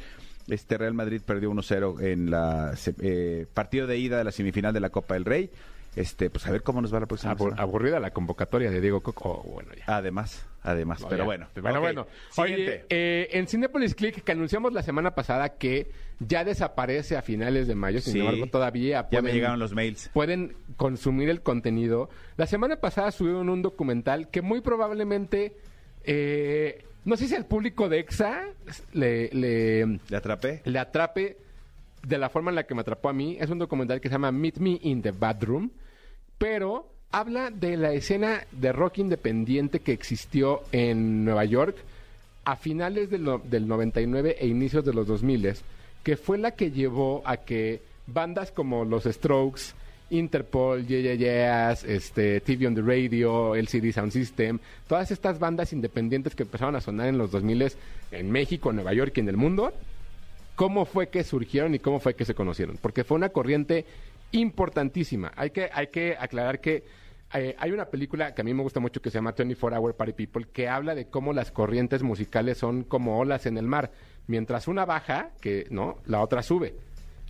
[0.49, 4.81] este Real Madrid perdió 1-0 en la eh, partido de ida de la semifinal de
[4.81, 5.51] la Copa del Rey.
[5.97, 7.63] Este, pues a ver cómo nos va la próxima Abur- semana.
[7.63, 9.43] aburrida la convocatoria de Diego Coco.
[9.45, 9.97] Oh, bueno, ya.
[9.97, 11.25] Además, además, No, pero ya.
[11.25, 11.49] bueno.
[11.61, 12.07] Bueno, bueno.
[12.31, 12.63] Siguiente.
[12.63, 17.67] Oye, eh, en Cinepolis Click, que anunciamos la semana pasada que ya desaparece a finales
[17.67, 18.21] de mayo, sin Sí.
[18.21, 20.11] embargo, todavía ya me pueden- llegaron los mails.
[20.13, 22.09] pueden consumir el contenido.
[22.37, 25.57] La semana pasada subieron un documental que muy probablemente,
[26.05, 28.45] eh, no sé si al público de EXA
[28.93, 30.63] le, le, ¿Le atrapé?
[30.65, 31.37] le atrape
[32.03, 33.37] de la forma en la que me atrapó a mí.
[33.41, 35.71] Es un documental que se llama Meet Me in the Bedroom,
[36.39, 41.77] pero habla de la escena de rock independiente que existió en Nueva York
[42.45, 45.55] a finales del, del 99 e inicios de los 2000,
[46.03, 49.75] que fue la que llevó a que bandas como los Strokes,
[50.11, 56.35] Interpol, Yeah, Yeah este, TV on the Radio, LCD Sound System, todas estas bandas independientes
[56.35, 57.73] que empezaron a sonar en los 2000
[58.11, 59.73] en México, Nueva York y en el mundo,
[60.61, 62.77] cómo fue que surgieron y cómo fue que se conocieron.
[62.83, 63.87] Porque fue una corriente
[64.33, 65.33] importantísima.
[65.37, 66.85] Hay que, hay que aclarar que
[67.33, 69.95] eh, hay una película que a mí me gusta mucho que se llama 24 Hour
[69.95, 73.91] Party People, que habla de cómo las corrientes musicales son como olas en el mar.
[74.27, 76.75] Mientras una baja, que no, la otra sube.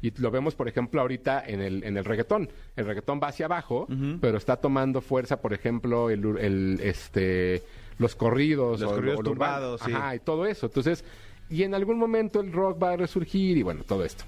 [0.02, 2.48] Y lo vemos, por ejemplo, ahorita en el, en el reggaetón.
[2.74, 3.86] El reggaetón va hacia abajo,
[4.20, 7.62] pero está tomando fuerza, por ejemplo, el, el, este,
[7.98, 8.80] los corridos.
[8.80, 9.92] Los o- corridos o tumbados, sí.
[9.92, 10.66] Ajá, y todo eso.
[10.66, 11.04] Entonces,
[11.50, 14.24] y en algún momento el rock va a resurgir y bueno, todo esto.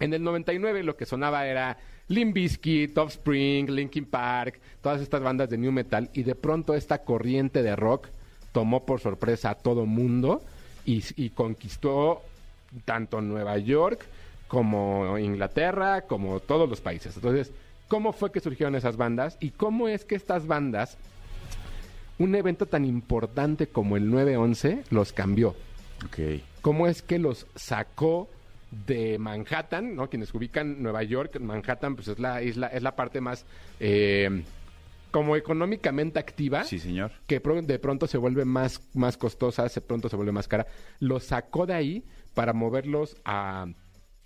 [0.00, 1.78] En el 99 lo que sonaba era
[2.08, 7.04] Limp Bizkit, Offspring, Linkin Park, todas estas bandas de new metal y de pronto esta
[7.04, 8.08] corriente de rock
[8.52, 10.42] tomó por sorpresa a todo mundo
[10.84, 12.22] y, y conquistó
[12.84, 14.06] tanto Nueva York
[14.48, 17.16] como Inglaterra, como todos los países.
[17.16, 17.52] Entonces,
[17.88, 20.96] ¿cómo fue que surgieron esas bandas y cómo es que estas bandas,
[22.18, 25.54] un evento tan importante como el 9-11, los cambió?
[26.04, 26.42] Ok.
[26.60, 28.28] cómo es que los sacó
[28.86, 30.10] de Manhattan, ¿no?
[30.10, 33.46] Quienes ubican Nueva York, Manhattan, pues es la isla, es la parte más
[33.80, 34.42] eh,
[35.10, 36.64] como económicamente activa.
[36.64, 37.12] Sí, señor.
[37.26, 40.66] Que de pronto se vuelve más, más costosa, de pronto se vuelve más cara.
[40.98, 42.04] Los sacó de ahí
[42.34, 43.66] para moverlos a,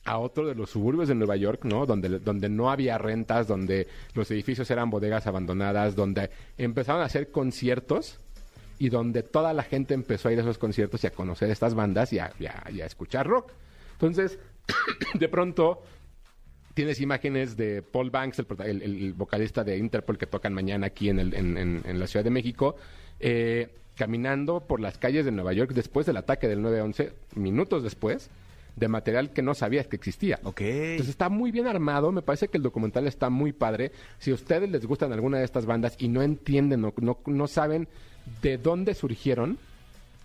[0.05, 1.86] a otro de los suburbios de Nueva York, ¿no?
[1.86, 7.30] Donde, donde no había rentas, donde los edificios eran bodegas abandonadas, donde empezaron a hacer
[7.30, 8.18] conciertos
[8.81, 11.74] y donde toda la gente empezó a ir a esos conciertos y a conocer estas
[11.74, 13.52] bandas y a, y a- y a escuchar rock.
[13.93, 14.39] Entonces,
[15.15, 15.82] de pronto
[16.74, 21.11] tienes imágenes de Paul Banks, el, el- el vocalista de Interpol que tocan mañana aquí
[21.11, 22.77] en, el- en- en- en la Ciudad de México,
[23.20, 28.31] eh, caminando por las calles de Nueva York después del ataque del 9-11, minutos después,
[28.77, 30.39] de material que no sabías que existía.
[30.44, 30.61] Ok.
[30.62, 33.93] Entonces está muy bien armado, me parece que el documental está muy padre.
[34.19, 37.47] Si a ustedes les gustan alguna de estas bandas y no entienden o no, no
[37.47, 37.89] saben
[38.42, 39.59] de dónde surgieron,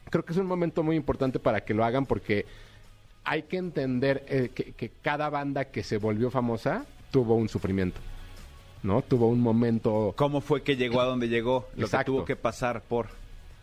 [0.10, 2.46] creo que es un momento muy importante para que lo hagan porque
[3.24, 8.00] hay que entender eh, que, que cada banda que se volvió famosa tuvo un sufrimiento,
[8.84, 9.02] ¿no?
[9.02, 10.14] Tuvo un momento...
[10.16, 11.68] ¿Cómo fue que llegó a donde llegó?
[11.76, 12.12] Lo Exacto.
[12.12, 13.08] que tuvo que pasar por...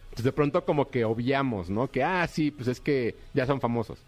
[0.05, 1.91] Entonces de pronto como que obviamos, ¿no?
[1.91, 3.99] Que, ah, sí, pues es que ya son famosos.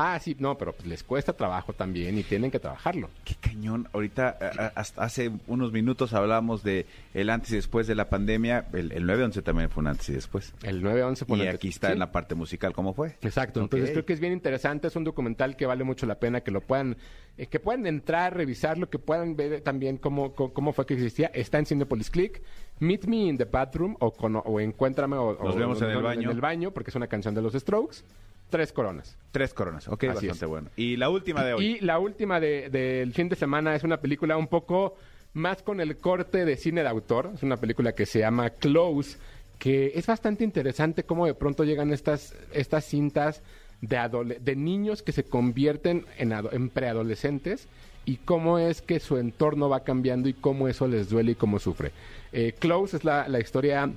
[0.00, 3.10] Ah, sí, no, pero pues les cuesta trabajo también y tienen que trabajarlo.
[3.24, 3.88] Qué cañón.
[3.92, 8.08] Ahorita, a- a- hasta hace unos minutos hablábamos de el antes y después de la
[8.08, 8.66] pandemia.
[8.72, 10.54] El, el 9-11 también fue un antes y después.
[10.62, 11.94] El 9-11 fue Y una- aquí está sí.
[11.94, 12.72] en la parte musical.
[12.74, 13.16] ¿Cómo fue?
[13.22, 16.42] Exacto, entonces creo que es bien interesante, es un documental que vale mucho la pena
[16.42, 16.96] que lo puedan,
[17.36, 21.26] eh, que puedan entrar, revisarlo, que puedan ver también cómo, cómo, cómo fue que existía.
[21.34, 22.40] Está en Cinepolis Click,
[22.78, 26.02] Meet Me in the Bathroom o, con- o Encuéntrame o, Nos o- vemos en el
[26.02, 26.30] baño.
[26.30, 28.04] en el baño, porque es una canción de los Strokes.
[28.50, 29.16] Tres coronas.
[29.30, 29.88] Tres coronas.
[29.88, 30.48] Ok, Así bastante es.
[30.48, 30.70] bueno.
[30.76, 31.66] Y la última de hoy.
[31.66, 34.96] Y la última de- del fin de semana es una película un poco
[35.34, 37.30] más con el corte de cine de autor.
[37.34, 39.18] Es una película que se llama Close,
[39.58, 43.42] que es bastante interesante cómo de pronto llegan estas, estas cintas
[43.80, 47.68] de, de niños que se convierten en, en preadolescentes
[48.06, 51.58] y cómo es que su entorno va cambiando y cómo eso les duele y cómo
[51.58, 51.92] sufre.
[52.32, 53.90] Eh, Close es la, la historia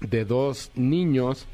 [0.00, 1.46] de dos niños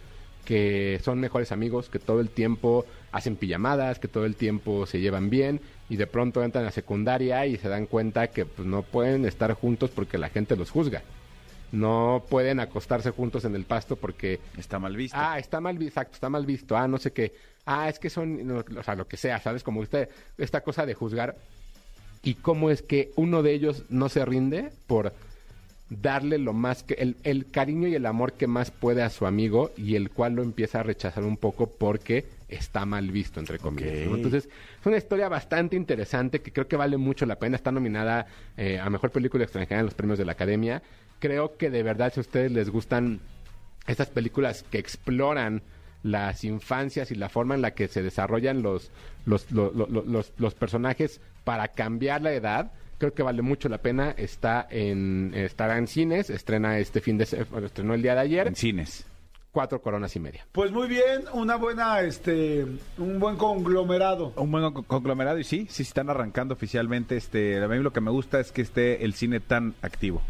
[0.45, 5.01] que son mejores amigos, que todo el tiempo hacen pijamadas, que todo el tiempo se
[5.01, 8.83] llevan bien y de pronto entran a secundaria y se dan cuenta que pues, no
[8.83, 11.03] pueden estar juntos porque la gente los juzga.
[11.73, 15.17] No pueden acostarse juntos en el pasto porque Está mal visto.
[15.19, 16.77] Ah, está mal visto, exacto, está mal visto.
[16.77, 17.33] Ah, no sé qué.
[17.65, 19.63] Ah, es que son, o sea, lo que sea, ¿sabes?
[19.63, 20.09] Como usted,
[20.39, 21.37] esta cosa de juzgar.
[22.23, 25.13] Y cómo es que uno de ellos no se rinde por
[25.91, 29.27] darle lo más que, el, el cariño y el amor que más puede a su
[29.27, 33.59] amigo y el cual lo empieza a rechazar un poco porque está mal visto, entre
[33.59, 33.91] comillas.
[34.15, 34.49] Entonces,
[34.81, 37.57] es una historia bastante interesante que creo que vale mucho la pena.
[37.57, 38.27] Está nominada
[38.57, 40.81] eh, a Mejor Película Extranjera en los premios de la Academia.
[41.19, 43.21] Creo que de verdad, si a ustedes les gustan
[43.87, 45.63] estas películas que exploran
[46.03, 48.91] las infancias y la forma en la que se desarrollan los,
[49.27, 53.69] los, lo- lo- lo- los, los personajes para cambiar la edad, creo que vale mucho
[53.69, 54.15] la pena.
[54.17, 58.21] Está en, estará en cines, estrena este fin de se- bueno, estrenó el día de
[58.21, 59.05] ayer, En cines.
[59.51, 60.47] cuatro coronas y media.
[60.53, 62.65] Pues muy bien, una buena, este,
[62.99, 64.33] un buen conglomerado.
[64.37, 67.17] Un buen co- conglomerado y sí, sí están arrancando oficialmente.
[67.17, 70.23] Este, a mí lo que me gusta es que esté el cine tan activo.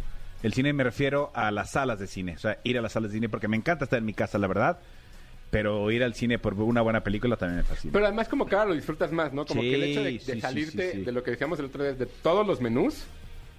[0.43, 3.11] El cine me refiero a las salas de cine, o sea, ir a las salas
[3.11, 4.79] de cine porque me encanta estar en mi casa, la verdad.
[5.51, 7.93] Pero ir al cine por una buena película también me fascina.
[7.93, 9.45] Pero además como que ahora lo disfrutas más, ¿no?
[9.45, 11.05] Como Sí, que el hecho de, sí, de sí, salirte sí, sí.
[11.05, 13.05] de lo que decíamos el otro día, de todos los menús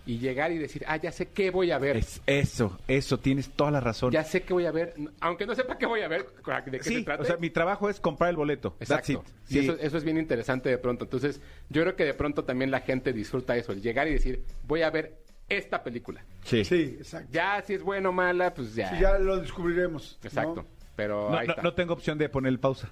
[0.05, 1.97] y llegar y decir, ah, ya sé qué voy a ver.
[1.97, 4.11] Es eso, eso, tienes toda la razón.
[4.11, 6.25] Ya sé qué voy a ver, aunque no sepa qué voy a ver,
[6.65, 7.21] de qué se sí, trata.
[7.23, 8.71] o sea, mi trabajo es comprar el boleto.
[8.79, 9.23] That's Exacto.
[9.27, 9.49] it.
[9.49, 9.59] Y Sí.
[9.59, 11.03] eso, eso es bien interesante de pronto.
[11.03, 11.39] Entonces,
[11.69, 14.81] yo creo que de pronto también la gente disfruta eso, el llegar y decir, voy
[14.81, 15.17] a ver
[15.49, 16.23] esta película.
[16.45, 16.63] Sí.
[16.63, 17.29] Sí, exacto.
[17.31, 18.89] Ya si es buena o mala, pues ya.
[18.89, 20.17] Sí, ya lo descubriremos.
[20.33, 20.65] ¿no?
[21.01, 21.63] Pero No, ahí no- está.
[21.63, 22.89] no tengo opción de poner pausa.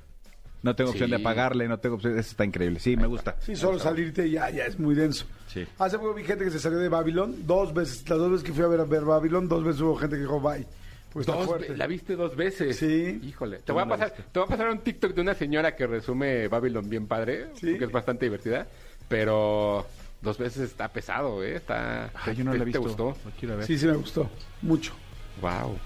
[0.64, 1.16] No tengo opción Sí.
[1.16, 2.18] de apagarle, no tengo opción.
[2.18, 2.80] Eso está increíble.
[2.80, 3.36] Sí, me gusta.
[3.40, 5.26] Sí, solo salirte ya, ya es muy denso.
[5.48, 5.66] Sí.
[5.78, 8.10] Hace poco vi gente que se salió de Babylon dos veces.
[8.10, 10.24] Las dos veces que fui a ver, a ver Babylon, dos veces hubo gente que
[10.24, 10.66] dijo bye.
[11.14, 11.70] Pues está Dos fuerte.
[11.72, 12.76] ve- la viste dos veces.
[12.78, 13.20] Sí.
[13.24, 13.58] Híjole.
[13.60, 14.32] Te ¿Cómo voy, a la pasar, viste?
[14.34, 17.48] te voy a pasar un TikTok de una señora que resume Babylon bien padre.
[17.56, 17.78] Sí.
[17.78, 18.68] Que es bastante divertida.
[19.08, 19.86] Pero
[20.22, 21.56] dos veces está pesado, ¿eh?
[21.56, 22.82] Está, Ay, yo no ¿te- la he ¿Te visto.
[22.82, 23.16] gustó?
[23.26, 23.66] Lo quiero ver.
[23.66, 24.30] Sí, sí me gustó.
[24.62, 24.94] Mucho.
[25.42, 25.78] Wow.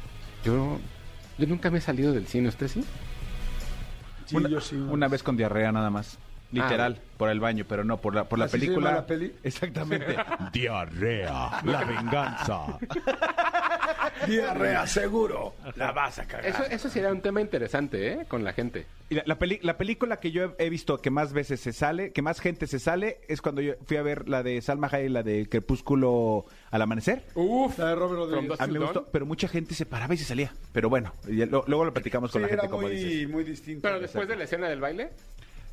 [0.44, 0.80] Yo,
[1.38, 2.50] yo nunca me he salido del cine.
[2.50, 2.84] ¿Usted sí?
[4.26, 4.76] Sí, una, yo sí.
[4.76, 6.18] una vez con diarrea nada más.
[6.54, 7.14] Literal, Ah.
[7.18, 8.90] por el baño, pero no, por la, por la ¿Así se película.
[8.90, 9.34] llama la peli?
[9.44, 10.16] Exactamente.
[10.54, 12.80] Diarrea, la venganza.
[14.28, 15.54] Diarrea, seguro.
[15.76, 16.46] La vas a cagar.
[16.46, 18.26] Eso, eso sería un tema interesante, ¿eh?
[18.28, 18.86] Con la gente.
[19.10, 21.74] Y la, la peli- la película que yo he, he visto que más veces se
[21.74, 24.88] sale, que más gente se sale, es cuando yo fui a ver la de Salma
[24.92, 27.24] Hayek, la de Crepúsculo al amanecer.
[27.36, 27.78] Uf.
[27.78, 28.62] La de Robert Rodríguez.
[28.62, 30.54] A mí me gustó, pero mucha gente se paraba y se salía.
[30.72, 33.30] Pero bueno, lo- luego lo platicamos Sí, con la era gente, como muy, dices.
[33.30, 33.82] muy distinto.
[33.82, 35.10] Pero después de la escena del baile.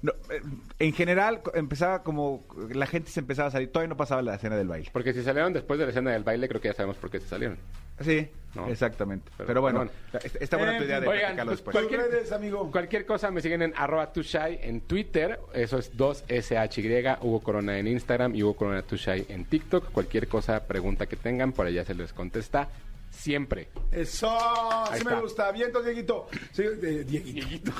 [0.02, 0.40] No, eh,
[0.78, 2.46] en general, empezaba como.
[2.72, 3.70] La gente se empezaba a salir.
[3.70, 4.88] Todavía no pasaba la escena del baile.
[4.92, 7.20] Porque si salieron después de la escena del baile, creo que ya sabemos por qué
[7.20, 7.58] se salieron.
[8.00, 8.66] Sí, No.
[8.68, 9.30] exactamente.
[9.36, 9.90] Pero, Pero, bueno, bueno.
[10.40, 11.76] está, buena tu idea de oigan, platicarlo pues, después.
[11.76, 12.70] Cualquier- redes, amigo.
[12.70, 17.86] Cualquier cosa me siguen en arroba tushai en Twitter, eso es 2SHY, Hugo Corona en
[17.86, 19.90] Instagram y Hugo Corona Tushai en TikTok.
[19.92, 22.68] Cualquier cosa, pregunta que tengan, por allá se les contesta
[23.10, 23.68] siempre.
[23.90, 24.38] Eso,
[24.96, 25.50] sí me gusta.
[25.52, 26.28] Viento, Dieguito.
[26.52, 27.72] Sí, eh, Dieguito.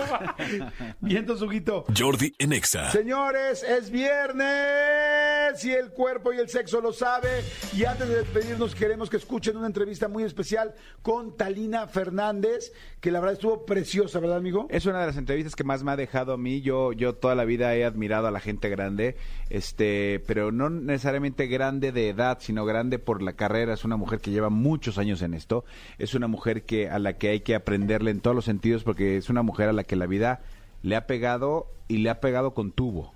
[1.01, 1.85] Viento, Suguito.
[1.97, 2.91] Jordi en Exa.
[2.91, 7.29] Señores, es viernes y el cuerpo y el sexo lo sabe.
[7.75, 13.11] Y antes de despedirnos, queremos que escuchen una entrevista muy especial con Talina Fernández, que
[13.11, 14.67] la verdad estuvo preciosa, ¿verdad, amigo?
[14.71, 16.61] Es una de las entrevistas que más me ha dejado a mí.
[16.61, 19.17] Yo, yo toda la vida he admirado a la gente grande,
[19.49, 23.75] este, pero no necesariamente grande de edad, sino grande por la carrera.
[23.75, 25.65] Es una mujer que lleva muchos años en esto.
[25.99, 29.17] Es una mujer que a la que hay que aprenderle en todos los sentidos, porque
[29.17, 30.41] es una mujer a la que la vida
[30.83, 33.13] le ha pegado y le ha pegado con tubo.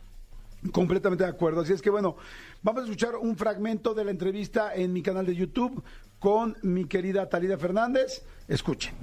[0.73, 1.61] Completamente de acuerdo.
[1.61, 2.17] Así es que bueno,
[2.63, 5.83] vamos a escuchar un fragmento de la entrevista en mi canal de YouTube
[6.19, 8.23] con mi querida Talina Fernández.
[8.49, 8.95] Escuchen.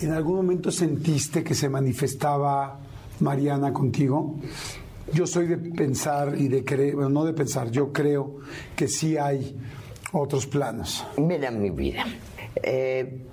[0.00, 2.78] ¿En algún momento sentiste que se manifestaba
[3.20, 4.38] Mariana contigo?
[5.12, 8.40] Yo soy de pensar y de creer, bueno, no de pensar, yo creo
[8.74, 9.56] que sí hay
[10.12, 11.06] otros planos.
[11.16, 12.04] Mira mi vida.
[12.62, 13.26] Eh,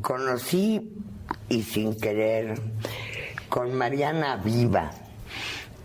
[0.00, 0.92] conocí
[1.48, 2.58] y sin querer
[3.48, 4.90] con Mariana Viva.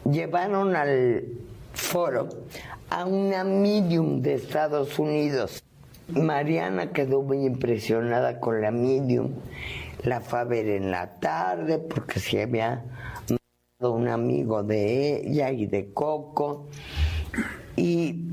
[0.09, 1.23] Llevaron al
[1.73, 2.29] foro
[2.89, 5.63] a una medium de Estados Unidos.
[6.07, 9.33] Mariana quedó muy impresionada con la medium.
[10.03, 12.83] La fue a ver en la tarde porque se había
[13.29, 16.67] mandado un amigo de ella y de Coco.
[17.75, 18.25] Y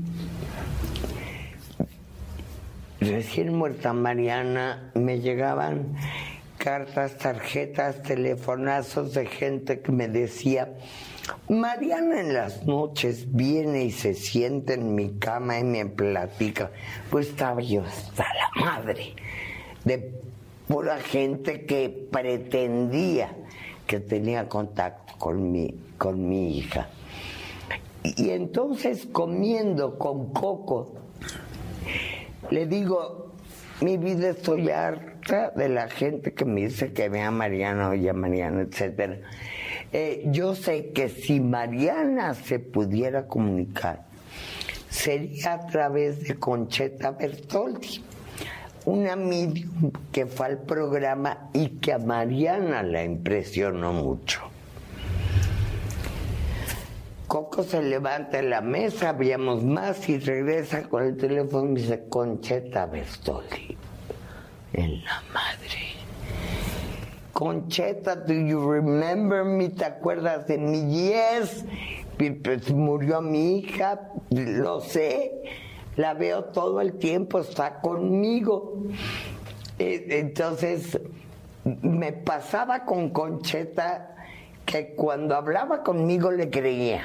[2.99, 5.95] recién muerta Mariana, me llegaban
[6.57, 10.73] cartas, tarjetas, telefonazos de gente que me decía,
[11.49, 16.71] Mariana en las noches viene y se sienta en mi cama y me platica.
[17.09, 19.13] Pues estaba yo hasta la madre
[19.83, 20.13] de
[20.67, 23.31] pura gente que pretendía
[23.85, 26.89] que tenía contacto con mi, con mi hija.
[28.03, 30.93] Y entonces comiendo con Coco,
[32.49, 33.33] le digo,
[33.81, 38.09] mi vida estoy harta de la gente que me dice que vea a Mariana, oye
[38.09, 39.17] a Mariana, etcétera.
[39.91, 44.05] Eh, yo sé que si Mariana se pudiera comunicar,
[44.89, 48.03] sería a través de Concheta Bertoldi,
[48.85, 54.46] una medium que fue al programa y que a Mariana la impresionó mucho.
[57.27, 62.05] Coco se levanta de la mesa, habíamos más y regresa con el teléfono y dice,
[62.07, 63.77] Concheta Bertoldi,
[64.71, 65.97] en la madre.
[67.33, 69.67] Concheta, do you remember me?
[69.69, 71.65] ¿Te acuerdas de mi Yes?
[72.17, 73.99] Pues murió mi hija,
[74.31, 75.43] lo sé,
[75.97, 78.85] la veo todo el tiempo, está conmigo.
[79.77, 80.97] Eh, Entonces,
[81.63, 84.15] me pasaba con Concheta
[84.67, 87.01] que cuando hablaba conmigo le creía,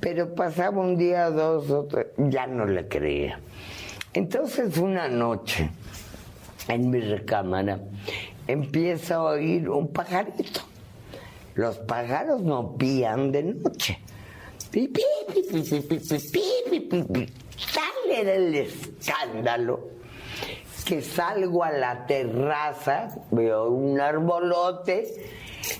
[0.00, 3.40] pero pasaba un día, dos, otro, ya no le creía.
[4.12, 5.70] Entonces una noche,
[6.68, 7.80] en mi recámara,
[8.46, 10.60] empiezo a oír un pajarito.
[11.54, 13.98] Los pájaros no pían de noche.
[14.70, 15.02] Pi, pi,
[15.50, 15.62] pi,
[17.74, 19.88] Tal era el escándalo
[20.84, 25.06] que salgo a la terraza, veo un arbolote,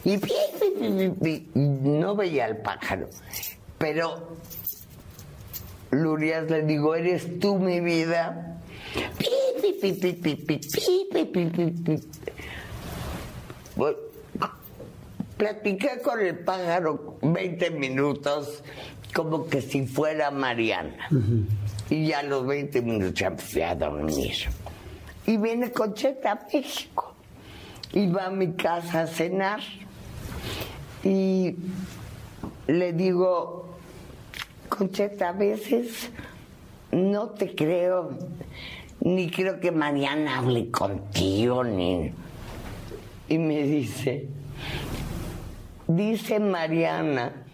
[0.05, 3.09] y no veía al pájaro.
[3.79, 4.37] Pero
[5.91, 8.59] Lurias le digo, eres tú mi vida.
[13.77, 13.97] Voy.
[15.37, 18.63] Platiqué con el pájaro 20 minutos
[19.15, 21.09] como que si fuera Mariana.
[21.91, 24.35] Y ya los 20 minutos ya empecé a dormir.
[25.27, 27.16] Y viene Concheta a México.
[27.97, 29.61] Va a mi casa a cenar.
[31.03, 31.57] Y
[32.67, 33.71] le digo,
[34.69, 36.11] Concheta, a veces
[36.93, 38.11] no te creo,
[39.01, 42.13] ni creo que Mariana hable contigo, ni...
[43.29, 44.29] Y me dice,
[45.87, 47.46] dice Mariana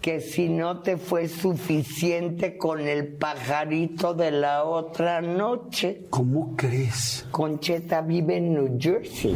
[0.00, 7.26] que si no te fue suficiente con el pajarito de la otra noche, ¿Cómo crees?
[7.30, 9.34] Concheta vive en New Jersey.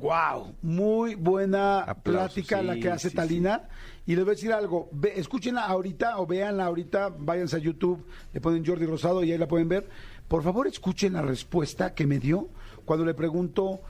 [0.00, 3.68] Wow, muy buena Aplausos, plática la que hace sí, Talina.
[4.06, 8.06] Y les voy a decir algo, ve, escúchenla ahorita o véanla ahorita, váyanse a YouTube,
[8.32, 9.88] le ponen Jordi Rosado y ahí la pueden ver.
[10.28, 12.48] Por favor, escuchen la respuesta que me dio
[12.84, 13.80] cuando le pregunto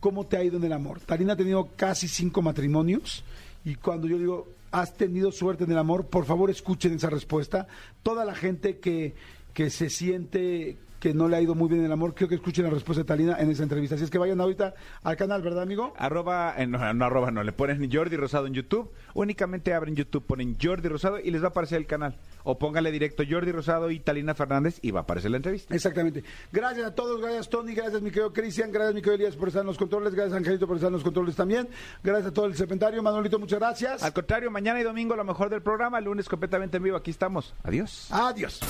[0.00, 1.00] cómo te ha ido en el amor.
[1.00, 3.22] Talina ha tenido casi cinco matrimonios
[3.64, 7.66] y cuando yo digo, has tenido suerte en el amor, por favor escuchen esa respuesta.
[8.02, 9.14] Toda la gente que,
[9.54, 12.34] que se siente que no le ha ido muy bien en el amor, creo que
[12.34, 13.94] escuchen la respuesta de Talina en esa entrevista.
[13.94, 15.94] Así es que vayan ahorita al canal, ¿verdad, amigo?
[15.96, 18.90] Arroba, eh, no, no, arroba, no, le ponen Jordi Rosado en YouTube.
[19.14, 22.16] Únicamente abren YouTube, ponen Jordi Rosado y les va a aparecer el canal.
[22.44, 25.74] O póngale directo Jordi Rosado y Talina Fernández y va a aparecer la entrevista.
[25.74, 26.24] Exactamente.
[26.52, 29.60] Gracias a todos, gracias Tony, gracias mi querido Cristian, gracias mi querido Elías por estar
[29.60, 31.68] en los controles, gracias Angelito por estar en los controles también,
[32.02, 34.02] gracias a todo el serpentario, Manolito, muchas gracias.
[34.02, 37.54] Al contrario, mañana y domingo lo mejor del programa, lunes completamente en vivo, aquí estamos.
[37.62, 38.08] Adiós.
[38.10, 38.60] Adiós.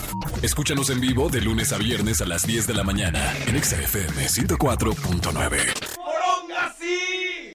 [0.43, 3.63] Escúchanos en vivo de lunes a viernes lunes a las 10 de la mañana en
[3.63, 5.97] XFM 104.9.
[5.97, 7.48] ¡Poronga sí!